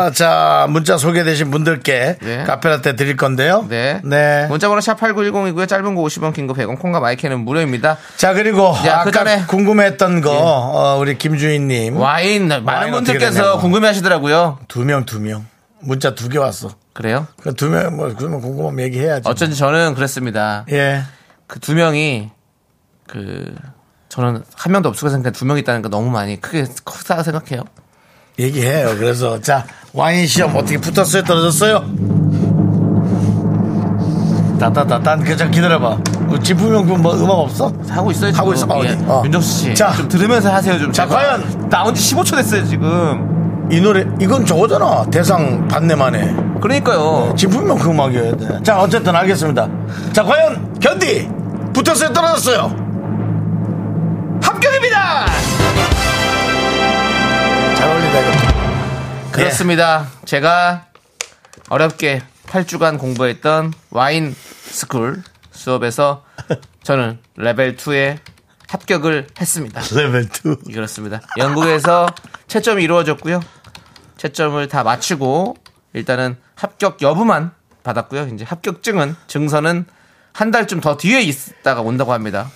예. 0.09 0.12
자, 0.12 0.66
문자 0.70 0.99
소개되신 0.99 1.51
분들께 1.51 2.16
네. 2.20 2.44
카페라떼 2.44 2.96
드릴 2.96 3.16
건데요. 3.16 3.64
네. 3.68 4.01
네. 4.05 4.46
문자번호 4.49 4.80
샵 4.80 4.99
8910이고요. 5.01 5.68
짧은 5.68 5.94
거 5.94 6.03
50원, 6.03 6.34
긴 6.34 6.46
거 6.49 6.55
100원, 6.55 6.78
콩과 6.78 7.01
마이크는 7.01 7.40
무료입니다. 7.40 7.96
자, 8.16 8.32
그리고 8.34 8.74
야, 8.86 9.01
아까 9.07 9.24
그 9.24 9.46
궁금했던 9.46 10.20
거, 10.20 10.30
어, 10.32 10.99
우리 10.99 11.16
김주인님. 11.16 11.96
와인 11.96 12.49
많은 12.49 12.64
와인 12.64 12.92
분들께서. 12.92 13.59
궁금해하시더라고요. 13.59 14.59
두 14.68 14.84
명, 14.84 15.05
두 15.05 15.20
명. 15.20 15.46
문자 15.80 16.14
두 16.14 16.28
개 16.28 16.38
왔어. 16.38 16.70
그래요? 16.99 17.28
그 17.40 17.55
두 17.55 17.68
명, 17.70 17.96
뭐, 17.96 18.12
그러면 18.18 18.40
궁금하면 18.40 18.80
얘기해야지. 18.86 19.22
어쩐지 19.28 19.57
저는 19.57 19.94
그랬습니다. 19.94 20.64
예. 20.72 21.03
그 21.46 21.61
두 21.61 21.76
명이 21.76 22.28
그 23.07 23.55
저는 24.09 24.42
한 24.57 24.72
명도 24.72 24.88
없을 24.88 25.07
거 25.07 25.11
생각해 25.11 25.30
두 25.32 25.44
명 25.44 25.59
있다는 25.59 25.80
거 25.82 25.88
너무 25.88 26.11
많이 26.11 26.40
크게 26.40 26.66
크다 26.84 27.22
생각해요. 27.22 27.62
얘기해요. 28.40 28.96
그래서, 28.99 29.40
자, 29.40 29.64
와인 29.92 30.26
시험 30.26 30.57
어떻게 30.57 30.76
붙었어요? 30.78 31.22
떨어졌어요? 31.22 31.84
따따따딴, 34.59 35.22
그자 35.22 35.49
기다려봐. 35.49 35.99
그 36.30 36.40
진품용품 36.42 37.01
뭐 37.01 37.14
음악 37.14 37.30
없어? 37.34 37.72
하고 37.88 38.11
있어요. 38.11 38.32
하고 38.34 38.55
지금. 38.57 38.76
있어. 38.76 38.84
예. 38.84 38.92
어디? 38.94 39.05
어. 39.07 39.22
윤정수 39.24 39.49
씨, 39.49 39.74
자. 39.76 39.92
좀 39.92 40.09
들으면서 40.09 40.53
하세요 40.53 40.76
좀. 40.80 40.92
자. 40.92 41.07
과연- 41.07 41.68
나온 41.68 41.94
지 41.94 42.03
15초 42.14 42.34
됐어요 42.36 42.64
지금. 42.66 43.38
이 43.70 43.80
노래, 43.80 44.06
이건 44.20 44.46
저거잖아. 44.46 45.04
대상 45.10 45.68
받네만에. 45.68 46.34
그러니까요. 46.60 47.34
진품용 47.36 47.78
그 47.78 47.90
음악이어야 47.90 48.36
돼. 48.36 48.62
자, 48.62 48.80
어쨌든 48.80 49.14
알겠습니다. 49.14 49.68
자, 50.12 50.22
과연 50.24 50.78
견디 50.80 51.28
붙었어요, 51.74 52.12
떨어졌어요? 52.12 52.62
합격입니다. 54.42 55.26
잘 57.76 57.90
어울린다 57.90 58.20
이거. 58.20 59.32
그렇습니다. 59.32 60.06
제가 60.24 60.86
어렵게 61.68 62.22
8주간 62.46 62.98
공부했던 62.98 63.74
와인 63.90 64.34
스쿨 64.62 65.22
수업에서 65.52 66.24
저는 66.82 67.18
레벨 67.36 67.76
2에 67.76 68.18
합격을 68.68 69.26
했습니다. 69.38 69.80
레벨 69.94 70.24
2. 70.24 70.72
그렇습니다. 70.72 71.20
영국에서 71.36 72.06
채점이 72.48 72.82
이루어졌고요. 72.82 73.40
채점을 74.18 74.68
다 74.68 74.82
마치고 74.82 75.56
일단은 75.94 76.36
합격 76.54 77.00
여부만 77.00 77.52
받았고요. 77.82 78.28
이제 78.34 78.44
합격증은 78.44 79.16
증서는 79.26 79.86
한 80.32 80.50
달쯤 80.50 80.80
더 80.80 80.96
뒤에 80.98 81.22
있다가 81.22 81.80
온다고 81.80 82.12
합니다. 82.12 82.50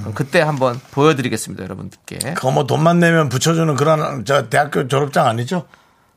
그럼 0.00 0.14
그때 0.14 0.40
한번 0.40 0.80
보여드리겠습니다, 0.90 1.64
여러분들께. 1.64 2.34
그거 2.34 2.50
뭐 2.50 2.66
돈만 2.66 2.98
내면 2.98 3.28
붙여주는 3.28 3.74
그런 3.74 4.24
저 4.24 4.48
대학교 4.48 4.86
졸업장 4.86 5.26
아니죠? 5.26 5.66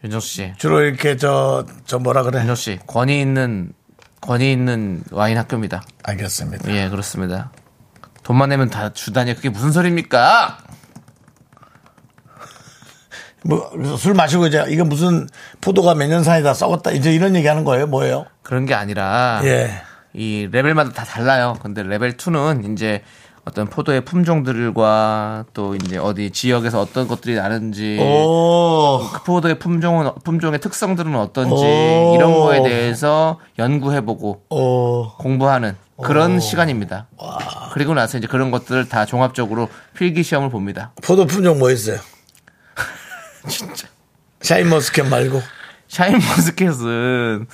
윤정수 0.03 0.27
씨, 0.27 0.53
주로 0.57 0.81
이렇게 0.81 1.15
저, 1.15 1.65
저 1.85 1.99
뭐라 1.99 2.23
그래? 2.23 2.39
윤정수 2.39 2.61
씨, 2.63 2.79
권위 2.87 3.21
있는 3.21 3.71
권위 4.19 4.51
있는 4.51 5.03
와인 5.11 5.37
학교입니다. 5.37 5.83
알겠습니다. 6.03 6.71
예, 6.73 6.89
그렇습니다. 6.89 7.51
돈만 8.23 8.49
내면 8.49 8.69
다 8.69 8.93
주다니 8.93 9.35
그게 9.35 9.49
무슨 9.49 9.71
소리입니까? 9.71 10.57
뭐, 13.43 13.71
술 13.97 14.13
마시고 14.13 14.47
이제 14.47 14.63
이거 14.69 14.83
무슨 14.85 15.27
포도가 15.61 15.95
몇 15.95 16.07
년 16.07 16.23
사이다 16.23 16.53
썩었다 16.53 16.91
이제 16.91 17.13
이런 17.13 17.35
얘기 17.35 17.47
하는 17.47 17.63
거예요? 17.63 17.87
뭐예요? 17.87 18.25
그런 18.43 18.65
게 18.65 18.73
아니라 18.73 19.41
예. 19.43 19.71
이 20.13 20.47
레벨마다 20.51 20.91
다 20.91 21.03
달라요. 21.05 21.55
근데 21.61 21.83
레벨 21.83 22.17
2는 22.17 22.71
이제 22.73 23.01
어떤 23.45 23.65
포도의 23.67 24.01
품종들과 24.05 25.45
또 25.53 25.73
이제 25.75 25.97
어디 25.97 26.29
지역에서 26.29 26.79
어떤 26.79 27.07
것들이 27.07 27.35
나는지 27.35 27.97
오. 27.99 28.99
그 29.13 29.23
포도의 29.23 29.57
품종은 29.57 30.11
품종의 30.23 30.59
특성들은 30.59 31.15
어떤지 31.15 31.63
오. 31.63 32.13
이런 32.15 32.33
거에 32.33 32.61
대해서 32.61 33.39
연구해보고 33.57 34.43
오. 34.49 35.09
공부하는 35.17 35.75
그런 36.03 36.39
시간입니다. 36.39 37.07
그리고 37.73 37.93
나서 37.93 38.17
이제 38.17 38.27
그런 38.27 38.51
것들을 38.51 38.89
다 38.89 39.05
종합적으로 39.05 39.69
필기 39.95 40.23
시험을 40.23 40.49
봅니다. 40.49 40.91
포도 41.01 41.25
품종 41.25 41.57
뭐 41.59 41.71
있어요? 41.71 41.97
진짜. 43.47 43.87
샤인머스켓 44.41 45.07
말고. 45.07 45.41
샤인머스켓은 45.87 47.47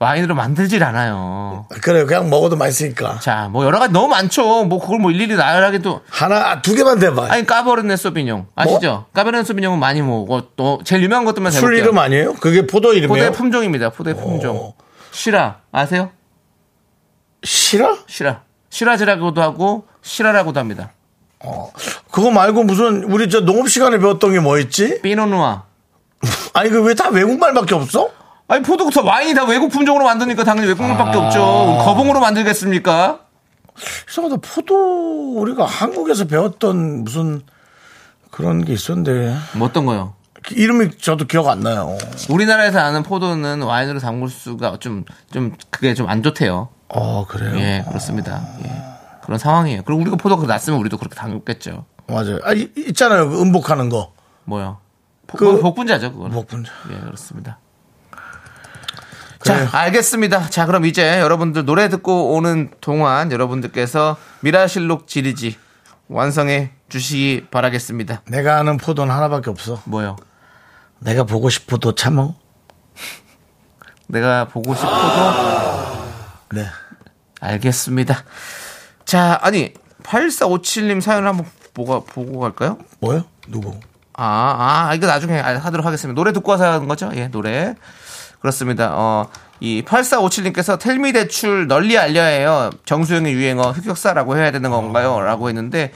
와인으로 0.00 0.34
만들질 0.34 0.82
않아요. 0.82 1.68
그래 1.80 2.04
그냥 2.04 2.28
먹어도 2.28 2.56
맛있으니까. 2.56 3.20
자, 3.20 3.48
뭐 3.52 3.64
여러 3.64 3.78
가지 3.78 3.92
너무 3.92 4.08
많죠. 4.08 4.64
뭐 4.64 4.80
그걸 4.80 4.98
뭐 4.98 5.12
일일이 5.12 5.36
나열하기도 5.36 6.00
하나 6.10 6.50
아, 6.50 6.60
두 6.62 6.74
개만 6.74 6.98
대봐. 6.98 7.28
아니 7.30 7.46
까버르네 7.46 7.96
소비뇽 7.96 8.46
아시죠? 8.56 9.06
까버르네 9.12 9.44
소비뇽은 9.44 9.78
많이 9.78 10.02
먹고 10.02 10.54
또 10.56 10.80
제일 10.84 11.04
유명한 11.04 11.24
것들만 11.24 11.52
술 11.52 11.60
해볼게요. 11.68 11.84
이름 11.84 11.98
아니에요? 11.98 12.32
그게 12.34 12.66
포도 12.66 12.94
이름이에요? 12.94 13.08
포도의 13.08 13.32
품종입니다. 13.32 13.90
포도의 13.90 14.16
품종. 14.16 14.72
시라 15.12 15.60
아세요? 15.70 16.10
실화? 17.44 17.96
시라 18.08 18.42
시라즈라고도 18.70 19.40
하고 19.40 19.86
시라라고도 20.02 20.58
합니다. 20.58 20.90
그거 22.10 22.30
말고 22.30 22.64
무슨 22.64 23.04
우리 23.04 23.28
저 23.28 23.40
농업 23.40 23.68
시간에 23.68 23.98
배웠던 23.98 24.32
게뭐 24.32 24.58
있지? 24.58 25.00
피노누아. 25.02 25.62
아니 26.54 26.70
그 26.70 26.82
왜 26.82 26.94
다 26.94 27.08
외국말밖에 27.10 27.74
없어? 27.74 28.10
아니 28.48 28.62
포도 28.62 28.90
다 28.90 29.02
와인이 29.02 29.34
다 29.34 29.44
외국 29.44 29.70
품종으로 29.70 30.04
만드니까 30.04 30.44
당연히 30.44 30.68
외국물밖에 30.68 31.18
아. 31.18 31.20
없죠. 31.26 31.40
거봉으로 31.84 32.20
만들겠습니까? 32.20 33.20
이상하다 34.08 34.36
포도 34.42 35.34
우리가 35.40 35.64
한국에서 35.66 36.26
배웠던 36.26 37.04
무슨 37.04 37.42
그런 38.30 38.64
게 38.64 38.72
있었는데 38.72 39.34
뭐 39.56 39.68
어떤 39.68 39.86
거요? 39.86 40.14
이름이 40.50 40.98
저도 41.00 41.24
기억 41.26 41.48
안 41.48 41.60
나요. 41.60 41.96
우리나라에서 42.28 42.78
아는 42.78 43.02
포도는 43.02 43.62
와인으로 43.62 43.98
담글 43.98 44.28
수가 44.28 44.76
좀 44.78 45.04
좀 45.32 45.54
그게 45.70 45.94
좀 45.94 46.08
안 46.08 46.22
좋대요. 46.22 46.68
어 46.88 47.26
그래요? 47.26 47.56
예, 47.56 47.84
그렇습니다. 47.88 48.42
예. 48.64 48.93
그런 49.24 49.38
상황이에요. 49.38 49.82
그리고 49.84 50.00
우리가 50.02 50.16
포도가 50.16 50.46
났으면 50.46 50.78
우리도 50.80 50.98
그렇게 50.98 51.14
담겼겠죠. 51.16 51.86
맞아요. 52.06 52.38
아 52.44 52.52
이- 52.52 52.70
있잖아요. 52.76 53.30
그 53.30 53.40
음복하는 53.40 53.88
거. 53.88 54.12
뭐요? 54.44 54.78
복, 55.26 55.38
그- 55.38 55.60
복분자죠, 55.60 56.12
그거. 56.12 56.28
복분자. 56.28 56.70
예, 56.92 56.98
그렇습니다. 57.00 57.58
그래요. 59.38 59.68
자, 59.70 59.78
알겠습니다. 59.78 60.48
자, 60.50 60.66
그럼 60.66 60.84
이제 60.84 61.20
여러분들 61.20 61.64
노래 61.64 61.88
듣고 61.88 62.34
오는 62.34 62.70
동안 62.80 63.32
여러분들께서 63.32 64.16
미라실록 64.40 65.06
지리지 65.06 65.58
완성해 66.08 66.72
주시기 66.90 67.46
바라겠습니다. 67.50 68.22
내가 68.28 68.58
아는 68.58 68.76
포도는 68.76 69.14
하나밖에 69.14 69.50
없어. 69.50 69.80
뭐요? 69.84 70.16
내가 70.98 71.24
보고 71.24 71.48
싶어도 71.50 71.94
참어. 71.94 72.34
내가 74.06 74.46
보고 74.48 74.74
싶어도 74.74 74.94
네. 76.52 76.66
알겠습니다. 77.40 78.22
자, 79.04 79.38
아니 79.42 79.72
8457님 80.02 81.00
사연을 81.00 81.28
한번 81.28 81.46
보고, 81.72 82.04
보고 82.04 82.40
갈까요? 82.40 82.78
뭐요? 83.00 83.24
누구? 83.48 83.74
아, 84.16 84.86
아, 84.90 84.94
이거 84.94 85.06
나중에 85.06 85.38
하도록 85.40 85.84
하겠습니다. 85.84 86.14
노래 86.14 86.32
듣고 86.32 86.52
와서 86.52 86.70
하는 86.72 86.86
거죠? 86.88 87.10
예, 87.14 87.28
노래. 87.28 87.74
그렇습니다. 88.40 88.90
어, 88.92 89.28
이 89.60 89.82
8457님께서 89.86 90.78
텔미 90.78 91.12
대출 91.12 91.66
널리 91.66 91.98
알려야 91.98 92.26
해요. 92.26 92.70
정수영의 92.84 93.32
유행어 93.32 93.72
흑역사라고 93.72 94.36
해야 94.36 94.50
되는 94.50 94.70
건가요? 94.70 95.20
라고 95.20 95.48
했는데 95.48 95.92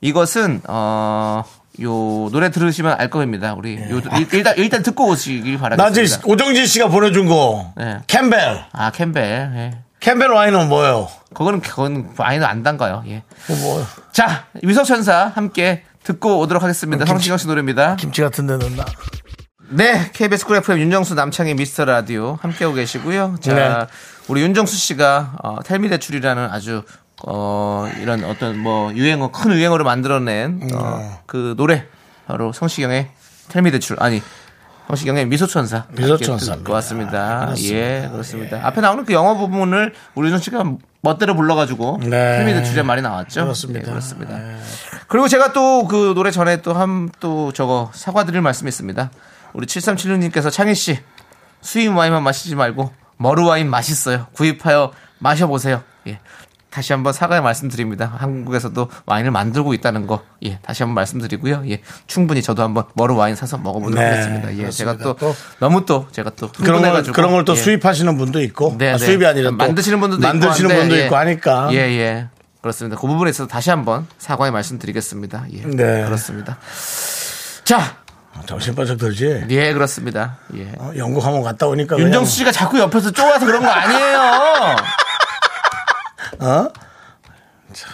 이것은, 0.00 0.62
어, 0.66 1.44
요, 1.82 1.90
노래 2.32 2.50
들으시면 2.50 2.96
알 2.98 3.08
겁니다. 3.10 3.54
우리, 3.56 3.76
요, 3.76 3.98
일- 4.18 4.28
일단, 4.34 4.54
일단 4.56 4.82
듣고 4.82 5.08
오시길 5.08 5.58
바라겠습니다. 5.58 6.22
오정진 6.26 6.66
씨가 6.66 6.88
보내준 6.88 7.26
거. 7.26 7.72
네. 7.76 7.98
캠벨. 8.06 8.64
아, 8.72 8.90
캠벨. 8.90 9.22
예. 9.54 9.78
캠벨 10.00 10.30
와인은 10.30 10.68
뭐예요? 10.68 11.08
그거는, 11.34 11.60
그건 11.60 12.12
와인은 12.16 12.46
안 12.46 12.62
담가요. 12.62 13.04
예. 13.06 13.22
뭐요? 13.62 13.86
자, 14.12 14.46
미소천사 14.62 15.32
함께 15.34 15.84
듣고 16.02 16.38
오도록 16.40 16.62
하겠습니다. 16.62 17.04
성시경 17.04 17.38
씨 17.38 17.46
노래입니다. 17.46 17.96
김치 17.96 18.22
같은 18.22 18.46
데 18.46 18.56
넣나? 18.56 18.84
네, 19.68 20.10
KBS 20.12 20.46
쿨 20.46 20.56
FM 20.56 20.78
윤정수 20.80 21.14
남창희의 21.14 21.54
미스터 21.54 21.84
라디오 21.84 22.38
함께하고 22.40 22.74
계시고요. 22.74 23.36
자, 23.40 23.54
네. 23.54 23.86
우리 24.26 24.42
윤정수 24.42 24.76
씨가 24.76 25.36
어, 25.42 25.62
텔미 25.62 25.88
대출이라는 25.90 26.48
아주 26.50 26.82
어, 27.26 27.88
이런 28.00 28.24
어떤 28.24 28.58
뭐 28.58 28.92
유행어 28.94 29.30
큰 29.30 29.52
유행어를 29.52 29.84
만들어낸 29.84 30.60
어, 30.74 31.20
그 31.26 31.54
노래 31.56 31.86
바로 32.26 32.52
성시경의 32.52 33.10
텔미 33.48 33.70
대출 33.70 33.96
아니 34.00 34.22
성시경의 34.90 35.26
미소천사 35.26 35.84
미소천사입니다. 35.92 36.56
듣고 36.56 36.72
왔습니다. 36.74 37.54
예, 37.58 38.08
그렇습니다. 38.10 38.60
앞에 38.66 38.80
나오는 38.80 39.04
그 39.04 39.12
영어 39.12 39.36
부분을 39.36 39.94
우리 40.14 40.26
윤정 40.26 40.40
씨가 40.40 40.64
멋대로 41.02 41.34
불러가지고 41.36 42.00
네. 42.02 42.08
텔미 42.10 42.52
대출이란 42.54 42.86
말이 42.86 43.00
나왔죠. 43.00 43.42
그렇습니다. 43.42 43.80
예, 43.80 43.84
그렇습니다. 43.90 44.38
그리고 45.08 45.28
제가 45.28 45.52
또 45.52 45.86
그 45.88 46.12
노래 46.14 46.30
전에 46.30 46.60
또한또 46.62 47.52
저거 47.52 47.90
사과드릴 47.94 48.40
말씀이 48.42 48.68
있습니다. 48.68 49.10
우리 49.52 49.66
7376님께서 49.66 50.50
창희 50.50 50.74
씨 50.74 50.98
수입 51.60 51.96
와인만 51.96 52.22
마시지 52.22 52.54
말고 52.54 52.92
머루 53.16 53.46
와인 53.46 53.70
맛있어요. 53.70 54.26
구입하여 54.32 54.92
마셔보세요. 55.18 55.82
예. 56.08 56.18
다시 56.70 56.92
한번 56.92 57.12
사과의 57.12 57.42
말씀드립니다. 57.42 58.12
한국에서도 58.16 58.88
와인을 59.06 59.32
만들고 59.32 59.74
있다는 59.74 60.06
거, 60.06 60.22
예, 60.44 60.58
다시 60.62 60.82
한번 60.84 60.94
말씀드리고요. 60.94 61.64
예, 61.68 61.80
충분히 62.06 62.42
저도 62.42 62.62
한번 62.62 62.84
머루 62.94 63.16
와인 63.16 63.34
사서 63.34 63.58
먹어보도록 63.58 63.98
네, 63.98 64.08
하겠습니다. 64.08 64.56
예, 64.56 64.70
제가 64.70 64.92
또, 64.98 65.16
그렇습니다. 65.16 65.18
또 65.18 65.34
너무 65.58 65.84
또 65.84 66.06
제가 66.12 66.30
또 66.36 66.50
그런 66.52 66.80
걸, 66.82 67.02
그런 67.02 67.32
걸또 67.32 67.52
예. 67.52 67.56
수입하시는 67.56 68.16
분도 68.16 68.40
있고 68.42 68.76
네, 68.78 68.90
아, 68.90 68.96
네. 68.96 69.04
수입이 69.04 69.26
아니라 69.26 69.50
또 69.50 69.56
만드시는 69.56 70.00
분들도 70.00 70.22
만드시는 70.26 70.70
있고 70.70 70.80
분도 70.80 70.94
한데, 70.94 71.04
있고 71.06 71.14
예. 71.14 71.18
하니까 71.18 71.68
예, 71.72 71.76
예. 71.76 72.28
그렇습니다. 72.62 72.96
그 73.00 73.06
부분에 73.06 73.30
있어서 73.30 73.48
다시 73.48 73.70
한번 73.70 74.06
사과의 74.18 74.52
말씀드리겠습니다. 74.52 75.46
예. 75.54 75.62
네. 75.62 76.04
그렇습니다. 76.04 76.58
자, 77.64 77.96
정신 78.46 78.74
바짝 78.74 78.96
들지 78.96 79.44
예, 79.50 79.72
그렇습니다. 79.72 80.38
예. 80.56 80.72
어, 80.78 80.92
영국 80.96 81.24
한번 81.24 81.42
갔다 81.42 81.66
오니까 81.66 81.98
윤정수 81.98 82.36
씨가 82.36 82.52
자꾸 82.52 82.78
옆에서 82.78 83.10
쪼아서 83.10 83.44
그런 83.44 83.62
거 83.62 83.68
아니에요. 83.68 84.76
어? 86.40 86.68
자, 87.72 87.88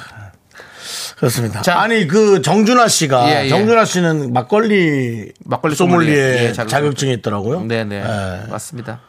그렇습니다 1.17 1.63
자. 1.63 1.81
아니 1.81 2.07
그 2.07 2.41
정준하 2.43 2.89
씨가 2.89 3.31
예, 3.31 3.45
예. 3.45 3.49
정준하 3.49 3.85
씨는 3.85 4.33
막걸리 4.33 5.33
막걸리 5.45 5.75
소믈리에 5.75 6.17
예, 6.49 6.53
자격증. 6.53 6.69
자격증 6.69 7.09
이 7.09 7.13
있더라고요 7.15 7.61
네네. 7.65 7.97
예. 7.97 8.51
맞습니다. 8.51 9.01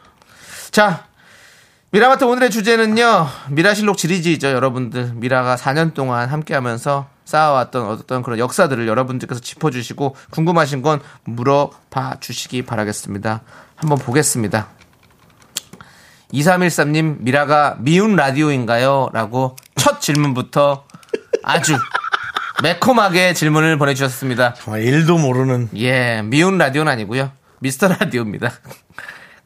자, 0.70 1.04
미라마트 1.90 2.24
오늘의 2.24 2.50
주제는요, 2.50 3.26
미라실록 3.48 3.96
지리지죠, 3.96 4.48
여러분들. 4.48 5.12
미라가 5.14 5.56
4년 5.56 5.94
동안 5.94 6.28
함께 6.28 6.52
하면서 6.54 7.08
쌓아왔던 7.24 7.88
어떤 7.88 8.22
그런 8.22 8.38
역사들을 8.38 8.86
여러분들께서 8.86 9.40
짚어주시고, 9.40 10.14
궁금하신 10.30 10.82
건 10.82 11.00
물어봐 11.24 12.18
주시기 12.20 12.62
바라겠습니다. 12.66 13.40
한번 13.76 13.96
보겠습니다. 13.98 14.68
2313님, 16.32 17.18
미라가 17.20 17.76
미운 17.80 18.16
라디오인가요? 18.16 19.10
라고 19.12 19.56
첫 19.76 20.00
질문부터 20.00 20.84
아주 21.42 21.76
매콤하게 22.62 23.34
질문을 23.34 23.78
보내주셨습니다. 23.78 24.54
정말 24.54 24.82
일도 24.82 25.16
모르는 25.18 25.70
예, 25.76 26.22
미운 26.22 26.58
라디오는 26.58 26.90
아니고요. 26.92 27.32
미스터 27.60 27.88
라디오입니다. 27.88 28.52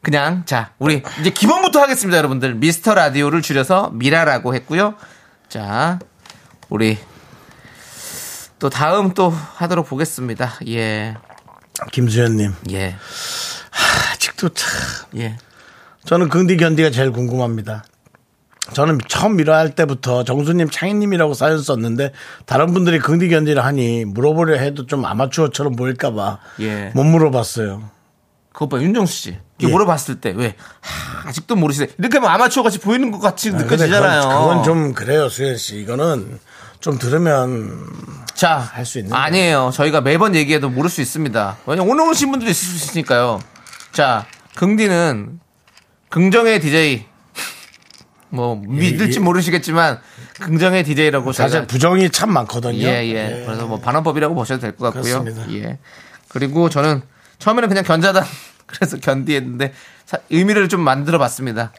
그냥 0.01 0.43
자, 0.45 0.71
우리 0.79 1.01
이제 1.21 1.29
기본부터 1.29 1.81
하겠습니다, 1.81 2.17
여러분들. 2.17 2.55
미스터 2.55 2.93
라디오를 2.93 3.41
줄여서 3.41 3.91
미라라고 3.93 4.53
했고요. 4.55 4.95
자, 5.47 5.99
우리 6.69 6.97
또 8.59 8.69
다음 8.69 9.13
또 9.13 9.29
하도록 9.29 9.87
보겠습니다. 9.87 10.55
예. 10.67 11.15
김수현님 11.91 12.53
예. 12.71 12.95
아직도 14.11 14.49
참 14.49 14.69
예. 15.17 15.37
저는 16.05 16.29
긍디 16.29 16.57
견디가 16.57 16.89
제일 16.91 17.11
궁금합니다. 17.11 17.83
저는 18.73 18.99
처음 19.07 19.35
미라할 19.35 19.75
때부터 19.75 20.23
정수님, 20.23 20.69
창희님이라고 20.69 21.33
사연 21.33 21.61
썼는데 21.61 22.11
다른 22.45 22.73
분들이 22.73 22.99
긍디 22.99 23.29
견디를 23.29 23.63
하니 23.63 24.05
물어보려 24.05 24.57
해도 24.57 24.85
좀 24.85 25.05
아마추어처럼 25.05 25.75
보일까봐 25.75 26.39
예. 26.61 26.91
못 26.95 27.03
물어봤어요. 27.03 27.89
그것 28.53 28.69
봐, 28.69 28.77
윤정수 28.81 29.13
씨. 29.13 29.37
예. 29.61 29.67
물어봤을 29.67 30.21
때, 30.21 30.31
왜, 30.35 30.55
하, 30.81 31.29
아직도 31.29 31.55
모르시네. 31.55 31.87
이렇게 31.97 32.17
하면 32.19 32.29
아마추어 32.31 32.63
같이 32.63 32.79
보이는 32.79 33.11
것 33.11 33.19
같이 33.19 33.49
근데 33.49 33.63
느껴지잖아요. 33.65 34.21
그건, 34.21 34.39
그건 34.41 34.63
좀 34.63 34.93
그래요, 34.93 35.27
수현 35.29 35.57
씨. 35.57 35.77
이거는 35.81 36.39
좀 36.79 36.97
들으면 36.99 37.87
자, 38.33 38.57
할 38.57 38.85
수 38.85 38.99
있는 38.99 39.13
아니에요. 39.13 39.71
저희가 39.73 40.01
매번 40.01 40.35
얘기해도 40.35 40.69
모를 40.69 40.89
수 40.89 41.01
있습니다. 41.01 41.57
왜냐면 41.65 41.91
오늘 41.91 42.09
오신 42.09 42.29
분들도 42.31 42.49
있을 42.51 42.67
수 42.67 42.75
있으니까요. 42.89 43.39
자, 43.91 44.25
긍디는 44.55 45.39
긍정의 46.17 46.59
DJ. 46.59 47.05
뭐 48.29 48.55
믿을지 48.67 49.19
모르시겠지만 49.19 49.99
긍정의 50.39 50.83
DJ라고 50.83 51.31
사실 51.33 51.51
저희가 51.53 51.67
부정이 51.67 52.09
참 52.11 52.31
많거든요. 52.31 52.77
예, 52.87 53.03
예. 53.07 53.43
그래서 53.45 53.65
뭐 53.67 53.79
반환법이라고 53.79 54.33
보셔도 54.35 54.61
될 54.61 54.75
것 54.75 54.93
같고요. 54.93 55.23
그렇습니다. 55.23 55.51
예. 55.53 55.79
그리고 56.29 56.69
저는 56.69 57.01
처음에는 57.39 57.67
그냥 57.69 57.83
견자단 57.83 58.23
그래서 58.67 58.97
견디했는데 58.97 59.73
사- 60.05 60.19
의미를 60.29 60.69
좀 60.69 60.81
만들어 60.81 61.17
봤습니다. 61.17 61.71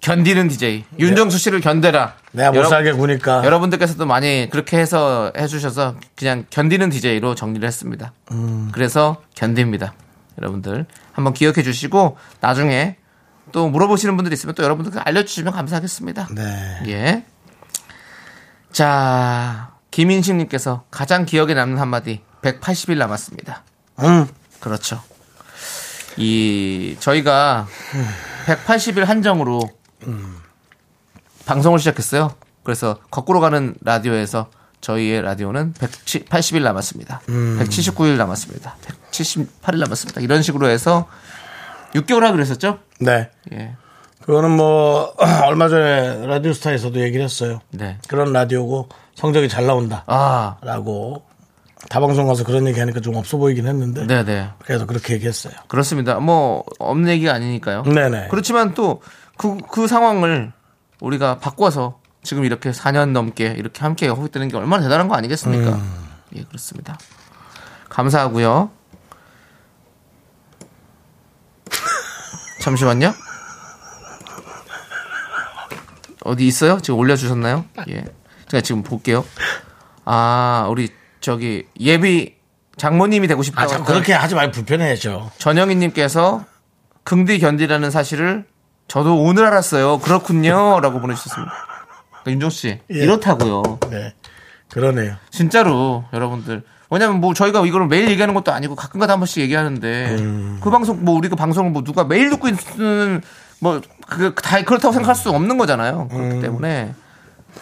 견디는 0.00 0.48
DJ. 0.48 0.84
윤정수 0.98 1.38
씨를 1.38 1.60
견뎌라. 1.60 2.14
내가 2.32 2.50
못 2.50 2.56
여러- 2.58 2.68
살게 2.68 2.92
구니까. 2.92 3.42
여러분들께서도 3.44 4.04
많이 4.04 4.48
그렇게 4.50 4.78
해서 4.78 5.32
해주셔서 5.36 5.96
그냥 6.16 6.44
견디는 6.50 6.90
DJ로 6.90 7.34
정리를 7.34 7.66
했습니다. 7.66 8.12
음. 8.32 8.68
그래서 8.72 9.22
견딥니다. 9.34 9.94
여러분들 10.40 10.86
한번 11.12 11.32
기억해 11.34 11.62
주시고 11.62 12.16
나중에 12.40 12.96
또 13.52 13.68
물어보시는 13.68 14.16
분들이 14.16 14.34
있으면 14.34 14.54
또 14.54 14.62
여러분들 14.62 14.98
알려주시면 14.98 15.52
감사하겠습니다. 15.52 16.28
네. 16.34 16.82
예. 16.88 17.24
자, 18.72 19.72
김인식님께서 19.90 20.84
가장 20.90 21.24
기억에 21.26 21.54
남는 21.54 21.78
한마디 21.78 22.22
180일 22.42 22.96
남았습니다. 22.96 23.62
음. 24.00 24.26
그렇죠. 24.60 25.02
이 26.16 26.96
저희가 26.98 27.66
180일 28.46 29.04
한정으로 29.04 29.60
방송을 31.46 31.78
시작했어요. 31.78 32.34
그래서 32.62 32.98
거꾸로 33.10 33.40
가는 33.40 33.74
라디오에서 33.82 34.50
저희의 34.80 35.22
라디오는 35.22 35.74
180일 35.74 36.62
남았습니다. 36.62 37.20
179일 37.26 38.16
남았습니다. 38.16 38.76
178일 39.10 39.78
남았습니다. 39.78 40.20
이런 40.20 40.42
식으로 40.42 40.68
해서 40.68 41.08
6개월 41.94 42.20
하기로 42.20 42.40
했었죠? 42.40 42.78
네. 43.00 43.30
예. 43.52 43.74
그거는 44.22 44.50
뭐 44.50 45.14
얼마 45.46 45.68
전에 45.68 46.26
라디오스타에서도 46.26 47.00
얘기를 47.00 47.24
했어요. 47.24 47.60
네. 47.70 47.98
그런 48.08 48.32
라디오고 48.32 48.88
성적이 49.14 49.48
잘 49.48 49.66
나온다. 49.66 50.04
아, 50.06 50.56
라고 50.62 51.24
다방송 51.88 52.28
가서 52.28 52.44
그런 52.44 52.66
얘기 52.66 52.78
하니까 52.78 53.00
좀 53.00 53.16
없어 53.16 53.36
보이긴 53.36 53.66
했는데 53.66 54.06
네네. 54.06 54.50
그래서 54.64 54.86
그렇게 54.86 55.14
얘기했어요. 55.14 55.54
그렇습니다. 55.68 56.20
뭐, 56.20 56.64
없는 56.78 57.08
얘기가 57.10 57.34
아니니까요. 57.34 57.82
네네. 57.82 58.28
그렇지만 58.30 58.74
또 58.74 59.02
그, 59.36 59.58
그 59.70 59.86
상황을 59.88 60.52
우리가 61.00 61.38
바꿔서 61.38 61.98
지금 62.22 62.44
이렇게 62.44 62.70
4년 62.70 63.10
넘게 63.10 63.54
이렇게 63.58 63.80
함께 63.80 64.06
하고 64.06 64.24
있다는 64.24 64.48
게 64.48 64.56
얼마나 64.56 64.82
대단한 64.84 65.08
거 65.08 65.16
아니겠습니까? 65.16 65.80
예, 66.36 66.44
그렇습니다. 66.44 66.96
감사하고요. 67.88 68.70
잠시만요. 72.62 73.12
어디 76.24 76.46
있어요? 76.46 76.78
지금 76.80 77.00
올려주셨나요? 77.00 77.64
예. 77.88 78.04
제가 78.48 78.60
지금 78.60 78.84
볼게요. 78.84 79.24
아, 80.04 80.68
우리 80.70 80.88
저기 81.20 81.66
예비 81.80 82.36
장모님이 82.76 83.26
되고 83.26 83.40
아, 83.40 83.42
싶다고. 83.42 83.68
자꾸 83.68 83.84
그렇게 83.84 84.12
하지 84.12 84.36
말고 84.36 84.52
불편해져. 84.52 85.30
전영희님께서 85.38 86.44
긍디 87.02 87.40
견디라는 87.40 87.90
사실을 87.90 88.46
저도 88.86 89.20
오늘 89.20 89.44
알았어요. 89.46 89.98
그렇군요. 89.98 90.78
라고 90.80 91.00
보내주셨습니다. 91.00 91.52
그러니까 92.10 92.30
윤종수 92.30 92.56
씨, 92.56 92.68
예. 92.68 92.94
이렇다고요. 92.94 93.80
네. 93.90 94.14
그러네요. 94.70 95.16
진짜로, 95.30 96.04
여러분들. 96.12 96.62
왜냐면 96.92 97.20
뭐 97.20 97.32
저희가 97.32 97.64
이거를 97.64 97.86
매일 97.86 98.10
얘기하는 98.10 98.34
것도 98.34 98.52
아니고 98.52 98.76
가끔가다 98.76 99.14
한 99.14 99.20
번씩 99.20 99.42
얘기하는데 99.42 100.16
음. 100.18 100.58
그 100.62 100.70
방송 100.70 101.02
뭐 101.02 101.16
우리가 101.16 101.36
방송을 101.36 101.70
뭐 101.70 101.82
누가 101.82 102.04
매일 102.04 102.28
듣고 102.28 102.48
있는 102.48 103.22
뭐그다 103.60 104.62
그렇다고 104.64 104.92
생각할 104.92 105.14
수 105.14 105.30
없는 105.30 105.56
거잖아요. 105.56 106.08
그렇기 106.08 106.34
음. 106.36 106.40
때문에 106.42 106.94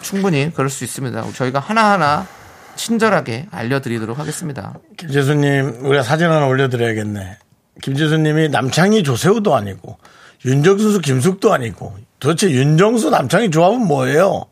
충분히 0.01 0.51
그럴 0.53 0.69
수 0.69 0.83
있습니다. 0.83 1.31
저희가 1.33 1.59
하나하나 1.59 2.27
친절하게 2.75 3.47
알려드리도록 3.51 4.19
하겠습니다. 4.19 4.73
김재수님, 4.97 5.85
우리가 5.85 6.03
사진 6.03 6.27
하나 6.27 6.47
올려드려야겠네. 6.47 7.37
김재수님이 7.81 8.49
남창희 8.49 9.03
조세호도 9.03 9.55
아니고, 9.55 9.97
윤정수 10.45 10.99
김숙도 11.01 11.53
아니고, 11.53 11.95
도대체 12.19 12.49
윤정수 12.49 13.09
남창희 13.09 13.51
조합은 13.51 13.85
뭐예요? 13.85 14.45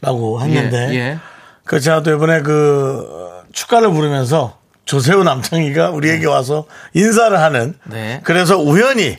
라고 0.00 0.40
했는데, 0.40 0.88
예, 0.90 0.94
예. 0.94 1.18
그 1.64 1.80
제가 1.80 2.02
또 2.02 2.14
이번에 2.14 2.40
그 2.40 3.06
어, 3.10 3.37
축가를 3.58 3.90
부르면서 3.90 4.56
조세호 4.84 5.24
남창희가 5.24 5.90
우리에게 5.90 6.26
와서 6.26 6.66
인사를 6.94 7.38
하는, 7.38 7.74
네. 7.84 8.20
그래서 8.24 8.56
우연히 8.58 9.18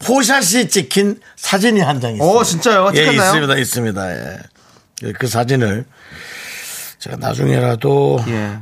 포샷이 0.00 0.68
찍힌 0.68 1.20
사진이 1.36 1.80
한 1.80 2.00
장 2.00 2.14
있어요. 2.14 2.28
오, 2.28 2.42
진짜요? 2.42 2.90
예, 2.94 3.04
찍혔나요? 3.04 3.26
있습니다, 3.28 3.56
있습니다. 3.56 4.16
예. 4.16 5.12
그 5.18 5.26
사진을 5.28 5.84
제가 6.98 7.16
나중에라도 7.16 8.22
예. 8.28 8.58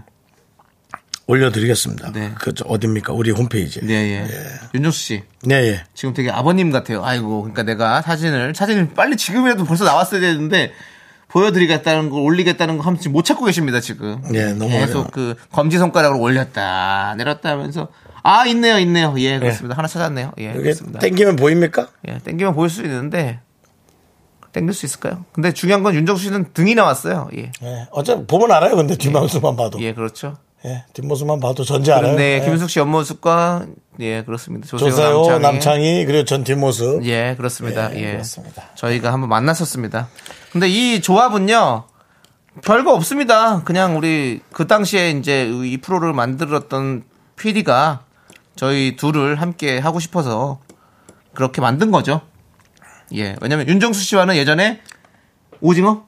올려드리겠습니다. 1.27 2.13
네. 2.13 2.33
그, 2.39 2.53
저, 2.55 2.65
어딥니까? 2.69 3.13
우리 3.15 3.31
홈페이지에. 3.31 3.83
네, 3.85 3.95
예. 3.95 4.29
윤종수 4.75 4.99
씨. 4.99 5.23
네, 5.43 5.55
예. 5.69 5.85
지금 5.95 6.13
되게 6.13 6.31
아버님 6.31 6.71
같아요. 6.71 7.03
아이고, 7.05 7.41
그러니까 7.43 7.63
내가 7.63 8.03
사진을 8.03 8.55
사진을 8.55 8.91
빨리 8.95 9.17
지금이라도 9.17 9.65
벌써 9.65 9.85
나왔어야 9.85 10.21
되는데 10.21 10.73
보여드리겠다는 11.29 12.11
걸 12.11 12.21
올리겠다는 12.21 12.79
거 12.79 12.85
하면 12.85 12.99
지금 13.01 13.13
못 13.13 13.25
찾고 13.25 13.45
계십니다 13.45 13.81
지금. 13.81 14.23
예, 14.35 14.53
너무 14.53 14.71
계속 14.71 14.99
어려워. 14.99 15.11
그 15.13 15.35
검지 15.53 15.79
손가락으로 15.79 16.21
올렸다 16.21 17.15
내렸다 17.17 17.51
하면서 17.51 17.89
아, 18.27 18.47
있네요, 18.47 18.79
있네요. 18.79 19.15
예, 19.19 19.39
그렇습니다. 19.39 19.77
하나 19.77 19.87
찾았네요. 19.87 20.33
예, 20.39 20.53
그렇습니다. 20.55 20.99
땡기면 20.99 21.37
보입니까? 21.37 21.89
예, 22.09 22.19
땡기면 22.25 22.55
보일 22.55 22.71
수 22.71 22.83
있는데, 22.83 23.41
땡길 24.53 24.73
수 24.73 24.87
있을까요? 24.87 25.27
근데 25.33 25.53
중요한 25.53 25.83
건 25.83 25.95
윤정수 25.95 26.25
씨는 26.25 26.47
등이 26.55 26.75
나왔어요. 26.75 27.29
예. 27.37 27.53
예. 27.63 27.87
어차피 27.91 28.25
보면 28.27 28.51
알아요. 28.51 28.77
근데 28.77 28.97
뒷모습만 28.97 29.57
봐도. 29.57 29.79
예, 29.83 29.93
그렇죠. 29.93 30.39
예. 30.67 30.85
뒷모습만 30.95 31.41
봐도 31.41 31.63
전지 31.63 31.93
알아요. 31.93 32.17
네, 32.17 32.37
예. 32.37 32.41
김윤숙 32.41 32.71
씨 32.71 32.79
옆모습과, 32.79 33.67
예, 34.01 34.23
그렇습니다. 34.25 34.67
조세호, 34.67 34.91
조세호, 34.91 35.21
남창희. 35.21 35.43
남창희, 35.43 36.05
그리고 36.07 36.25
전 36.25 36.43
뒷모습. 36.43 37.05
예, 37.05 37.35
그렇습니다. 37.37 37.95
예, 37.95 38.01
예. 38.01 38.13
그렇습니다. 38.13 38.63
저희가 38.75 39.13
한번 39.13 39.29
만났었습니다. 39.29 40.09
근데 40.53 40.69
이 40.69 41.01
조합은요, 41.03 41.85
별거 42.63 42.95
없습니다. 42.95 43.63
그냥 43.65 43.97
우리 43.99 44.41
그 44.53 44.67
당시에 44.67 45.11
이제 45.11 45.51
이 45.65 45.77
프로를 45.79 46.13
만들었던 46.13 47.05
PD가 47.37 48.05
저희 48.57 48.97
둘을 48.97 49.41
함께 49.41 49.79
하고 49.79 50.01
싶어서 50.01 50.61
그렇게 51.35 51.61
만든 51.61 51.91
거죠. 51.91 52.23
예. 53.15 53.37
왜냐면 53.43 53.69
윤정수 53.69 54.01
씨와는 54.03 54.37
예전에 54.37 54.81
오징어? 55.61 56.07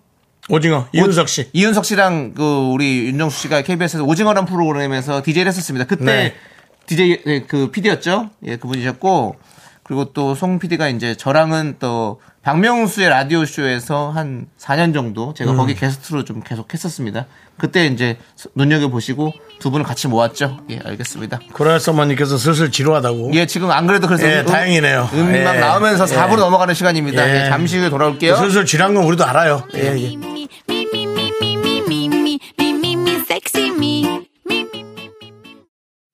오징어, 0.48 0.86
이윤석 0.92 1.28
씨. 1.28 1.48
이윤석 1.52 1.84
씨랑 1.84 2.34
그 2.34 2.70
우리 2.72 3.06
윤정수 3.06 3.40
씨가 3.42 3.62
KBS에서 3.62 4.04
오징어란 4.04 4.44
프로그램에서 4.46 5.22
DJ를 5.22 5.48
했었습니다. 5.48 5.86
그때 5.86 6.04
네. 6.04 6.34
DJ 6.86 7.22
네, 7.26 7.42
그 7.42 7.70
PD였죠. 7.70 8.30
예, 8.44 8.56
그분이셨고 8.56 9.36
그리고 9.82 10.12
또 10.12 10.34
송 10.34 10.58
PD가 10.58 10.88
이제 10.88 11.14
저랑은 11.16 11.76
또 11.80 12.20
박명수의 12.46 13.08
라디오 13.08 13.44
쇼에서 13.44 14.10
한 14.12 14.46
4년 14.56 14.94
정도 14.94 15.34
제가 15.34 15.50
음. 15.50 15.56
거기 15.56 15.74
게스트로 15.74 16.24
좀 16.24 16.40
계속 16.44 16.72
했었습니다. 16.72 17.26
그때 17.58 17.86
이제 17.86 18.18
눈여겨 18.54 18.86
보시고 18.86 19.32
두 19.58 19.72
분을 19.72 19.84
같이 19.84 20.06
모았죠. 20.06 20.60
예, 20.70 20.78
알겠습니다. 20.78 21.40
코로나서머님께서 21.52 22.38
슬슬 22.38 22.70
지루하다고. 22.70 23.32
예, 23.34 23.46
지금 23.46 23.72
안 23.72 23.88
그래도 23.88 24.06
그래서 24.06 24.28
예, 24.30 24.40
음, 24.42 24.46
다행이네요. 24.46 25.10
음악 25.12 25.56
예. 25.56 25.58
나오면서 25.58 26.04
4부로 26.04 26.34
예. 26.34 26.36
넘어가는 26.36 26.72
시간입니다. 26.72 27.28
예. 27.28 27.46
예. 27.46 27.48
잠시 27.48 27.78
후에 27.78 27.90
돌아올게요. 27.90 28.34
그 28.34 28.38
슬슬 28.38 28.64
지루한 28.64 28.94
건 28.94 29.02
우리도 29.02 29.24
알아요. 29.24 29.66
예, 29.74 29.96
예. 29.96 30.14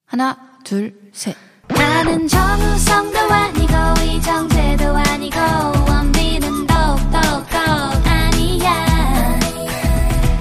하나, 0.07 0.39
둘, 0.65 0.95
셋. 1.13 1.37
나는 1.75 2.27
정우성도 2.29 3.19
아니고 3.19 3.75
이정재도 4.05 4.85
아니고 4.97 5.39
원빈은 5.89 6.67
더욱더 6.67 7.19
아니야 8.05 9.39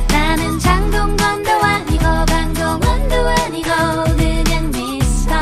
나는 0.09 0.59
장동건도 0.59 1.51
아니고 1.51 2.03
강동원도 2.03 3.15
아니고 3.15 3.69
그냥 4.17 4.71
미스터 4.71 5.35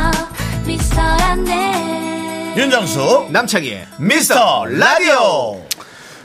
미스터란데 0.65 2.53
윤정수, 2.57 3.27
남창희의 3.31 3.87
미스터 3.99 4.65
라디오. 4.65 5.61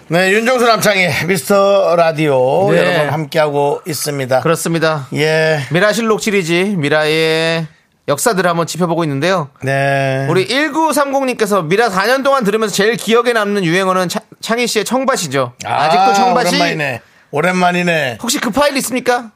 네, 0.08 0.32
윤정수 0.32 0.66
남창희 0.66 1.26
미스터 1.26 1.96
라디오 1.96 2.70
네. 2.72 2.78
여러분 2.78 3.08
함께하고 3.10 3.80
있습니다. 3.86 4.40
그렇습니다. 4.40 5.06
예. 5.14 5.60
미라실록 5.72 6.20
시리즈 6.20 6.52
미라의 6.52 7.66
역사들을 8.06 8.48
한번 8.48 8.66
짚어보고 8.66 9.02
있는데요. 9.04 9.48
네. 9.62 10.26
우리 10.28 10.46
1930님께서 10.48 11.64
미라 11.64 11.88
4년 11.88 12.22
동안 12.22 12.44
들으면서 12.44 12.74
제일 12.74 12.96
기억에 12.96 13.32
남는 13.32 13.64
유행어는 13.64 14.08
차- 14.10 14.20
창희 14.42 14.66
씨의 14.66 14.84
청바시죠. 14.84 15.54
아, 15.64 15.88
직도 15.90 16.14
청바시. 16.14 16.54
오랜만이네. 16.56 17.00
오랜만이네. 17.30 18.18
혹시 18.22 18.38
그 18.40 18.50
파일 18.50 18.76
있습니까? 18.76 19.30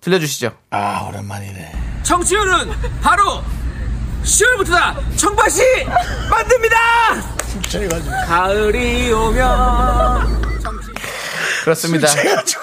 들려주시죠. 0.00 0.50
아, 0.70 1.06
오랜만이네. 1.08 1.72
청취율은 2.02 2.72
바로 3.00 3.40
10월부터다 4.24 5.16
청바시 5.16 5.62
만듭니다. 6.28 6.76
가을이 8.26 9.12
오면 9.12 10.42
그렇습니다. 11.64 12.08
제가지고. 12.08 12.62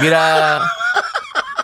미라 0.00 0.60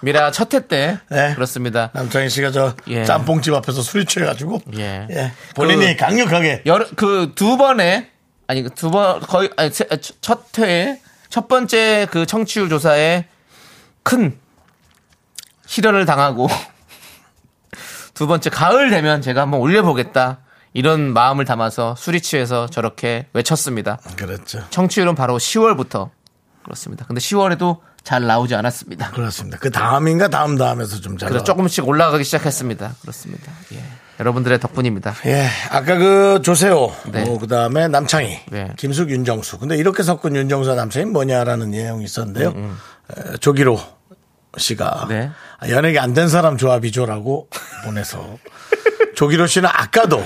미라 0.03 0.31
첫 0.31 0.55
회 0.55 0.67
때 0.69 0.99
네. 1.11 1.35
그렇습니다. 1.35 1.91
남창희 1.95 2.29
씨가 2.29 2.51
저 2.51 2.75
예. 2.89 3.05
짬뽕집 3.05 3.55
앞에서 3.55 3.83
술이 3.83 4.05
취해가지고. 4.07 4.61
예. 4.79 5.07
예. 5.11 5.33
본인이 5.55 5.97
강력하게. 5.97 6.63
그두 6.97 7.57
번에 7.57 8.11
아니 8.47 8.63
그두번 8.63 9.21
거의 9.21 9.51
아니 9.57 9.71
세- 9.71 9.89
첫 10.21 10.57
회에 10.59 11.01
첫 11.29 11.49
번째 11.49 12.07
그 12.11 12.27
청취율 12.27 12.69
조사에 12.69 13.27
큰 14.03 14.39
실현을 15.67 16.07
당하고 16.07 16.49
두 18.15 18.27
번째 18.27 18.51
가을 18.51 18.91
되면 18.91 19.21
제가 19.21 19.43
한번 19.43 19.61
올려보겠다 19.61 20.39
이런 20.73 21.13
마음을 21.13 21.45
담아서 21.45 21.95
술이 21.97 22.21
취해서 22.21 22.67
저렇게 22.67 23.27
외쳤습니다. 23.33 23.99
그렇죠. 24.17 24.65
청취율은 24.71 25.15
바로 25.15 25.39
10월부터 25.39 26.11
그렇습니다. 26.63 27.05
근데 27.07 27.21
10월에도 27.21 27.79
잘 28.07 28.25
나오지 28.25 28.55
않았습니다. 28.55 29.11
그렇습니다. 29.11 29.59
그 29.59 29.69
다음인가 29.73 30.29
다음 30.29 30.57
다음에서 30.57 31.01
좀 31.01 31.19
잘. 31.19 31.29
그래서 31.29 31.45
조금씩 31.45 31.89
올라가기 31.89 32.23
시작했습니다. 32.23 32.95
그렇습니다. 33.01 33.51
예. 33.73 33.83
여러분들의 34.21 34.61
덕분입니다. 34.61 35.13
예, 35.27 35.49
아까 35.71 35.97
그 35.99 36.41
조세호, 36.41 36.95
네. 37.11 37.37
그 37.41 37.49
다음에 37.49 37.89
남창희, 37.89 38.43
네. 38.53 38.73
김숙, 38.77 39.11
윤정수. 39.11 39.59
근데 39.59 39.77
이렇게 39.77 40.05
섞은 40.05 40.37
윤정수와 40.37 40.77
남창희 40.77 41.07
뭐냐라는 41.07 41.73
내용이 41.73 42.05
있었는데요. 42.05 42.51
음, 42.51 42.79
에, 43.11 43.37
조기로 43.39 43.79
씨가 44.57 45.07
네. 45.09 45.31
아, 45.59 45.69
연예계 45.69 45.99
안 45.99 46.15
된 46.15 46.29
사람 46.29 46.57
조합이죠라고 46.57 47.49
보내서 47.85 48.39
조기로 49.17 49.49
씨는 49.49 49.69
아까도 49.71 50.25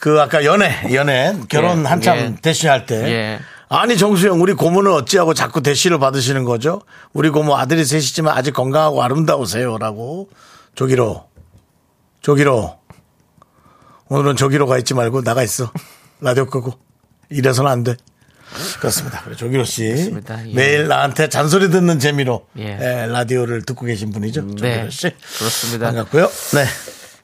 그 0.00 0.20
아까 0.20 0.44
연애, 0.44 0.74
연애 0.92 1.32
결혼 1.48 1.84
예, 1.84 1.88
한참 1.88 2.16
예. 2.18 2.34
대시할 2.42 2.86
때 2.86 2.96
예. 3.08 3.38
아니 3.68 3.96
정수영 3.96 4.40
우리 4.40 4.52
고모는 4.52 4.92
어찌하고 4.92 5.34
자꾸 5.34 5.60
대시를 5.60 5.98
받으시는 5.98 6.44
거죠? 6.44 6.82
우리 7.12 7.30
고모 7.30 7.56
아들이 7.56 7.84
셋이지만 7.84 8.36
아직 8.36 8.52
건강하고 8.52 9.02
아름다우세요라고 9.02 10.30
조기로 10.74 11.28
조기로 12.20 12.78
오늘은 14.08 14.36
조기로 14.36 14.66
가 14.66 14.78
있지 14.78 14.94
말고 14.94 15.22
나가 15.22 15.42
있어 15.42 15.72
라디오 16.20 16.46
끄고 16.46 16.74
이래서는 17.28 17.70
안 17.70 17.82
돼. 17.82 17.96
그렇습니다. 18.78 19.24
조기로 19.36 19.64
씨 19.64 19.82
그렇습니다. 19.84 20.48
예. 20.48 20.54
매일 20.54 20.86
나한테 20.86 21.28
잔소리 21.28 21.68
듣는 21.68 21.98
재미로 21.98 22.46
예. 22.58 22.78
예, 22.80 23.06
라디오를 23.06 23.62
듣고 23.62 23.86
계신 23.86 24.12
분이죠. 24.12 24.42
네. 24.60 24.74
조기로 24.76 24.90
씨 24.90 25.10
그렇습니다. 25.38 25.86
반갑고요. 25.86 26.30
네. 26.54 26.64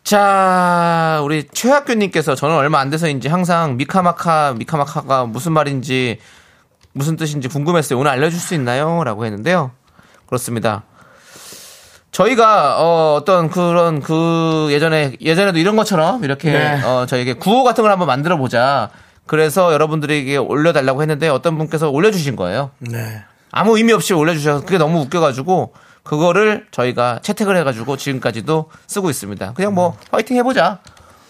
자, 0.04 1.20
우리 1.24 1.46
최학규님께서 1.52 2.34
저는 2.34 2.56
얼마 2.56 2.80
안 2.80 2.90
돼서인지 2.90 3.28
항상 3.28 3.76
미카마카, 3.76 4.54
미카마카가 4.58 5.26
무슨 5.26 5.52
말인지, 5.52 6.18
무슨 6.92 7.16
뜻인지 7.16 7.48
궁금했어요. 7.48 7.98
오늘 7.98 8.10
알려줄 8.10 8.38
수 8.38 8.54
있나요? 8.54 9.04
라고 9.04 9.24
했는데요. 9.24 9.70
그렇습니다. 10.26 10.82
저희가, 12.10 12.82
어, 12.82 13.14
어떤 13.14 13.48
그런 13.48 14.00
그 14.00 14.68
예전에, 14.70 15.16
예전에도 15.20 15.58
이런 15.58 15.76
것처럼 15.76 16.24
이렇게, 16.24 16.52
네. 16.52 16.82
어, 16.82 17.06
저에게 17.06 17.34
구호 17.34 17.64
같은 17.64 17.82
걸 17.82 17.90
한번 17.90 18.06
만들어 18.06 18.36
보자. 18.36 18.90
그래서 19.26 19.72
여러분들에게 19.72 20.36
올려달라고 20.36 21.00
했는데 21.00 21.28
어떤 21.28 21.56
분께서 21.56 21.88
올려주신 21.88 22.36
거예요. 22.36 22.72
네. 22.80 23.22
아무 23.50 23.76
의미 23.78 23.92
없이 23.92 24.12
올려주셔서 24.12 24.64
그게 24.64 24.78
너무 24.78 25.00
웃겨가지고 25.02 25.72
그거를 26.02 26.66
저희가 26.70 27.20
채택을 27.22 27.56
해가지고 27.58 27.96
지금까지도 27.96 28.70
쓰고 28.86 29.10
있습니다. 29.10 29.52
그냥 29.54 29.74
뭐 29.74 29.96
파이팅 30.10 30.36
해보자, 30.36 30.80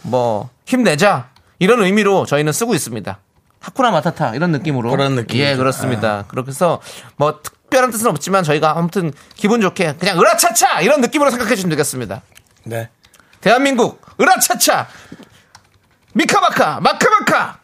뭐 0.02 0.50
힘내자 0.66 1.28
이런 1.58 1.82
의미로 1.82 2.26
저희는 2.26 2.52
쓰고 2.52 2.74
있습니다. 2.74 3.18
하쿠나 3.60 3.90
마타타 3.92 4.34
이런 4.34 4.50
느낌으로 4.50 4.90
그런 4.90 5.14
느낌이죠. 5.14 5.44
예 5.44 5.56
그렇습니다. 5.56 6.24
그렇게 6.28 6.48
해서 6.48 6.80
뭐 7.16 7.40
특별한 7.42 7.90
뜻은 7.92 8.08
없지만 8.08 8.42
저희가 8.42 8.76
아무튼 8.76 9.12
기분 9.36 9.60
좋게 9.60 9.94
그냥 9.98 10.18
으라차차 10.18 10.80
이런 10.80 11.00
느낌으로 11.00 11.30
생각해 11.30 11.54
주시면 11.54 11.70
되겠습니다. 11.70 12.22
네. 12.64 12.88
대한민국 13.40 14.00
으라차차 14.20 14.88
미카마카 16.14 16.80
마카마카 16.80 17.61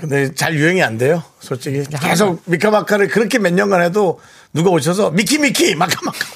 근데 0.00 0.34
잘 0.34 0.54
유행이 0.54 0.82
안 0.82 0.98
돼요. 0.98 1.22
솔직히 1.40 1.84
계속 2.00 2.42
미카마카를 2.46 3.08
그렇게 3.08 3.38
몇 3.38 3.52
년간 3.52 3.82
해도 3.82 4.20
누가 4.52 4.70
오셔서 4.70 5.10
미키 5.10 5.38
미키 5.38 5.74
마카마카. 5.74 6.18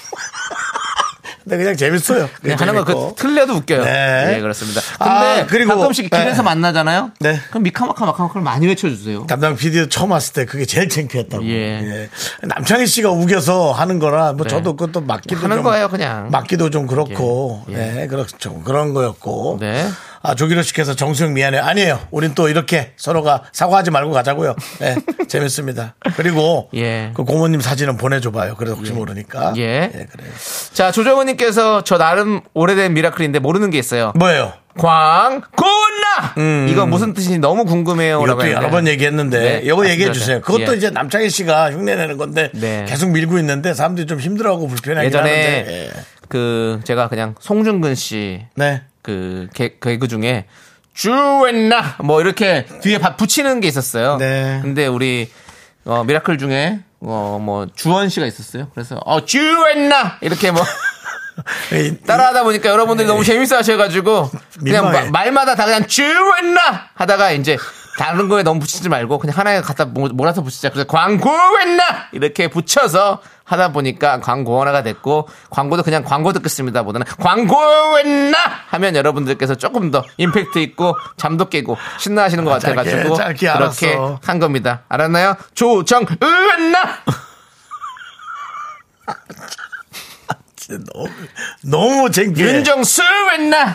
근데 1.45 1.59
그냥 1.59 1.77
재밌어요. 1.77 2.27
그냥 2.41 2.59
하는 2.59 2.75
거 2.75 2.85
재밌고. 2.87 3.15
그 3.17 3.23
틀려도 3.23 3.53
웃겨요. 3.57 3.85
네. 3.85 4.25
네, 4.33 4.41
그렇습니다. 4.41 4.81
근데 4.99 5.43
아, 5.43 5.47
그리고- 5.47 5.77
가끔씩 5.77 6.09
네. 6.09 6.19
길에서 6.19 6.43
만나잖아요. 6.43 7.11
네. 7.21 7.39
그럼 7.51 7.65
미카마카 7.65 8.07
마카마카를 8.07 8.43
많이 8.43 8.67
외쳐주세요. 8.67 9.27
담당 9.27 9.55
PD도 9.55 9.91
처음 9.91 10.13
왔을 10.13 10.33
때 10.33 10.47
그게 10.47 10.65
제일 10.65 10.89
창피했다고. 10.89 11.45
예. 11.45 11.51
예. 11.53 12.09
남창희 12.43 12.87
씨가 12.87 13.11
우겨서 13.11 13.73
하는 13.73 13.99
거라 13.99 14.33
뭐 14.33 14.45
네. 14.45 14.49
저도 14.51 14.75
그것도 14.75 15.03
맞기도 15.03 15.37
하는 15.43 15.57
좀 15.59 15.65
거예요, 15.65 15.89
그냥. 15.91 16.31
맞기도 16.31 16.71
좀 16.71 16.87
그렇고. 16.87 17.63
예. 17.69 17.75
네, 17.75 18.07
그렇죠. 18.07 18.63
그런 18.63 18.95
거였고. 18.95 19.59
네. 19.61 19.87
아, 20.27 20.35
조기로 20.35 20.63
씨께서 20.63 20.95
정수영 20.97 21.35
미안해. 21.35 21.59
아니에요. 21.59 22.01
우린 22.11 22.35
또 22.35 22.49
이렇게 22.49 22.93
서로가 22.97 23.43
사과하지 23.53 23.91
말고 23.91 24.11
가자고요. 24.11 24.57
예, 24.81 24.97
재밌습니다. 25.29 25.97
그리고 26.17 26.71
예. 26.75 27.11
그 27.13 27.25
고모님 27.25 27.61
사진은 27.61 27.99
보내줘봐요. 27.99 28.55
그래도 28.55 28.75
혹시 28.77 28.93
모르니까. 28.93 29.53
예. 29.59 29.91
그래요. 30.11 30.31
자, 30.73 30.91
조정은님께서 30.93 31.85
저 31.85 31.99
나름 31.99 32.41
오래된 32.55 32.95
미라클인데 32.95 33.39
모르는 33.41 33.69
게 33.69 33.79
있어요. 33.79 34.13
뭐예요? 34.17 34.55
광고나! 34.79 36.35
이거 36.71 36.87
무슨 36.87 37.13
뜻인지 37.13 37.39
너무 37.39 37.67
궁금해요. 37.67 38.19
음. 38.21 38.25
이것도 38.25 38.41
했는데. 38.41 38.57
여러 38.57 38.71
번 38.71 38.89
얘기했는데 38.89 39.39
네, 39.39 39.61
이거 39.63 39.87
얘기해 39.89 40.07
말씀드렸어요. 40.09 40.13
주세요. 40.15 40.41
그것도 40.41 40.73
예. 40.73 40.77
이제 40.79 40.89
남창희 40.91 41.29
씨가 41.29 41.73
흉내내는 41.73 42.17
건데 42.17 42.51
네. 42.55 42.87
계속 42.89 43.11
밀고 43.11 43.39
있는데 43.39 43.75
사람들이 43.75 44.07
좀 44.07 44.19
힘들어하고 44.21 44.69
불편하긴 44.69 45.07
예전에 45.07 45.31
하는데. 45.31 45.71
예. 45.87 45.91
그 46.29 46.81
제가 46.85 47.09
그냥 47.09 47.35
송중근 47.41 47.95
씨 47.95 48.47
네. 48.57 48.83
그 49.05 49.49
개, 49.55 49.75
개그 49.81 50.09
중에 50.09 50.47
주엔나 50.95 51.97
뭐 52.05 52.21
이렇게 52.23 52.65
뒤에 52.83 52.99
바- 52.99 53.17
붙이는 53.17 53.61
게 53.61 53.69
있었어요. 53.69 54.17
네. 54.17 54.61
근데 54.63 54.87
우리 54.87 55.31
어, 55.85 56.03
미라클 56.05 56.39
중에 56.39 56.81
어 57.01 57.39
뭐 57.41 57.67
주원 57.75 58.09
씨가 58.09 58.25
있었어요. 58.27 58.69
그래서 58.75 58.97
어 59.05 59.25
주엔나 59.25 60.19
이렇게 60.23 60.51
뭐 60.51 60.63
이- 61.75 61.99
따라하다 62.07 62.45
보니까 62.45 62.71
여러분들이 62.71 63.07
너무 63.07 63.23
재밌어 63.23 63.57
하셔가지고 63.59 64.31
그냥. 64.61 64.91
마- 64.91 65.05
말마다 65.11 65.55
다 65.55 65.67
그냥 65.67 65.87
주엔나 65.87 66.89
하다가 66.95 67.33
이제 67.33 67.59
다른 67.99 68.29
거에 68.29 68.43
너무 68.43 68.59
붙이지 68.61 68.89
말고 68.89 69.19
그냥 69.19 69.37
하나에 69.37 69.61
갖다 69.61 69.85
모- 69.85 70.09
몰아서 70.09 70.43
붙이자. 70.43 70.71
그래서 70.71 70.87
광고했나 70.87 72.09
이렇게 72.13 72.49
붙여서 72.49 73.21
하다 73.45 73.73
보니까 73.73 74.21
광고하나가 74.21 74.83
됐고 74.83 75.29
광고도 75.51 75.83
그냥 75.83 76.03
광고 76.03 76.33
듣겠습니다 76.33 76.83
보다는 76.83 77.07
광고했나 77.19 78.39
하면 78.69 78.97
여러분들께서 78.97 79.55
조금 79.57 79.91
더 79.91 80.03
임팩트 80.17 80.59
있고 80.61 80.97
잠도 81.17 81.49
깨고 81.49 81.77
신나하시는 81.99 82.45
것 82.45 82.59
짧게, 82.59 82.75
같아가지고 82.75 83.17
짧게 83.17 83.53
그렇게 83.53 83.89
알았어. 83.95 84.21
한 84.25 84.39
겁니다. 84.39 84.83
알았나요? 84.89 85.37
조정은나 85.55 86.81
너무 90.93 91.09
너무 91.63 92.11
창피해. 92.11 92.55
윤정수? 92.57 93.03
예. 93.03 93.15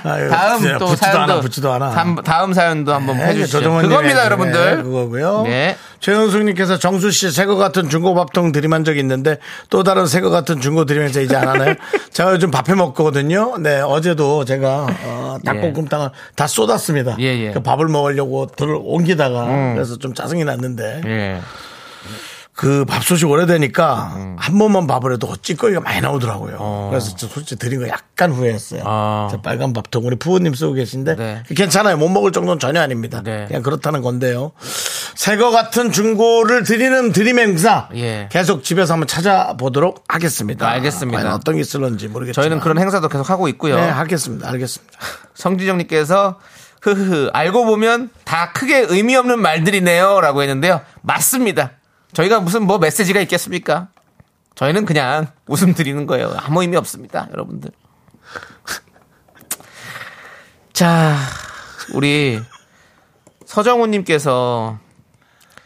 아유, 0.09 0.29
다음 0.29 0.59
진짜 0.61 0.77
또 0.77 0.85
붙지도 0.87 1.05
사연도 1.05 1.33
않아, 1.33 1.41
붙지도 1.41 1.73
않아. 1.73 1.89
다음, 1.91 2.15
다음 2.15 2.53
사연도 2.53 2.93
한번 2.93 3.17
네, 3.17 3.25
해주시죠. 3.27 3.59
그겁니다, 3.59 4.19
네, 4.19 4.25
여러분들. 4.25 4.83
그거고요. 4.83 5.43
네. 5.43 5.77
최은숙님께서 5.99 6.79
정수 6.79 7.11
씨 7.11 7.29
새거 7.29 7.55
같은 7.55 7.89
중고 7.89 8.15
밥통 8.15 8.51
들이만 8.51 8.85
적이 8.85 9.01
있는데 9.01 9.37
또 9.69 9.83
다른 9.83 10.07
새거 10.07 10.29
같은 10.29 10.61
중고 10.61 10.85
들이면서 10.85 11.21
이제 11.21 11.35
안 11.35 11.47
하나요? 11.47 11.75
제가 12.13 12.31
요즘 12.31 12.51
밥해 12.51 12.75
먹거든요. 12.75 13.57
네, 13.57 13.81
어제도 13.81 14.45
제가 14.45 14.87
어, 15.03 15.37
닭볶음탕을 15.43 16.09
다 16.35 16.47
쏟았습니다. 16.47 17.17
예, 17.19 17.25
예. 17.25 17.51
그 17.51 17.61
밥을 17.61 17.87
먹으려고 17.87 18.47
들 18.47 18.77
옮기다가 18.81 19.73
그래서 19.73 19.97
좀 19.97 20.13
짜증이 20.13 20.45
났는데 20.45 21.01
예. 21.05 21.41
그 22.59 22.83
밥솥이 22.83 23.23
오래되니까 23.23 24.13
음. 24.17 24.35
한 24.37 24.57
번만 24.57 24.85
밥을 24.85 25.13
해도 25.13 25.33
찌꺼기가 25.41 25.79
많이 25.79 26.01
나오더라고요. 26.01 26.89
그래서 26.89 27.15
저 27.15 27.25
솔직히 27.25 27.57
드린 27.57 27.79
거 27.79 27.87
약간 27.87 28.33
후회했어요. 28.33 28.81
어. 28.83 29.29
저 29.31 29.39
빨간 29.39 29.71
밥통 29.71 30.05
우리 30.05 30.17
부모님 30.17 30.53
쓰고 30.53 30.73
계신데 30.73 31.15
네. 31.15 31.43
괜찮아요. 31.47 31.95
못 31.95 32.09
먹을 32.09 32.33
정도는 32.33 32.59
전혀 32.59 32.81
아닙니다. 32.81 33.21
네. 33.23 33.45
그냥 33.47 33.63
그렇다는 33.63 34.01
건데요. 34.01 34.51
새거 35.15 35.51
같은 35.51 35.93
중고를 35.93 36.65
드리는 36.65 37.13
드림 37.13 37.39
행사 37.39 37.87
예. 37.95 38.27
계속 38.29 38.65
집에서 38.65 38.91
한번 38.91 39.07
찾아보도록 39.07 40.03
하겠습니다. 40.09 40.67
알겠습니다. 40.67 41.17
과연 41.17 41.33
어떤 41.33 41.55
게 41.55 41.61
있을런지 41.61 42.09
모르겠지만 42.09 42.43
저희는 42.43 42.59
그런 42.59 42.77
행사도 42.77 43.07
계속 43.07 43.29
하고 43.29 43.47
있고요. 43.47 43.77
네, 43.77 43.87
하겠습니다. 43.87 44.49
알겠습니다. 44.49 44.99
성지정님께서 45.33 46.37
흐흐 46.81 47.29
알고 47.31 47.63
보면 47.63 48.09
다 48.25 48.51
크게 48.51 48.85
의미 48.89 49.15
없는 49.15 49.41
말들이네요라고 49.41 50.41
했는데요. 50.41 50.81
맞습니다. 51.03 51.78
저희가 52.13 52.39
무슨 52.39 52.63
뭐 52.63 52.77
메시지가 52.77 53.19
있겠습니까? 53.21 53.89
저희는 54.55 54.85
그냥 54.85 55.27
웃음 55.47 55.73
드리는 55.73 56.05
거예요. 56.05 56.33
아무 56.37 56.61
의미 56.61 56.75
없습니다, 56.75 57.27
여러분들. 57.31 57.71
자, 60.73 61.15
우리 61.93 62.39
서정훈님께서 63.45 64.79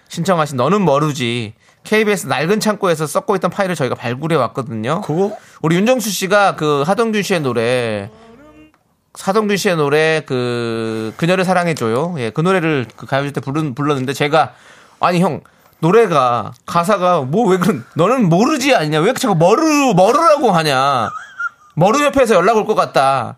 신청하신 0.09 0.57
너는 0.57 0.81
모르지 0.81 1.53
KBS 1.83 2.27
낡은 2.27 2.59
창고에서 2.59 3.07
썩고 3.07 3.35
있던 3.35 3.51
파일을 3.51 3.75
저희가 3.75 3.95
발굴해 3.95 4.35
왔거든요. 4.37 5.01
그거 5.01 5.35
우리 5.61 5.75
윤정수 5.75 6.09
씨가 6.09 6.55
그 6.55 6.83
하동균 6.83 7.23
씨의 7.23 7.41
노래 7.41 8.09
하동균 9.19 9.57
씨의 9.57 9.75
노래 9.75 10.23
그 10.25 11.13
그녀를 11.17 11.45
사랑해줘요. 11.45 12.15
예, 12.19 12.29
그 12.29 12.41
노래를 12.41 12.87
그 12.95 13.05
가요제 13.05 13.31
때 13.31 13.41
부른 13.41 13.75
불렀는데 13.75 14.13
제가 14.13 14.53
아니 14.99 15.21
형 15.21 15.41
노래가 15.83 16.53
가사가 16.65 17.21
뭐 17.21 17.51
왜 17.51 17.57
그런 17.57 17.83
너는 17.95 18.29
모르지 18.29 18.73
아니냐 18.73 19.01
왜 19.01 19.13
자꾸 19.13 19.35
머르 19.35 19.61
머르라고 19.93 20.51
하냐 20.51 21.09
머르 21.75 22.01
옆에서 22.05 22.35
연락 22.35 22.55
올 22.55 22.65
것 22.65 22.73
같다 22.75 23.37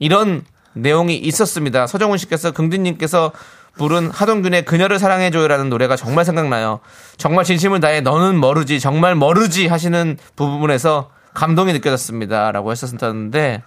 이런 0.00 0.44
내용이 0.74 1.16
있었습니다. 1.16 1.86
서정훈 1.86 2.18
씨께서 2.18 2.50
긍디님께서 2.50 3.30
부른 3.78 4.10
하동균의 4.10 4.64
그녀를 4.64 4.98
사랑해줘요라는 4.98 5.70
노래가 5.70 5.96
정말 5.96 6.24
생각나요. 6.24 6.80
정말 7.18 7.44
진심을 7.44 7.80
다해 7.80 8.00
너는 8.00 8.38
모르지 8.38 8.80
정말 8.80 9.14
모르지 9.14 9.68
하시는 9.68 10.18
부분에서 10.34 11.10
감동이 11.34 11.72
느껴졌습니다라고 11.74 12.72
했었는데 12.72 13.62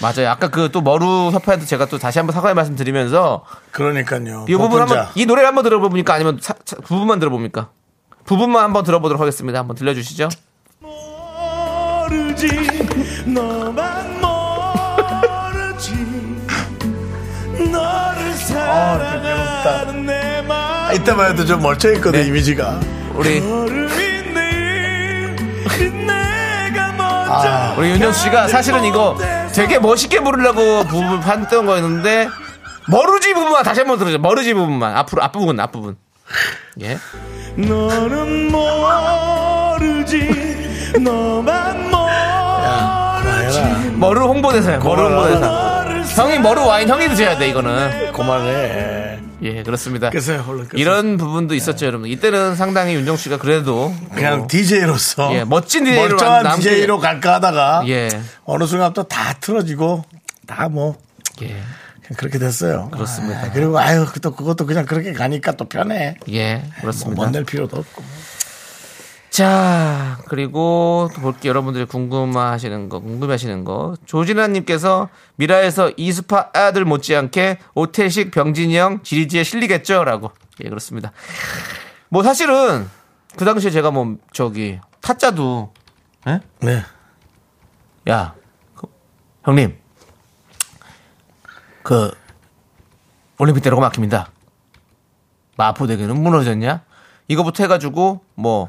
맞아요. 0.00 0.30
아까 0.30 0.48
그 0.48 0.70
또 0.72 0.80
머루 0.80 1.30
협회한테 1.32 1.66
제가 1.66 1.86
또 1.86 1.98
다시 1.98 2.18
한번 2.18 2.32
사과의 2.34 2.54
말씀 2.54 2.74
드리면서 2.76 3.44
그러니까요. 3.72 4.46
이 4.48 4.54
부분. 4.54 4.80
한번 4.80 5.06
이 5.14 5.26
노래를 5.26 5.46
한번 5.48 5.64
들어봅니까 5.64 6.14
아니면 6.14 6.38
사- 6.40 6.54
사- 6.64 6.76
부분만 6.76 7.18
들어봅니까? 7.18 7.68
부분만 8.24 8.62
한번 8.64 8.84
들어보도록 8.84 9.20
하겠습니다. 9.20 9.58
한번 9.58 9.76
들려주시죠. 9.76 10.28
모르지 10.80 12.46
너만 13.26 14.20
모르지 14.20 15.94
너를 17.70 18.32
사랑하는 18.34 20.06
내 20.06 20.42
마음 20.42 20.94
이때만 20.94 21.32
해도 21.32 21.44
좀 21.44 21.60
멀쩡했거든 21.62 22.20
네. 22.20 22.26
이미지가. 22.28 22.80
우리 23.14 23.40
아, 27.32 27.74
우리 27.78 27.90
윤정수 27.90 28.20
씨가 28.22 28.48
사실은 28.48 28.84
이거 28.84 29.16
되게 29.54 29.78
멋있게 29.78 30.20
부르려고 30.20 30.84
부분 30.84 31.20
판던 31.20 31.66
거였는데 31.66 32.28
머루지 32.88 33.34
부분만 33.34 33.62
다시 33.62 33.80
한번 33.80 33.98
들어줘. 33.98 34.18
머루지 34.18 34.54
부분만 34.54 34.96
앞으로 34.96 35.22
앞부분 35.22 35.60
앞부분. 35.60 35.96
예. 36.82 36.98
너는 37.56 38.50
모르지 38.50 40.28
너만 41.00 41.90
모르지 41.90 43.60
머루 43.96 44.26
홍보대사야. 44.28 44.78
머루. 44.78 45.02
홍보대사. 45.04 45.80
형이 46.22 46.38
머루 46.40 46.66
와인 46.66 46.88
형이 46.88 47.08
드셔야 47.08 47.38
돼 47.38 47.48
이거는. 47.48 48.12
그만해. 48.12 49.09
예 49.42 49.62
그렇습니다. 49.62 50.10
끄세요, 50.10 50.44
얼른 50.46 50.68
끄세요. 50.68 50.80
이런 50.80 51.16
부분도 51.16 51.54
있었죠, 51.54 51.86
여러분. 51.86 52.08
이때는 52.08 52.56
상당히 52.56 52.94
윤정 52.94 53.16
씨가 53.16 53.38
그래도 53.38 53.94
그냥 54.14 54.42
어, 54.42 54.46
DJ로서 54.48 55.34
예, 55.34 55.44
멋진 55.44 55.84
DJ 55.84 55.96
로 55.96 56.08
멀쩡한 56.16 56.44
남게- 56.44 56.56
DJ로 56.62 56.98
갈까 56.98 57.34
하다가 57.34 57.84
예. 57.88 58.08
어느 58.44 58.64
순간 58.66 58.92
또다 58.92 59.34
틀어지고 59.40 60.04
다뭐 60.46 60.96
예, 61.42 61.56
그렇게 62.16 62.38
됐어요. 62.38 62.88
그렇습니다. 62.90 63.44
아, 63.44 63.50
그리고 63.52 63.78
아유 63.78 64.06
또 64.20 64.34
그것도 64.34 64.66
그냥 64.66 64.84
그렇게 64.84 65.12
가니까 65.12 65.52
또 65.52 65.64
편해. 65.68 66.16
예, 66.30 66.56
뭐 66.56 66.64
그렇습니다. 66.82 67.22
먼낼 67.22 67.44
필요도 67.44 67.76
없고. 67.78 68.02
자, 69.30 70.18
그리고 70.26 71.08
또 71.14 71.20
볼게요. 71.20 71.50
여러분들이 71.50 71.84
궁금하시는 71.84 72.88
거, 72.88 72.98
궁금하시는 72.98 73.64
거. 73.64 73.94
조진아님께서 74.04 75.08
미라에서 75.36 75.92
이수파 75.96 76.50
아들 76.52 76.84
못지않게 76.84 77.60
오태식, 77.74 78.32
병진이 78.32 78.76
형, 78.76 79.02
지리지에 79.04 79.44
실리겠죠? 79.44 80.02
라고. 80.02 80.32
예, 80.64 80.68
그렇습니다. 80.68 81.12
뭐 82.08 82.24
사실은 82.24 82.88
그 83.36 83.44
당시에 83.44 83.70
제가 83.70 83.92
뭐 83.92 84.16
저기 84.32 84.80
타짜도, 85.00 85.72
예? 86.26 86.40
네. 86.58 86.82
야, 88.08 88.34
그, 88.74 88.88
형님, 89.44 89.78
그 91.84 92.10
올림픽 93.38 93.60
때로가 93.60 93.80
막힙니다. 93.80 94.28
마포대교는 95.56 96.20
무너졌냐? 96.20 96.82
이거부터 97.28 97.62
해가지고 97.62 98.24
뭐, 98.34 98.68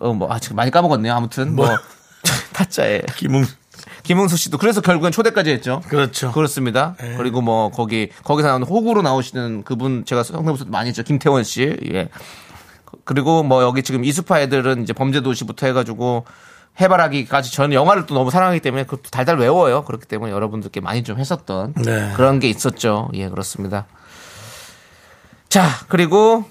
어, 0.00 0.12
뭐, 0.12 0.32
아, 0.32 0.38
지금 0.38 0.56
많이 0.56 0.70
까먹었네요. 0.70 1.12
아무튼 1.12 1.54
뭐, 1.54 1.66
타짜에 2.52 3.02
김웅 3.16 3.44
김흥수 4.02 4.36
씨도 4.36 4.58
그래서 4.58 4.80
결국엔 4.80 5.12
초대까지 5.12 5.50
했죠. 5.50 5.80
그렇죠. 5.88 6.32
그렇습니다. 6.32 6.94
그리고 7.16 7.40
뭐 7.40 7.70
거기 7.70 8.08
거기서 8.24 8.48
나오는 8.48 8.66
호구로 8.66 9.02
나오시는 9.02 9.62
그분 9.62 10.04
제가 10.04 10.22
성대모사 10.22 10.64
많이 10.68 10.88
했죠. 10.88 11.02
김태원 11.02 11.44
씨. 11.44 11.76
예. 11.92 12.08
그리고 13.04 13.42
뭐 13.42 13.62
여기 13.62 13.82
지금 13.82 14.04
이수파 14.04 14.40
애들은 14.40 14.82
이제 14.82 14.92
범죄도시부터 14.92 15.66
해가지고 15.66 16.24
해바라기까지 16.80 17.52
저는 17.52 17.74
영화를 17.74 18.06
또 18.06 18.14
너무 18.14 18.30
사랑하기 18.30 18.60
때문에 18.60 18.84
그것도 18.84 19.10
달달 19.10 19.38
외워요. 19.38 19.84
그렇기 19.84 20.06
때문에 20.06 20.32
여러분들께 20.32 20.80
많이 20.80 21.04
좀 21.04 21.18
했었던 21.18 21.74
네. 21.74 22.12
그런 22.14 22.40
게 22.40 22.48
있었죠. 22.48 23.10
예, 23.14 23.28
그렇습니다. 23.28 23.86
자, 25.48 25.68
그리고 25.88 26.44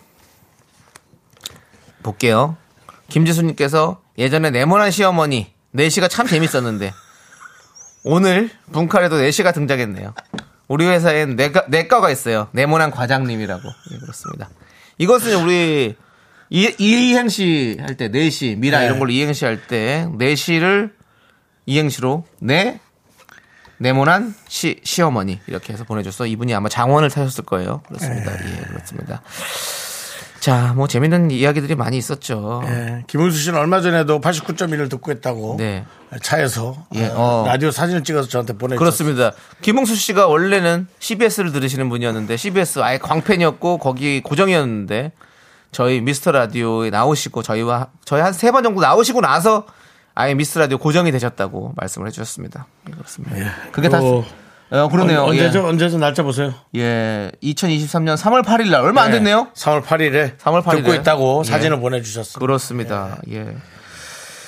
볼게요. 2.03 2.55
김지수님께서 3.11 4.01
예전에 4.17 4.49
네모난 4.49 4.89
시어머니 4.91 5.53
4시가 5.75 6.09
참 6.09 6.25
재밌었는데 6.27 6.93
오늘 8.03 8.49
분칼에도 8.71 9.17
4시가 9.17 9.53
등장했네요. 9.53 10.13
우리 10.67 10.85
회사엔 10.87 11.35
내과, 11.35 11.65
내과가 11.67 12.09
있어요. 12.09 12.47
네모난 12.53 12.91
과장님이라고. 12.91 13.61
예, 13.91 13.97
그렇습니다. 13.97 14.49
이것은 14.97 15.43
우리 15.43 15.95
이, 16.49 16.75
이행시 16.79 17.77
할 17.79 17.95
때 17.95 18.09
4시, 18.09 18.57
미라 18.57 18.79
네. 18.79 18.85
이런 18.85 18.99
걸로 18.99 19.11
이행시 19.11 19.45
할 19.45 19.67
때 19.67 20.07
4시를 20.09 20.91
이행시로 21.65 22.25
네 22.39 22.79
네모난 23.77 24.33
시, 24.47 24.79
시어머니 24.83 25.39
이렇게 25.47 25.73
해서 25.73 25.83
보내줘서 25.83 26.25
이분이 26.27 26.53
아마 26.53 26.69
장원을 26.69 27.09
타셨을 27.09 27.43
거예요. 27.45 27.81
그렇습니다. 27.87 28.31
예, 28.33 28.61
그렇습니다. 28.67 29.21
자, 30.41 30.73
뭐 30.75 30.87
재밌는 30.87 31.29
이야기들이 31.29 31.75
많이 31.75 31.97
있었죠. 31.97 32.63
예, 32.65 33.03
김은수 33.05 33.37
씨는 33.37 33.59
얼마 33.59 33.79
전에도 33.79 34.19
89.1을 34.19 34.89
듣고 34.89 35.11
있다고 35.11 35.55
네. 35.59 35.85
차에서 36.23 36.87
예, 36.95 37.05
어, 37.09 37.43
어. 37.43 37.43
라디오 37.45 37.69
사진을 37.69 38.03
찍어서 38.03 38.27
저한테 38.27 38.53
보내주셨어요. 38.53 38.79
그렇습니다. 38.79 39.31
김홍수 39.61 39.95
씨가 39.95 40.25
원래는 40.25 40.87
CBS를 40.97 41.51
들으시는 41.51 41.89
분이었는데 41.89 42.37
CBS 42.37 42.79
아예 42.79 42.97
광팬이었고 42.97 43.77
거기 43.77 44.21
고정이었는데 44.21 45.11
저희 45.71 46.01
미스터 46.01 46.31
라디오에 46.31 46.89
나오시고 46.89 47.43
저희와 47.43 47.89
저희 48.03 48.21
한 48.21 48.33
세 48.33 48.51
번 48.51 48.63
정도 48.63 48.81
나오시고 48.81 49.21
나서 49.21 49.67
아예 50.15 50.33
미스터 50.33 50.59
라디오 50.61 50.79
고정이 50.79 51.11
되셨다고 51.11 51.73
말씀을 51.77 52.07
해주셨습니다. 52.07 52.65
예, 52.89 52.91
그렇습니다. 52.93 53.35
그게 53.71 53.89
다 53.89 53.99
어, 54.71 54.77
어, 54.83 54.87
그러네요. 54.87 55.23
언, 55.23 55.35
예. 55.35 55.41
언제죠? 55.41 55.67
언제죠? 55.67 55.97
날짜 55.97 56.23
보세요. 56.23 56.53
예, 56.75 57.29
2023년 57.43 58.15
3월 58.17 58.43
8일 58.43 58.69
날 58.71 58.81
얼마 58.81 59.01
안 59.01 59.11
됐네요. 59.11 59.47
3월 59.53 59.83
8일에 59.83 60.37
3월 60.37 60.63
8일 60.63 60.73
에. 60.73 60.81
듣고 60.83 60.93
있다고 60.93 61.43
예. 61.45 61.49
사진을 61.49 61.79
보내 61.79 62.01
주셨어요. 62.01 62.39
그렇습니다. 62.39 63.17
예. 63.29 63.53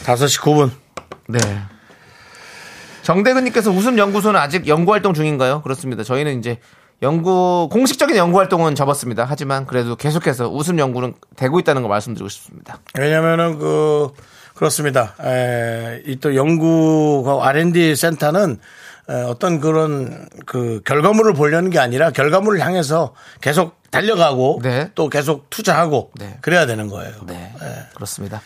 5시 0.03 0.41
9분. 0.41 0.71
네. 1.27 1.39
정대근 3.01 3.43
님께서 3.45 3.69
웃음 3.69 3.97
연구소는 3.97 4.39
아직 4.39 4.67
연구 4.67 4.93
활동 4.93 5.13
중인가요? 5.13 5.61
그렇습니다. 5.61 6.03
저희는 6.03 6.39
이제 6.39 6.59
연구 7.01 7.67
공식적인 7.69 8.15
연구 8.15 8.39
활동은 8.39 8.75
접었습니다. 8.75 9.25
하지만 9.27 9.65
그래도 9.65 9.97
계속해서 9.97 10.47
웃음 10.47 10.79
연구는 10.79 11.15
되고 11.35 11.59
있다는 11.59 11.81
걸 11.81 11.89
말씀드리고 11.89 12.29
싶습니다. 12.29 12.79
왜냐면은 12.97 13.59
그 13.59 14.11
그렇습니다. 14.53 15.15
이 16.05 16.15
또 16.21 16.33
연구가 16.35 17.45
R&D 17.49 17.93
센터는 17.97 18.51
에, 18.53 18.57
어떤 19.07 19.59
그런 19.59 20.27
그 20.45 20.81
결과물을 20.85 21.33
보려는 21.33 21.69
게 21.69 21.79
아니라 21.79 22.11
결과물을 22.11 22.59
향해서 22.59 23.13
계속 23.41 23.81
달려가고 23.91 24.59
네. 24.63 24.91
또 24.95 25.09
계속 25.09 25.49
투자하고 25.49 26.11
네. 26.15 26.37
그래야 26.41 26.65
되는 26.65 26.87
거예요. 26.87 27.13
네. 27.27 27.53
그렇습니다. 27.95 28.41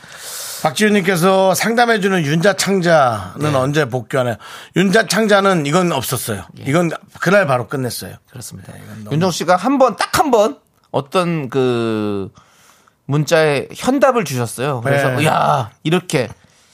박지훈님께서 0.63 1.53
상담해주는 1.53 2.23
윤자창자는 2.25 3.51
네. 3.51 3.55
언제 3.55 3.85
복귀하나요? 3.85 4.35
윤자창자는 4.75 5.65
이건 5.67 5.91
없었어요. 5.91 6.45
이건 6.65 6.89
그날 7.19 7.45
바로 7.45 7.67
끝냈어요. 7.67 8.15
그렇습니다. 8.29 8.73
윤정 9.11 9.31
씨가 9.31 9.55
한 9.55 9.77
번, 9.77 9.95
딱 9.95 10.17
한 10.19 10.31
번 10.31 10.57
어떤 10.91 11.49
그 11.49 12.29
문자에 13.05 13.67
현답을 13.73 14.25
주셨어요. 14.25 14.81
그래서 14.81 15.09
네. 15.11 15.25
야 15.25 15.69
이렇게 15.83 16.27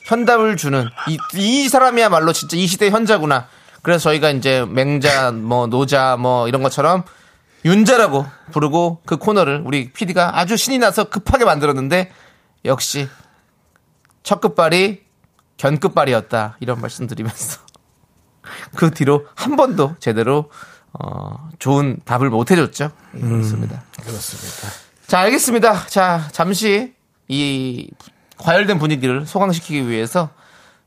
현답을 0.07 0.57
주는 0.57 0.87
이, 1.07 1.17
이 1.35 1.69
사람이야말로 1.69 2.33
진짜 2.33 2.57
이 2.57 2.65
시대 2.65 2.89
현자구나. 2.89 3.47
그래서 3.83 4.03
저희가 4.09 4.31
이제 4.31 4.65
맹자, 4.65 5.31
뭐 5.31 5.67
노자, 5.67 6.17
뭐 6.17 6.47
이런 6.47 6.63
것처럼 6.63 7.03
윤자라고 7.65 8.25
부르고 8.51 9.01
그 9.05 9.17
코너를 9.17 9.61
우리 9.65 9.91
PD가 9.91 10.39
아주 10.39 10.57
신이 10.57 10.79
나서 10.79 11.05
급하게 11.09 11.45
만들었는데 11.45 12.11
역시 12.65 13.07
첫 14.23 14.41
끝발이 14.41 15.03
견 15.57 15.79
끝발이었다 15.79 16.57
이런 16.61 16.81
말씀 16.81 17.07
드리면서 17.07 17.59
그 18.75 18.89
뒤로 18.91 19.27
한 19.35 19.55
번도 19.55 19.95
제대로 19.99 20.49
어, 20.93 21.49
좋은 21.59 21.99
답을 22.05 22.29
못 22.29 22.51
해줬죠. 22.51 22.89
예, 23.15 23.19
그렇습니다. 23.19 23.83
그렇습니다. 24.01 24.67
자, 25.07 25.19
알겠습니다. 25.19 25.87
자, 25.87 26.27
잠시 26.31 26.93
이 27.27 27.89
과열된 28.37 28.79
분위기를 28.79 29.25
소강시키기 29.25 29.89
위해서 29.89 30.29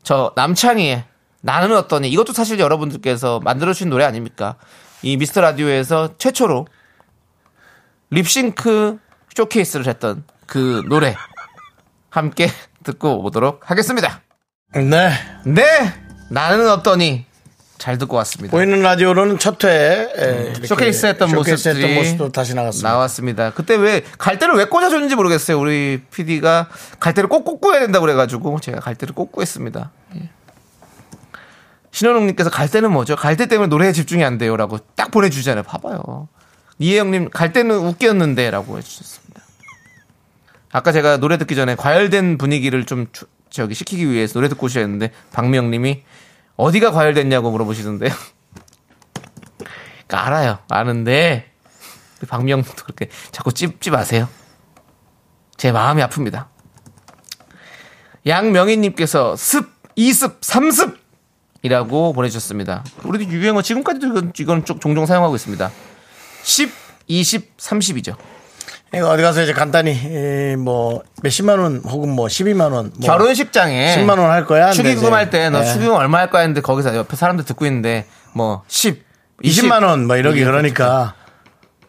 저 0.02 0.32
남창희의 0.36 1.04
나는 1.40 1.76
어떠니 1.76 2.08
이것도 2.10 2.32
사실 2.32 2.58
여러분들께서 2.58 3.40
만들어주신 3.40 3.88
노래 3.90 4.04
아닙니까? 4.04 4.56
이 5.02 5.16
미스터 5.16 5.40
라디오에서 5.40 6.16
최초로 6.18 6.66
립싱크 8.10 8.98
쇼케이스를 9.34 9.86
했던 9.86 10.24
그 10.46 10.82
노래 10.88 11.14
함께 12.10 12.48
듣고 12.84 13.24
오도록 13.24 13.68
하겠습니다. 13.70 14.22
네. 14.74 15.10
네, 15.44 15.62
나는 16.30 16.68
어떠니 16.70 17.26
잘 17.78 17.98
듣고 17.98 18.16
왔습니다. 18.16 18.56
보이는 18.56 18.80
라디오로는 18.80 19.38
첫 19.38 19.62
회에 19.62 20.06
음, 20.18 20.54
쇼케이스 20.64 21.06
했던 21.06 21.28
쇼케이스 21.28 21.68
모습들이 21.68 21.82
했던 21.84 21.94
모습도 22.02 22.32
다시 22.32 22.54
나갔습니다. 22.54 22.88
나왔습니다. 22.90 23.50
그때 23.52 23.76
왜 23.76 24.02
갈대를 24.18 24.54
왜 24.54 24.64
꽂아줬는지 24.64 25.14
모르겠어요. 25.14 25.58
우리 25.58 26.00
PD가 26.10 26.68
갈대를 27.00 27.28
꼭 27.28 27.44
꽂고 27.44 27.72
해야 27.72 27.80
된다고 27.80 28.04
그래가지고 28.06 28.60
제가 28.60 28.80
갈대를 28.80 29.14
꽂고 29.14 29.42
했습니다. 29.42 29.90
예. 30.16 30.30
신현웅님께서 32.00 32.50
갈대는 32.50 32.92
뭐죠? 32.92 33.16
갈대 33.16 33.46
때문에 33.46 33.68
노래에 33.68 33.92
집중이 33.92 34.22
안 34.22 34.36
돼요라고 34.36 34.76
딱 34.96 35.10
보내주잖아요. 35.10 35.62
봐봐요. 35.62 36.28
이혜영님 36.78 37.30
갈대는 37.30 37.74
웃겼는데라고 37.74 38.76
해주셨습니다. 38.76 39.40
아까 40.72 40.92
제가 40.92 41.16
노래 41.16 41.38
듣기 41.38 41.54
전에 41.56 41.74
과열된 41.74 42.36
분위기를 42.36 42.84
좀 42.84 43.06
주- 43.12 43.24
저기 43.48 43.72
시키기 43.74 44.10
위해서 44.10 44.34
노래 44.34 44.50
듣고 44.50 44.66
오셨는데 44.66 45.10
박미영님이 45.32 46.02
어디가 46.56 46.90
과열됐냐고 46.90 47.50
물어보시던데요. 47.50 48.12
그러니까 50.06 50.26
알아요. 50.26 50.58
아는데 50.68 51.50
박미영도 52.28 52.72
그렇게 52.74 53.08
자꾸 53.32 53.54
찝지 53.54 53.90
마세요. 53.90 54.28
제 55.56 55.72
마음이 55.72 56.02
아픕니다. 56.02 56.48
양명희님께서 58.26 59.34
습, 59.36 59.72
2습, 59.96 60.40
3습! 60.42 61.05
이라고 61.66 62.12
보내주셨습니다. 62.12 62.84
우리도 63.04 63.30
유행어 63.32 63.60
지금까지도 63.62 64.06
이건, 64.06 64.32
이건 64.38 64.64
좀 64.64 64.78
종종 64.80 65.04
사용하고 65.06 65.34
있습니다. 65.36 65.70
10, 66.42 66.70
20, 67.08 67.56
30이죠. 67.58 68.16
이거 68.94 69.10
어디 69.10 69.22
가서 69.22 69.42
이제 69.42 69.52
간단히 69.52 69.90
에, 69.90 70.56
뭐 70.56 71.02
몇십만 71.22 71.58
원 71.58 71.82
혹은 71.84 72.08
뭐 72.08 72.26
12만 72.28 72.72
원, 72.72 72.92
뭐 72.96 73.06
결혼식장에 73.06 73.96
10만 73.98 74.10
원 74.18 74.30
할 74.30 74.46
거야. 74.46 74.70
축의금 74.70 75.12
할 75.12 75.28
때너 75.28 75.60
예. 75.60 75.64
축의금 75.64 75.92
얼마 75.94 76.18
할 76.18 76.30
거야 76.30 76.42
했는데 76.42 76.60
거기서 76.60 76.96
옆에 76.96 77.16
사람들 77.16 77.44
듣고 77.44 77.66
있는데 77.66 78.06
뭐 78.32 78.62
10, 78.68 79.02
20 79.42 79.66
만 79.66 79.82
원 79.84 80.06
뭐 80.06 80.16
이러기 80.16 80.36
이게 80.38 80.46
그러니까 80.46 81.14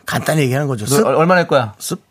간단히 0.06 0.42
얘기하는 0.42 0.68
거죠. 0.68 0.86
너 0.86 0.96
습, 0.96 1.06
얼마 1.06 1.36
낼 1.36 1.48
거야? 1.48 1.74
습, 1.78 2.02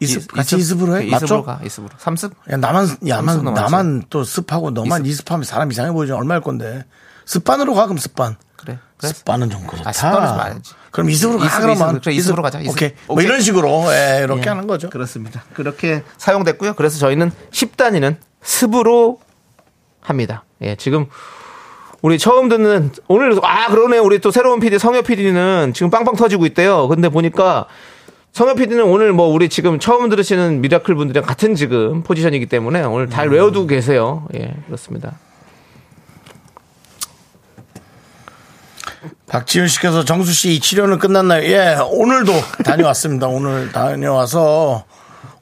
이습, 0.00 0.18
이습 0.18 0.32
같이 0.32 0.56
이습으로 0.56 0.96
해. 0.96 1.06
이습으로 1.06 1.20
맞죠? 1.20 1.44
가, 1.44 1.60
이습으로. 1.64 1.90
3습? 1.98 2.32
야, 2.52 2.56
나만, 2.56 2.88
야만, 3.08 3.36
삼습. 3.36 3.54
나만 3.54 4.04
또 4.10 4.24
습하고 4.24 4.70
너만 4.70 5.04
이습 5.06 5.30
하면 5.30 5.44
사람 5.44 5.70
이상해 5.70 5.92
보이지 5.92 6.12
얼마 6.12 6.34
할 6.34 6.40
건데. 6.40 6.84
습반으로 7.24 7.74
가, 7.74 7.84
그럼 7.86 7.98
습반. 7.98 8.36
그래. 8.56 8.78
그래. 8.96 9.12
습반은 9.12 9.50
좀 9.50 9.66
그렇다. 9.66 9.90
아, 9.90 9.92
습반은 9.92 10.28
좀 10.28 10.40
아니지. 10.40 10.74
그럼 10.90 11.10
이습으로 11.10 11.38
가, 11.38 11.46
이습, 11.46 11.56
그러면. 11.60 11.76
이습, 11.90 12.02
그래, 12.02 12.14
이습으로 12.14 12.42
가자, 12.42 12.60
이습. 12.60 12.72
오케이. 12.72 12.92
뭐 13.06 13.16
오케이. 13.16 13.26
이런 13.26 13.40
식으로, 13.40 13.84
예, 13.92 14.20
이렇게 14.22 14.42
예. 14.44 14.48
하는 14.48 14.66
거죠. 14.66 14.88
그렇습니다. 14.90 15.44
그렇게 15.52 16.02
사용됐고요. 16.16 16.74
그래서 16.74 16.98
저희는 16.98 17.30
10단위는 17.50 18.16
습으로 18.42 19.20
합니다. 20.00 20.44
예, 20.62 20.74
지금 20.76 21.06
우리 22.00 22.18
처음 22.18 22.48
듣는 22.48 22.92
오늘 23.08 23.38
아 23.42 23.68
그러네 23.68 23.98
우리 23.98 24.20
또 24.20 24.30
새로운 24.30 24.60
PD 24.60 24.78
성엽 24.78 25.04
PD는 25.06 25.72
지금 25.74 25.90
빵빵 25.90 26.16
터지고 26.16 26.46
있대요. 26.46 26.88
근데 26.88 27.08
보니까 27.08 27.66
성엽 28.32 28.56
PD는 28.56 28.84
오늘 28.84 29.12
뭐 29.12 29.26
우리 29.28 29.48
지금 29.48 29.78
처음 29.80 30.08
들으시는 30.08 30.60
미라클 30.60 30.94
분들이랑 30.94 31.26
같은 31.26 31.54
지금 31.54 32.02
포지션이기 32.02 32.46
때문에 32.46 32.82
오늘 32.82 33.10
잘 33.10 33.28
외워두고 33.30 33.66
계세요. 33.66 34.26
예, 34.34 34.54
그렇습니다. 34.66 35.14
박지윤 39.26 39.68
씨께서 39.68 40.04
정수 40.04 40.32
씨 40.32 40.54
이 40.54 40.60
치료는 40.60 40.98
끝났나요? 40.98 41.42
예, 41.44 41.76
오늘도 41.90 42.32
다녀왔습니다. 42.64 43.26
오늘 43.28 43.70
다녀와서 43.72 44.84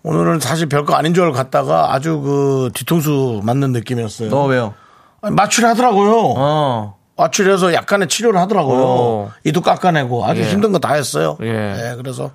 오늘은 0.03 0.41
사실 0.41 0.69
별거 0.69 0.95
아닌 0.95 1.15
줄 1.15 1.25
알고 1.25 1.37
갔다가 1.37 1.93
아주 1.95 2.21
그 2.21 2.71
뒤통수 2.75 3.41
맞는 3.45 3.73
느낌이었어요. 3.73 4.31
너 4.31 4.45
왜요? 4.47 4.75
아니, 5.21 5.35
마취를 5.35 5.69
하더라고요. 5.69 6.35
어. 6.37 6.97
마취를 7.17 7.53
해서 7.53 7.73
약간의 7.75 8.09
치료를 8.09 8.39
하더라고요. 8.41 8.83
어. 8.85 9.33
이도 9.45 9.61
깎아내고 9.63 10.25
아주 10.27 10.43
예. 10.43 10.49
힘든 10.51 10.73
거 10.73 10.79
다 10.79 10.95
했어요. 10.95 11.37
예. 11.43 11.47
예, 11.93 11.97
그래서 11.97 12.31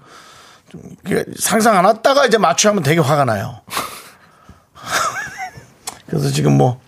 상상 1.39 1.77
안 1.77 1.85
왔다가 1.85 2.25
이제 2.25 2.37
마취하면 2.37 2.83
되게 2.83 2.99
화가 3.01 3.25
나요. 3.25 3.59
그래서 6.07 6.29
지금 6.29 6.57
뭐 6.57 6.79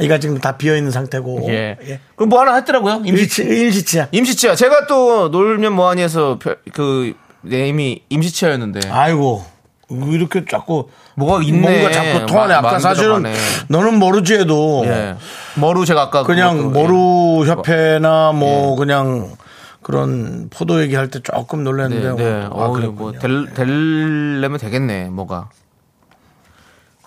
이가 0.00 0.18
지금 0.18 0.38
다 0.38 0.56
비어 0.56 0.76
있는 0.76 0.90
상태고. 0.90 1.46
예. 1.48 2.00
그럼 2.14 2.28
뭐 2.28 2.40
하나 2.40 2.54
했더라고요. 2.56 3.02
임시 3.04 3.22
일치 3.22 3.42
일시치야. 3.42 4.08
임시치아. 4.12 4.54
제가 4.54 4.86
또 4.86 5.28
놀면 5.28 5.72
뭐하니에서 5.72 6.38
별- 6.38 6.58
그 6.72 7.14
네임이 7.42 8.02
임시치아였는데. 8.08 8.90
아이고 8.90 9.44
이렇게 9.90 10.44
자꾸 10.44 10.90
뭐가 11.14 11.42
있네. 11.42 11.60
뭔가 11.60 11.90
자꾸 11.90 12.26
통하네. 12.26 12.52
마- 12.54 12.58
아까 12.68 12.78
사실은 12.78 13.22
들어가네. 13.22 13.34
너는 13.68 13.98
모르지 13.98 14.34
해도 14.34 14.82
예. 14.86 15.16
머루 15.54 15.84
제가 15.86 16.02
아까 16.02 16.22
그냥 16.22 16.58
그것도, 16.58 16.70
모루 16.80 17.46
협회나 17.46 18.32
뭐 18.32 18.72
예. 18.72 18.76
그냥 18.76 19.36
그런 19.82 20.48
포도 20.50 20.80
얘기할 20.82 21.08
때 21.08 21.20
조금 21.22 21.60
예. 21.60 21.62
놀랐는데 21.64 22.08
네, 22.14 22.16
네. 22.16 22.44
아, 22.44 22.48
어. 22.50 22.76
뭐 22.90 23.12
될, 23.12 23.52
되려면 23.54 24.58
되겠네. 24.58 25.08
뭐가. 25.10 25.50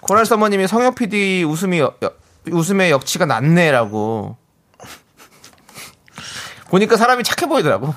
코랄 0.02 0.26
서머님이 0.26 0.68
성혁 0.68 0.96
PD 0.96 1.44
웃음이 1.44 1.80
여- 1.80 1.94
웃음의 2.50 2.90
역치가 2.92 3.26
낮네라고. 3.26 4.38
보니까 6.70 6.98
사람이 6.98 7.24
착해 7.24 7.48
보이더라고. 7.48 7.94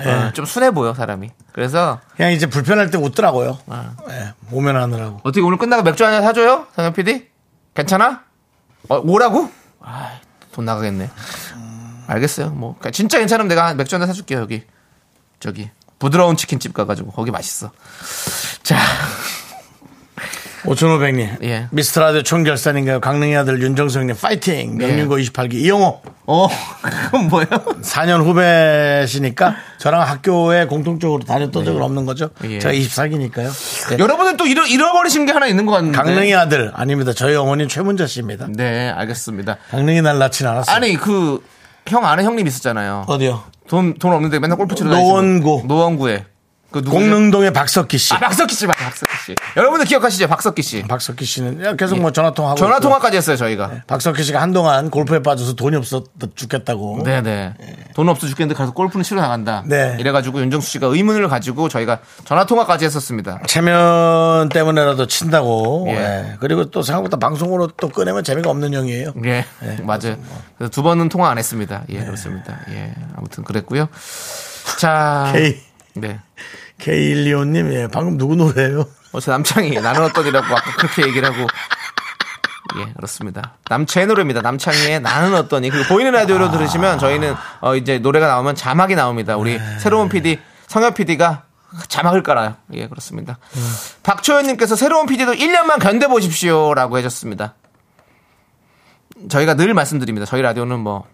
예. 0.00 0.08
어, 0.10 0.32
좀 0.32 0.44
순해 0.44 0.70
보여 0.72 0.92
사람이. 0.94 1.30
그래서 1.52 2.00
그냥 2.16 2.32
이제 2.32 2.46
불편할 2.46 2.90
때 2.90 2.98
웃더라고요. 2.98 3.58
아. 3.68 3.96
예, 4.10 4.34
모면하느라고. 4.50 5.20
어떻게 5.24 5.40
오늘 5.40 5.56
끝나고 5.58 5.82
맥주 5.82 6.04
한잔 6.04 6.22
사줘요? 6.22 6.66
성현 6.74 6.92
PD? 6.92 7.28
괜찮아? 7.74 8.22
어, 8.88 8.98
오라고? 9.04 9.50
아, 9.80 10.20
돈 10.52 10.64
나가겠네. 10.64 11.10
알겠어요. 12.08 12.50
뭐 12.50 12.76
진짜 12.92 13.18
괜찮으면 13.18 13.48
내가 13.48 13.74
맥주 13.74 13.94
한잔 13.94 14.08
사줄게요 14.08 14.40
여기. 14.40 14.62
저기 15.40 15.70
부드러운 15.98 16.36
치킨집 16.36 16.72
가가지고 16.74 17.12
거기 17.12 17.30
맛있어. 17.30 17.70
자, 18.62 18.76
5,500님. 20.64 21.42
예. 21.44 21.68
미스터라디오 21.70 22.22
총결산인가요? 22.22 23.00
강릉의 23.00 23.36
아들 23.36 23.62
윤정성님 23.62 24.16
파이팅. 24.20 24.76
명륜고 24.76 25.16
28기 25.18 25.54
이영호. 25.54 26.02
어, 26.26 26.48
그건 27.06 27.28
뭐예요? 27.28 27.48
4년 27.48 28.24
후배시니까 28.24 29.56
저랑 29.78 30.02
학교에 30.02 30.66
공통적으로 30.66 31.24
다녔던 31.24 31.64
적은 31.64 31.80
없는 31.80 32.04
거죠. 32.06 32.30
예. 32.44 32.58
제가 32.58 32.74
24기니까요. 32.74 33.98
여러분들 33.98 34.36
또 34.36 34.46
잃어, 34.46 34.66
잃어버리신 34.66 35.26
게 35.26 35.32
하나 35.32 35.46
있는 35.46 35.64
것 35.66 35.72
같은데. 35.72 35.96
강릉의 35.96 36.34
아들 36.34 36.72
아닙니다. 36.74 37.12
저희 37.12 37.34
어머니 37.36 37.68
최문자 37.68 38.06
씨입니다. 38.06 38.48
네, 38.50 38.90
알겠습니다. 38.90 39.58
강릉이 39.70 40.02
날 40.02 40.18
낳진 40.18 40.46
않았어요. 40.46 40.74
아니 40.74 40.96
그 40.96 41.40
형 41.88 42.04
아는 42.04 42.24
형님 42.24 42.46
있었잖아요. 42.46 43.04
어디요? 43.08 43.42
돈 43.68 43.94
돈 43.98 44.12
없는데 44.12 44.38
맨날 44.38 44.56
골프 44.56 44.74
치러 44.74 44.90
노원구. 44.90 45.48
다니시고. 45.48 45.62
노원구에. 45.66 46.24
죠? 46.72 46.82
공릉동의 46.90 47.52
박석기 47.52 47.96
씨. 47.96 48.12
아, 48.14 48.18
박석기 48.18 48.54
씨, 48.54 48.66
맞아, 48.66 48.84
박석기 48.84 49.16
씨. 49.24 49.34
여러분들 49.56 49.86
기억하시죠? 49.86 50.28
박석기 50.28 50.62
씨. 50.62 50.82
박석기 50.82 51.24
씨는 51.24 51.76
계속 51.78 51.98
뭐 51.98 52.12
전화 52.12 52.30
통화하고 52.32 52.58
전화. 52.58 52.78
통화까지 52.78 53.16
했어요, 53.16 53.36
저희가. 53.36 53.82
박석기 53.86 54.22
씨가 54.22 54.40
한동안 54.42 54.90
골프에 54.90 55.22
빠져서 55.22 55.54
돈이 55.54 55.76
없어 55.76 56.04
죽겠다고. 56.34 57.02
네 57.04 57.22
네. 57.22 57.54
돈 57.94 58.08
없어 58.08 58.26
죽겠는데 58.26 58.54
가서 58.56 58.72
골프는 58.72 59.02
치러 59.02 59.20
나간다. 59.22 59.62
네. 59.66 59.96
이래 59.98 60.12
가지고 60.12 60.40
윤정수 60.40 60.70
씨가 60.70 60.88
의문을 60.88 61.28
가지고 61.28 61.68
저희가 61.70 62.00
전화 62.26 62.44
통화까지 62.44 62.84
했었습니다. 62.84 63.40
체면 63.46 64.50
때문에라도 64.50 65.06
친다고. 65.06 65.86
예. 65.88 65.92
예. 65.94 66.36
그리고 66.40 66.70
또 66.70 66.82
생각보다 66.82 67.16
방송으로 67.16 67.68
또 67.78 67.88
꺼내면 67.88 68.22
재미가 68.24 68.50
없는 68.50 68.74
형이에요. 68.74 69.14
예, 69.24 69.44
맞아요. 69.84 70.16
그래서 70.56 70.70
두 70.70 70.82
번은 70.82 71.08
통화 71.08 71.30
안 71.30 71.38
했습니다. 71.38 71.82
예, 71.88 72.04
그렇습니다. 72.04 72.58
예, 72.70 72.92
아무튼 73.16 73.42
그랬고요. 73.44 73.88
자, 74.78 75.30
K 75.34 75.60
네. 76.00 76.20
K125님, 76.80 77.72
예, 77.74 77.88
방금 77.88 78.16
누구 78.18 78.36
노래예요? 78.36 78.86
어 79.12 79.20
제 79.20 79.30
남창이 79.30 79.70
나는 79.80 80.02
어떤이라고 80.02 80.46
아까 80.46 80.72
그렇게 80.76 81.02
얘기를 81.06 81.26
하고. 81.32 81.46
예, 82.78 82.92
그렇습니다. 82.92 83.54
남채의 83.70 84.06
노래입니다. 84.06 84.42
남창희의 84.42 85.00
나는 85.00 85.34
어떠니. 85.34 85.70
그리고 85.70 85.88
보이는 85.88 86.12
라디오로 86.12 86.50
들으시면 86.50 86.98
저희는 86.98 87.34
어 87.62 87.74
이제 87.76 87.98
노래가 87.98 88.26
나오면 88.26 88.54
자막이 88.54 88.94
나옵니다. 88.94 89.36
우리 89.38 89.58
새로운 89.78 90.08
PD, 90.10 90.38
성현 90.66 90.92
PD가 90.94 91.44
자막을 91.88 92.22
깔아요. 92.22 92.56
예, 92.74 92.86
그렇습니다. 92.86 93.38
박초연님께서 94.02 94.76
새로운 94.76 95.06
PD도 95.06 95.32
1년만 95.32 95.80
견뎌보십시오. 95.80 96.74
라고 96.74 96.98
해줬습니다. 96.98 97.54
저희가 99.30 99.54
늘 99.54 99.72
말씀드립니다. 99.74 100.26
저희 100.26 100.42
라디오는 100.42 100.78
뭐, 100.78 101.06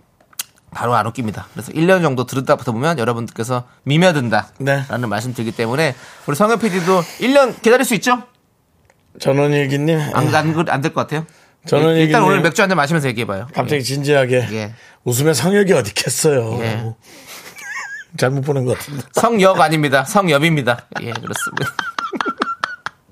바로 0.74 0.94
안 0.94 1.06
웃깁니다. 1.06 1.46
그래서 1.52 1.72
1년 1.72 2.02
정도 2.02 2.26
들었다부터 2.26 2.72
보면 2.72 2.98
여러분들께서 2.98 3.64
미며든다. 3.84 4.48
네. 4.58 4.84
라는 4.88 5.08
말씀 5.08 5.32
드리기 5.32 5.52
때문에 5.52 5.94
우리 6.26 6.36
성현 6.36 6.58
PD도 6.58 7.00
1년 7.20 7.62
기다릴 7.62 7.84
수 7.84 7.94
있죠? 7.94 8.22
전원일기님, 9.20 9.98
안, 10.12 10.34
안, 10.34 10.68
안될 10.68 10.92
것 10.92 11.00
같아요? 11.02 11.24
저는 11.66 11.96
일단 11.96 12.22
오늘 12.24 12.40
맥주 12.42 12.60
한 12.60 12.68
잔 12.68 12.76
마시면서 12.76 13.08
얘기해봐요. 13.08 13.46
갑자기 13.54 13.82
진지하게 13.82 14.48
예. 14.52 14.74
웃음의 15.04 15.34
성역이 15.34 15.72
어딨겠어요. 15.72 16.58
예. 16.60 16.74
라고. 16.74 16.96
잘못 18.18 18.42
보는 18.42 18.64
것 18.64 18.76
같은데. 18.78 19.02
성역 19.12 19.60
아닙니다. 19.60 20.04
성엽입니다. 20.04 20.86
예, 21.02 21.10
그렇습니다. 21.12 21.74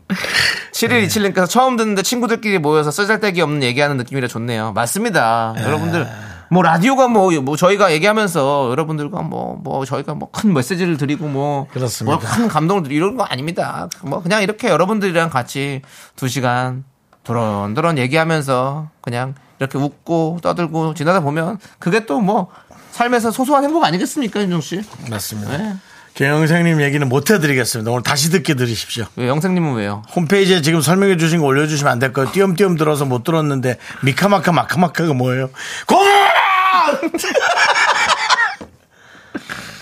7127님께서 0.73 1.49
처음 1.49 1.77
듣는데 1.77 2.03
친구들끼리 2.03 2.59
모여서 2.59 2.91
쓰잘데기 2.91 3.41
없는 3.41 3.63
얘기하는 3.63 3.97
느낌이라 3.97 4.29
좋네요. 4.29 4.73
맞습니다. 4.73 5.55
여러분들, 5.59 6.07
뭐, 6.53 6.63
라디오가 6.63 7.09
뭐, 7.09 7.31
뭐, 7.41 7.57
저희가 7.57 7.93
얘기하면서 7.93 8.69
여러분들과 8.71 9.23
뭐, 9.23 9.59
뭐, 9.65 9.85
저희가 9.87 10.13
뭐 10.15 10.29
큰 10.33 10.53
메시지를 10.53 10.99
드리고 10.99 11.27
뭐, 11.27 11.67
그렇습니다. 11.73 12.19
뭐큰 12.19 12.49
감동을 12.49 12.83
드리고 12.83 12.97
이런 12.97 13.17
거 13.17 13.23
아닙니다. 13.25 13.89
뭐, 14.03 14.23
그냥 14.23 14.43
이렇게 14.43 14.69
여러분들이랑 14.69 15.31
같이 15.31 15.81
두 16.15 16.29
시간 16.29 16.85
도런도런 17.25 17.97
얘기하면서 17.99 18.89
그냥 19.01 19.35
이렇게 19.61 19.79
웃고 19.79 20.41
떠들고 20.43 20.93
지나다 20.95 21.21
보면 21.21 21.59
그게 21.79 22.05
또 22.05 22.21
뭐, 22.21 22.49
삶에서 22.91 23.31
소소한 23.31 23.65
행복 23.65 23.85
아니겠습니까, 23.85 24.43
윤정 24.43 24.61
씨? 24.61 24.83
맞습니다. 25.11 25.57
네. 25.57 25.75
김영생님 26.15 26.83
얘기는 26.83 27.09
못 27.09 27.31
해드리겠습니다. 27.31 27.91
오늘 27.91 28.03
다시 28.03 28.31
듣게 28.31 28.53
들으십시오. 28.53 29.07
왜 29.17 29.29
영생님은 29.29 29.73
왜요? 29.77 30.03
홈페이지에 30.15 30.61
지금 30.61 30.83
설명해 30.83 31.17
주신 31.17 31.41
거 31.41 31.47
올려주시면 31.47 31.91
안 31.91 31.99
될까요? 31.99 32.31
띄엄띄엄 32.31 32.77
들어서 32.77 33.07
못 33.07 33.25
들었는데 33.25 33.79
미카마카 34.03 34.53
마카마카가 34.53 35.15
뭐예요? 35.15 35.49
고! 35.87 35.97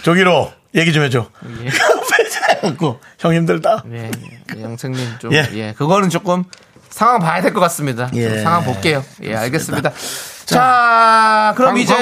저기로 0.02 0.52
얘기 0.74 0.92
좀 0.92 1.02
해줘. 1.02 1.26
갖고 2.62 3.00
형 3.18 3.34
힘들다. 3.34 3.84
예, 3.92 4.10
예, 4.56 4.62
영생님 4.62 5.18
좀, 5.18 5.32
예. 5.34 5.48
예. 5.54 5.74
그거는 5.76 6.08
조금 6.10 6.44
상황 6.88 7.18
봐야 7.20 7.42
될 7.42 7.52
것 7.52 7.60
같습니다. 7.60 8.08
좀 8.08 8.18
예. 8.18 8.42
상황 8.42 8.64
볼게요. 8.64 9.04
예, 9.22 9.34
알겠습니다. 9.34 9.92
자, 10.46 11.52
그럼 11.56 11.74
광고- 11.74 11.80
이제. 11.80 11.94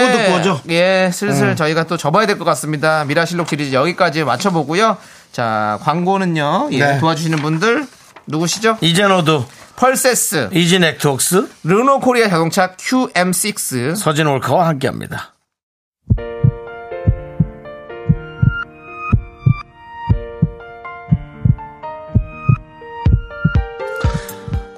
예, 0.70 1.10
슬슬 1.12 1.54
저희가 1.56 1.84
또 1.84 1.96
접어야 1.96 2.26
될 2.26 2.38
것 2.38 2.44
같습니다. 2.44 3.04
미라실록 3.04 3.48
시리즈 3.48 3.74
여기까지 3.74 4.24
맞춰보고요. 4.24 4.96
자, 5.32 5.78
광고는요. 5.82 6.68
예, 6.72 6.78
네. 6.78 6.98
도와주시는 6.98 7.38
분들 7.38 7.86
누구시죠? 8.26 8.78
이젠 8.80 9.10
어두, 9.12 9.44
펄세스, 9.78 10.50
이지 10.54 10.80
넥트웍스, 10.80 11.48
르노 11.62 12.00
코리아 12.00 12.28
자동차 12.28 12.74
QM6, 12.74 13.94
서진 13.94 14.26
올카와 14.26 14.66
함께 14.66 14.88
합니다. 14.88 15.34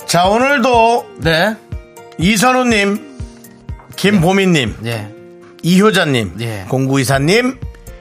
자 0.06 0.27
오늘도 0.27 1.06
네, 1.20 1.56
이선우 2.18 2.64
님, 2.66 3.16
김보미님, 3.97 4.77
예, 4.85 5.10
이효자님, 5.62 6.36
예. 6.40 6.66
0924님, 6.68 7.59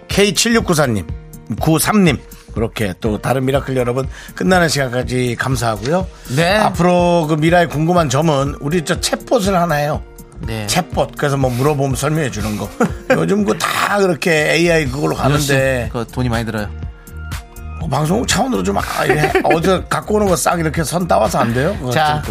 K7694님, 0.10 1.08
93님, 1.56 2.20
그렇게 2.54 2.94
또 3.02 3.18
다른 3.20 3.46
미라클 3.46 3.76
여러분 3.78 4.08
끝나는 4.36 4.68
시간까지 4.70 5.36
감사하고요. 5.40 6.08
네. 6.36 6.58
앞으로 6.58 7.28
그 7.28 7.34
미라에 7.36 7.66
궁금한 7.68 8.10
점은 8.10 8.56
우리 8.60 8.84
저 8.86 9.00
챗봇을 9.00 9.52
하나 9.54 9.76
해요. 9.76 10.02
네. 10.42 10.66
챗봇 10.68 11.18
그래서 11.18 11.36
뭐 11.38 11.50
물어보면 11.50 11.96
설명해 11.96 12.32
주는 12.32 12.58
거. 12.58 12.70
요즘 13.12 13.44
그 13.46 13.58
다 13.58 13.98
그렇게 14.00 14.52
AI 14.52 14.86
그걸로 14.86 15.16
가는데 15.16 15.90
그 15.92 16.06
돈이 16.12 16.30
많이 16.30 16.46
들어요. 16.46 16.70
어, 17.82 17.88
방송국 17.88 18.28
차원으로 18.28 18.64
좀 18.64 18.78
아, 18.78 19.06
이래. 19.06 19.32
어제 19.44 19.84
갖고 19.90 20.16
오는 20.16 20.28
거 20.28 20.36
싹 20.36 20.60
이렇게 20.60 20.84
선 20.84 21.08
따와서 21.08 21.40
안 21.40 21.54
돼요? 21.54 21.76
그거 21.80 21.92
자. 21.92 22.22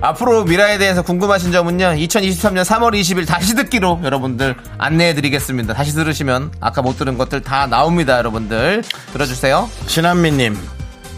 앞으로 0.00 0.44
미라에 0.44 0.76
대해서 0.78 1.02
궁금하신 1.02 1.50
점은요, 1.52 1.86
2023년 1.94 2.64
3월 2.64 2.92
20일 3.00 3.26
다시 3.26 3.54
듣기로 3.54 4.00
여러분들 4.04 4.54
안내해 4.78 5.14
드리겠습니다. 5.14 5.72
다시 5.74 5.92
들으시면 5.92 6.52
아까 6.60 6.82
못 6.82 6.98
들은 6.98 7.16
것들 7.16 7.40
다 7.42 7.66
나옵니다, 7.66 8.18
여러분들. 8.18 8.82
들어주세요. 9.12 9.68
신한미님 9.86 10.58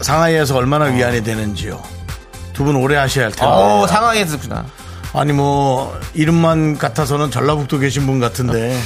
상하이에서 0.01 0.55
얼마나 0.55 0.85
위안이 0.85 1.23
되는지요. 1.23 1.81
두 2.53 2.63
분 2.63 2.75
오래 2.75 2.95
하셔야 2.95 3.25
할 3.25 3.31
텐데. 3.31 3.45
어, 3.53 3.85
상황에 3.87 4.25
듣구나. 4.25 4.65
아니 5.13 5.31
뭐 5.33 5.97
이름만 6.13 6.77
같아서는 6.77 7.29
전라북도 7.31 7.79
계신 7.79 8.05
분 8.05 8.19
같은데 8.19 8.77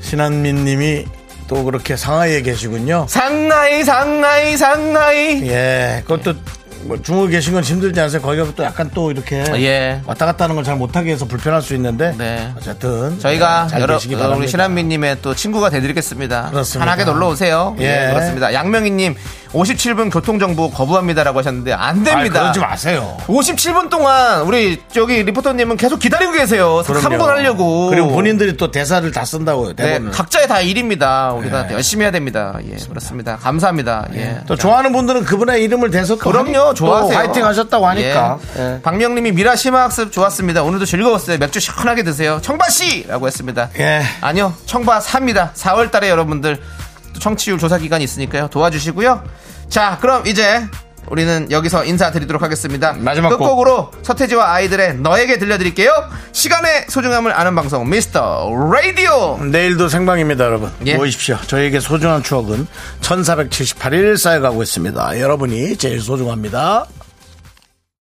신한민 0.00 0.64
님이 0.64 1.04
또 1.48 1.64
그렇게 1.64 1.96
상하이에 1.96 2.42
계시군요. 2.42 3.06
상하이, 3.08 3.82
상하이, 3.82 4.56
상하이. 4.56 5.48
예, 5.48 6.02
그것도 6.06 6.34
뭐 6.82 6.96
중국에 7.02 7.32
계신 7.32 7.54
건 7.54 7.64
힘들지 7.64 7.98
않으세요? 8.00 8.22
거기가 8.22 8.46
또 8.54 8.62
약간 8.62 8.88
또 8.94 9.10
이렇게 9.10 9.42
예. 9.56 10.00
왔다 10.06 10.26
갔다 10.26 10.44
하는 10.44 10.54
걸 10.54 10.62
잘 10.64 10.76
못하게 10.76 11.10
해서 11.12 11.24
불편할 11.24 11.60
수 11.60 11.74
있는데 11.74 12.14
네. 12.16 12.52
어쨌든 12.56 13.18
저희가 13.18 13.64
네, 13.64 13.68
잘 13.70 13.80
여러 13.80 13.94
계시기 13.94 14.14
어, 14.14 14.18
바랍니다. 14.18 14.38
우리 14.40 14.48
신한미님의 14.48 15.16
또 15.20 15.34
친구가 15.34 15.70
되드리겠습니다. 15.70 16.50
그렇습니다. 16.50 16.84
편하게 16.84 17.10
놀러 17.10 17.28
오세요. 17.30 17.74
예, 17.80 18.06
예. 18.08 18.12
그렇습니다. 18.12 18.52
양명희님 18.54 19.16
57분 19.52 20.10
교통정보 20.12 20.70
거부합니다라고 20.70 21.38
하셨는데 21.38 21.72
안 21.72 22.04
됩니다. 22.04 22.40
아이, 22.40 22.42
그러지 22.42 22.60
마세요. 22.60 23.16
57분 23.26 23.90
동안 23.90 24.42
우리 24.42 24.82
저기 24.92 25.22
리포터님은 25.22 25.76
계속 25.76 25.98
기다리고 25.98 26.32
계세요. 26.32 26.82
그럼요. 26.86 27.08
3분 27.08 27.26
하려고. 27.26 27.88
그리고 27.90 28.08
본인들이 28.08 28.56
또 28.56 28.70
대사를 28.70 29.10
다 29.12 29.24
쓴다고요. 29.24 29.74
네. 29.74 30.00
각자의 30.12 30.48
다 30.48 30.60
일입니다. 30.60 31.32
우리가 31.32 31.66
네. 31.68 31.74
열심히 31.74 32.02
해야 32.04 32.10
됩니다. 32.10 32.54
예, 32.70 32.76
그렇습니다. 32.88 33.36
감사합니다. 33.36 34.08
예. 34.14 34.40
또 34.46 34.56
좋아하는 34.56 34.92
분들은 34.92 35.24
그분의 35.24 35.62
이름을 35.64 35.90
대서 35.90 36.16
또 36.16 36.30
그럼요, 36.30 36.74
좋아하세요. 36.74 37.10
또 37.12 37.16
화이팅 37.16 37.44
하셨다고 37.44 37.86
하니까. 37.88 38.38
예. 38.56 38.62
예. 38.62 38.80
박명님이 38.82 39.32
미라 39.32 39.56
심화학습 39.56 40.12
좋았습니다. 40.12 40.62
오늘도 40.62 40.84
즐거웠어요. 40.84 41.38
맥주 41.38 41.60
시원하게 41.60 42.02
드세요. 42.02 42.40
청바씨라고 42.42 43.26
했습니다. 43.26 43.70
예. 43.78 44.02
아니요, 44.20 44.54
청바 44.66 45.00
삽니다. 45.00 45.52
4월달에 45.54 46.08
여러분들 46.08 46.58
또 46.58 46.87
청취율 47.18 47.58
조사 47.58 47.78
기간이 47.78 48.04
있으니까요. 48.04 48.48
도와주시고요. 48.48 49.22
자, 49.68 49.98
그럼 50.00 50.26
이제 50.26 50.64
우리는 51.10 51.50
여기서 51.50 51.84
인사드리도록 51.84 52.42
하겠습니다. 52.42 52.92
마지막 52.92 53.30
곡. 53.30 53.38
끝곡으로 53.38 53.90
서태지와 54.02 54.52
아이들의 54.52 54.98
너에게 54.98 55.38
들려드릴게요. 55.38 55.90
시간의 56.32 56.86
소중함을 56.88 57.32
아는 57.32 57.54
방송 57.54 57.88
미스터 57.88 58.50
라디오. 58.70 59.38
내일도 59.42 59.88
생방입니다, 59.88 60.44
여러분. 60.44 60.70
예. 60.84 60.96
모이십시오. 60.96 61.38
저에게 61.46 61.80
소중한 61.80 62.22
추억은 62.22 62.66
1478일 63.00 64.18
쌓여가고 64.18 64.62
있습니다. 64.62 65.18
여러분이 65.20 65.76
제일 65.78 66.00
소중합니다. 66.00 66.86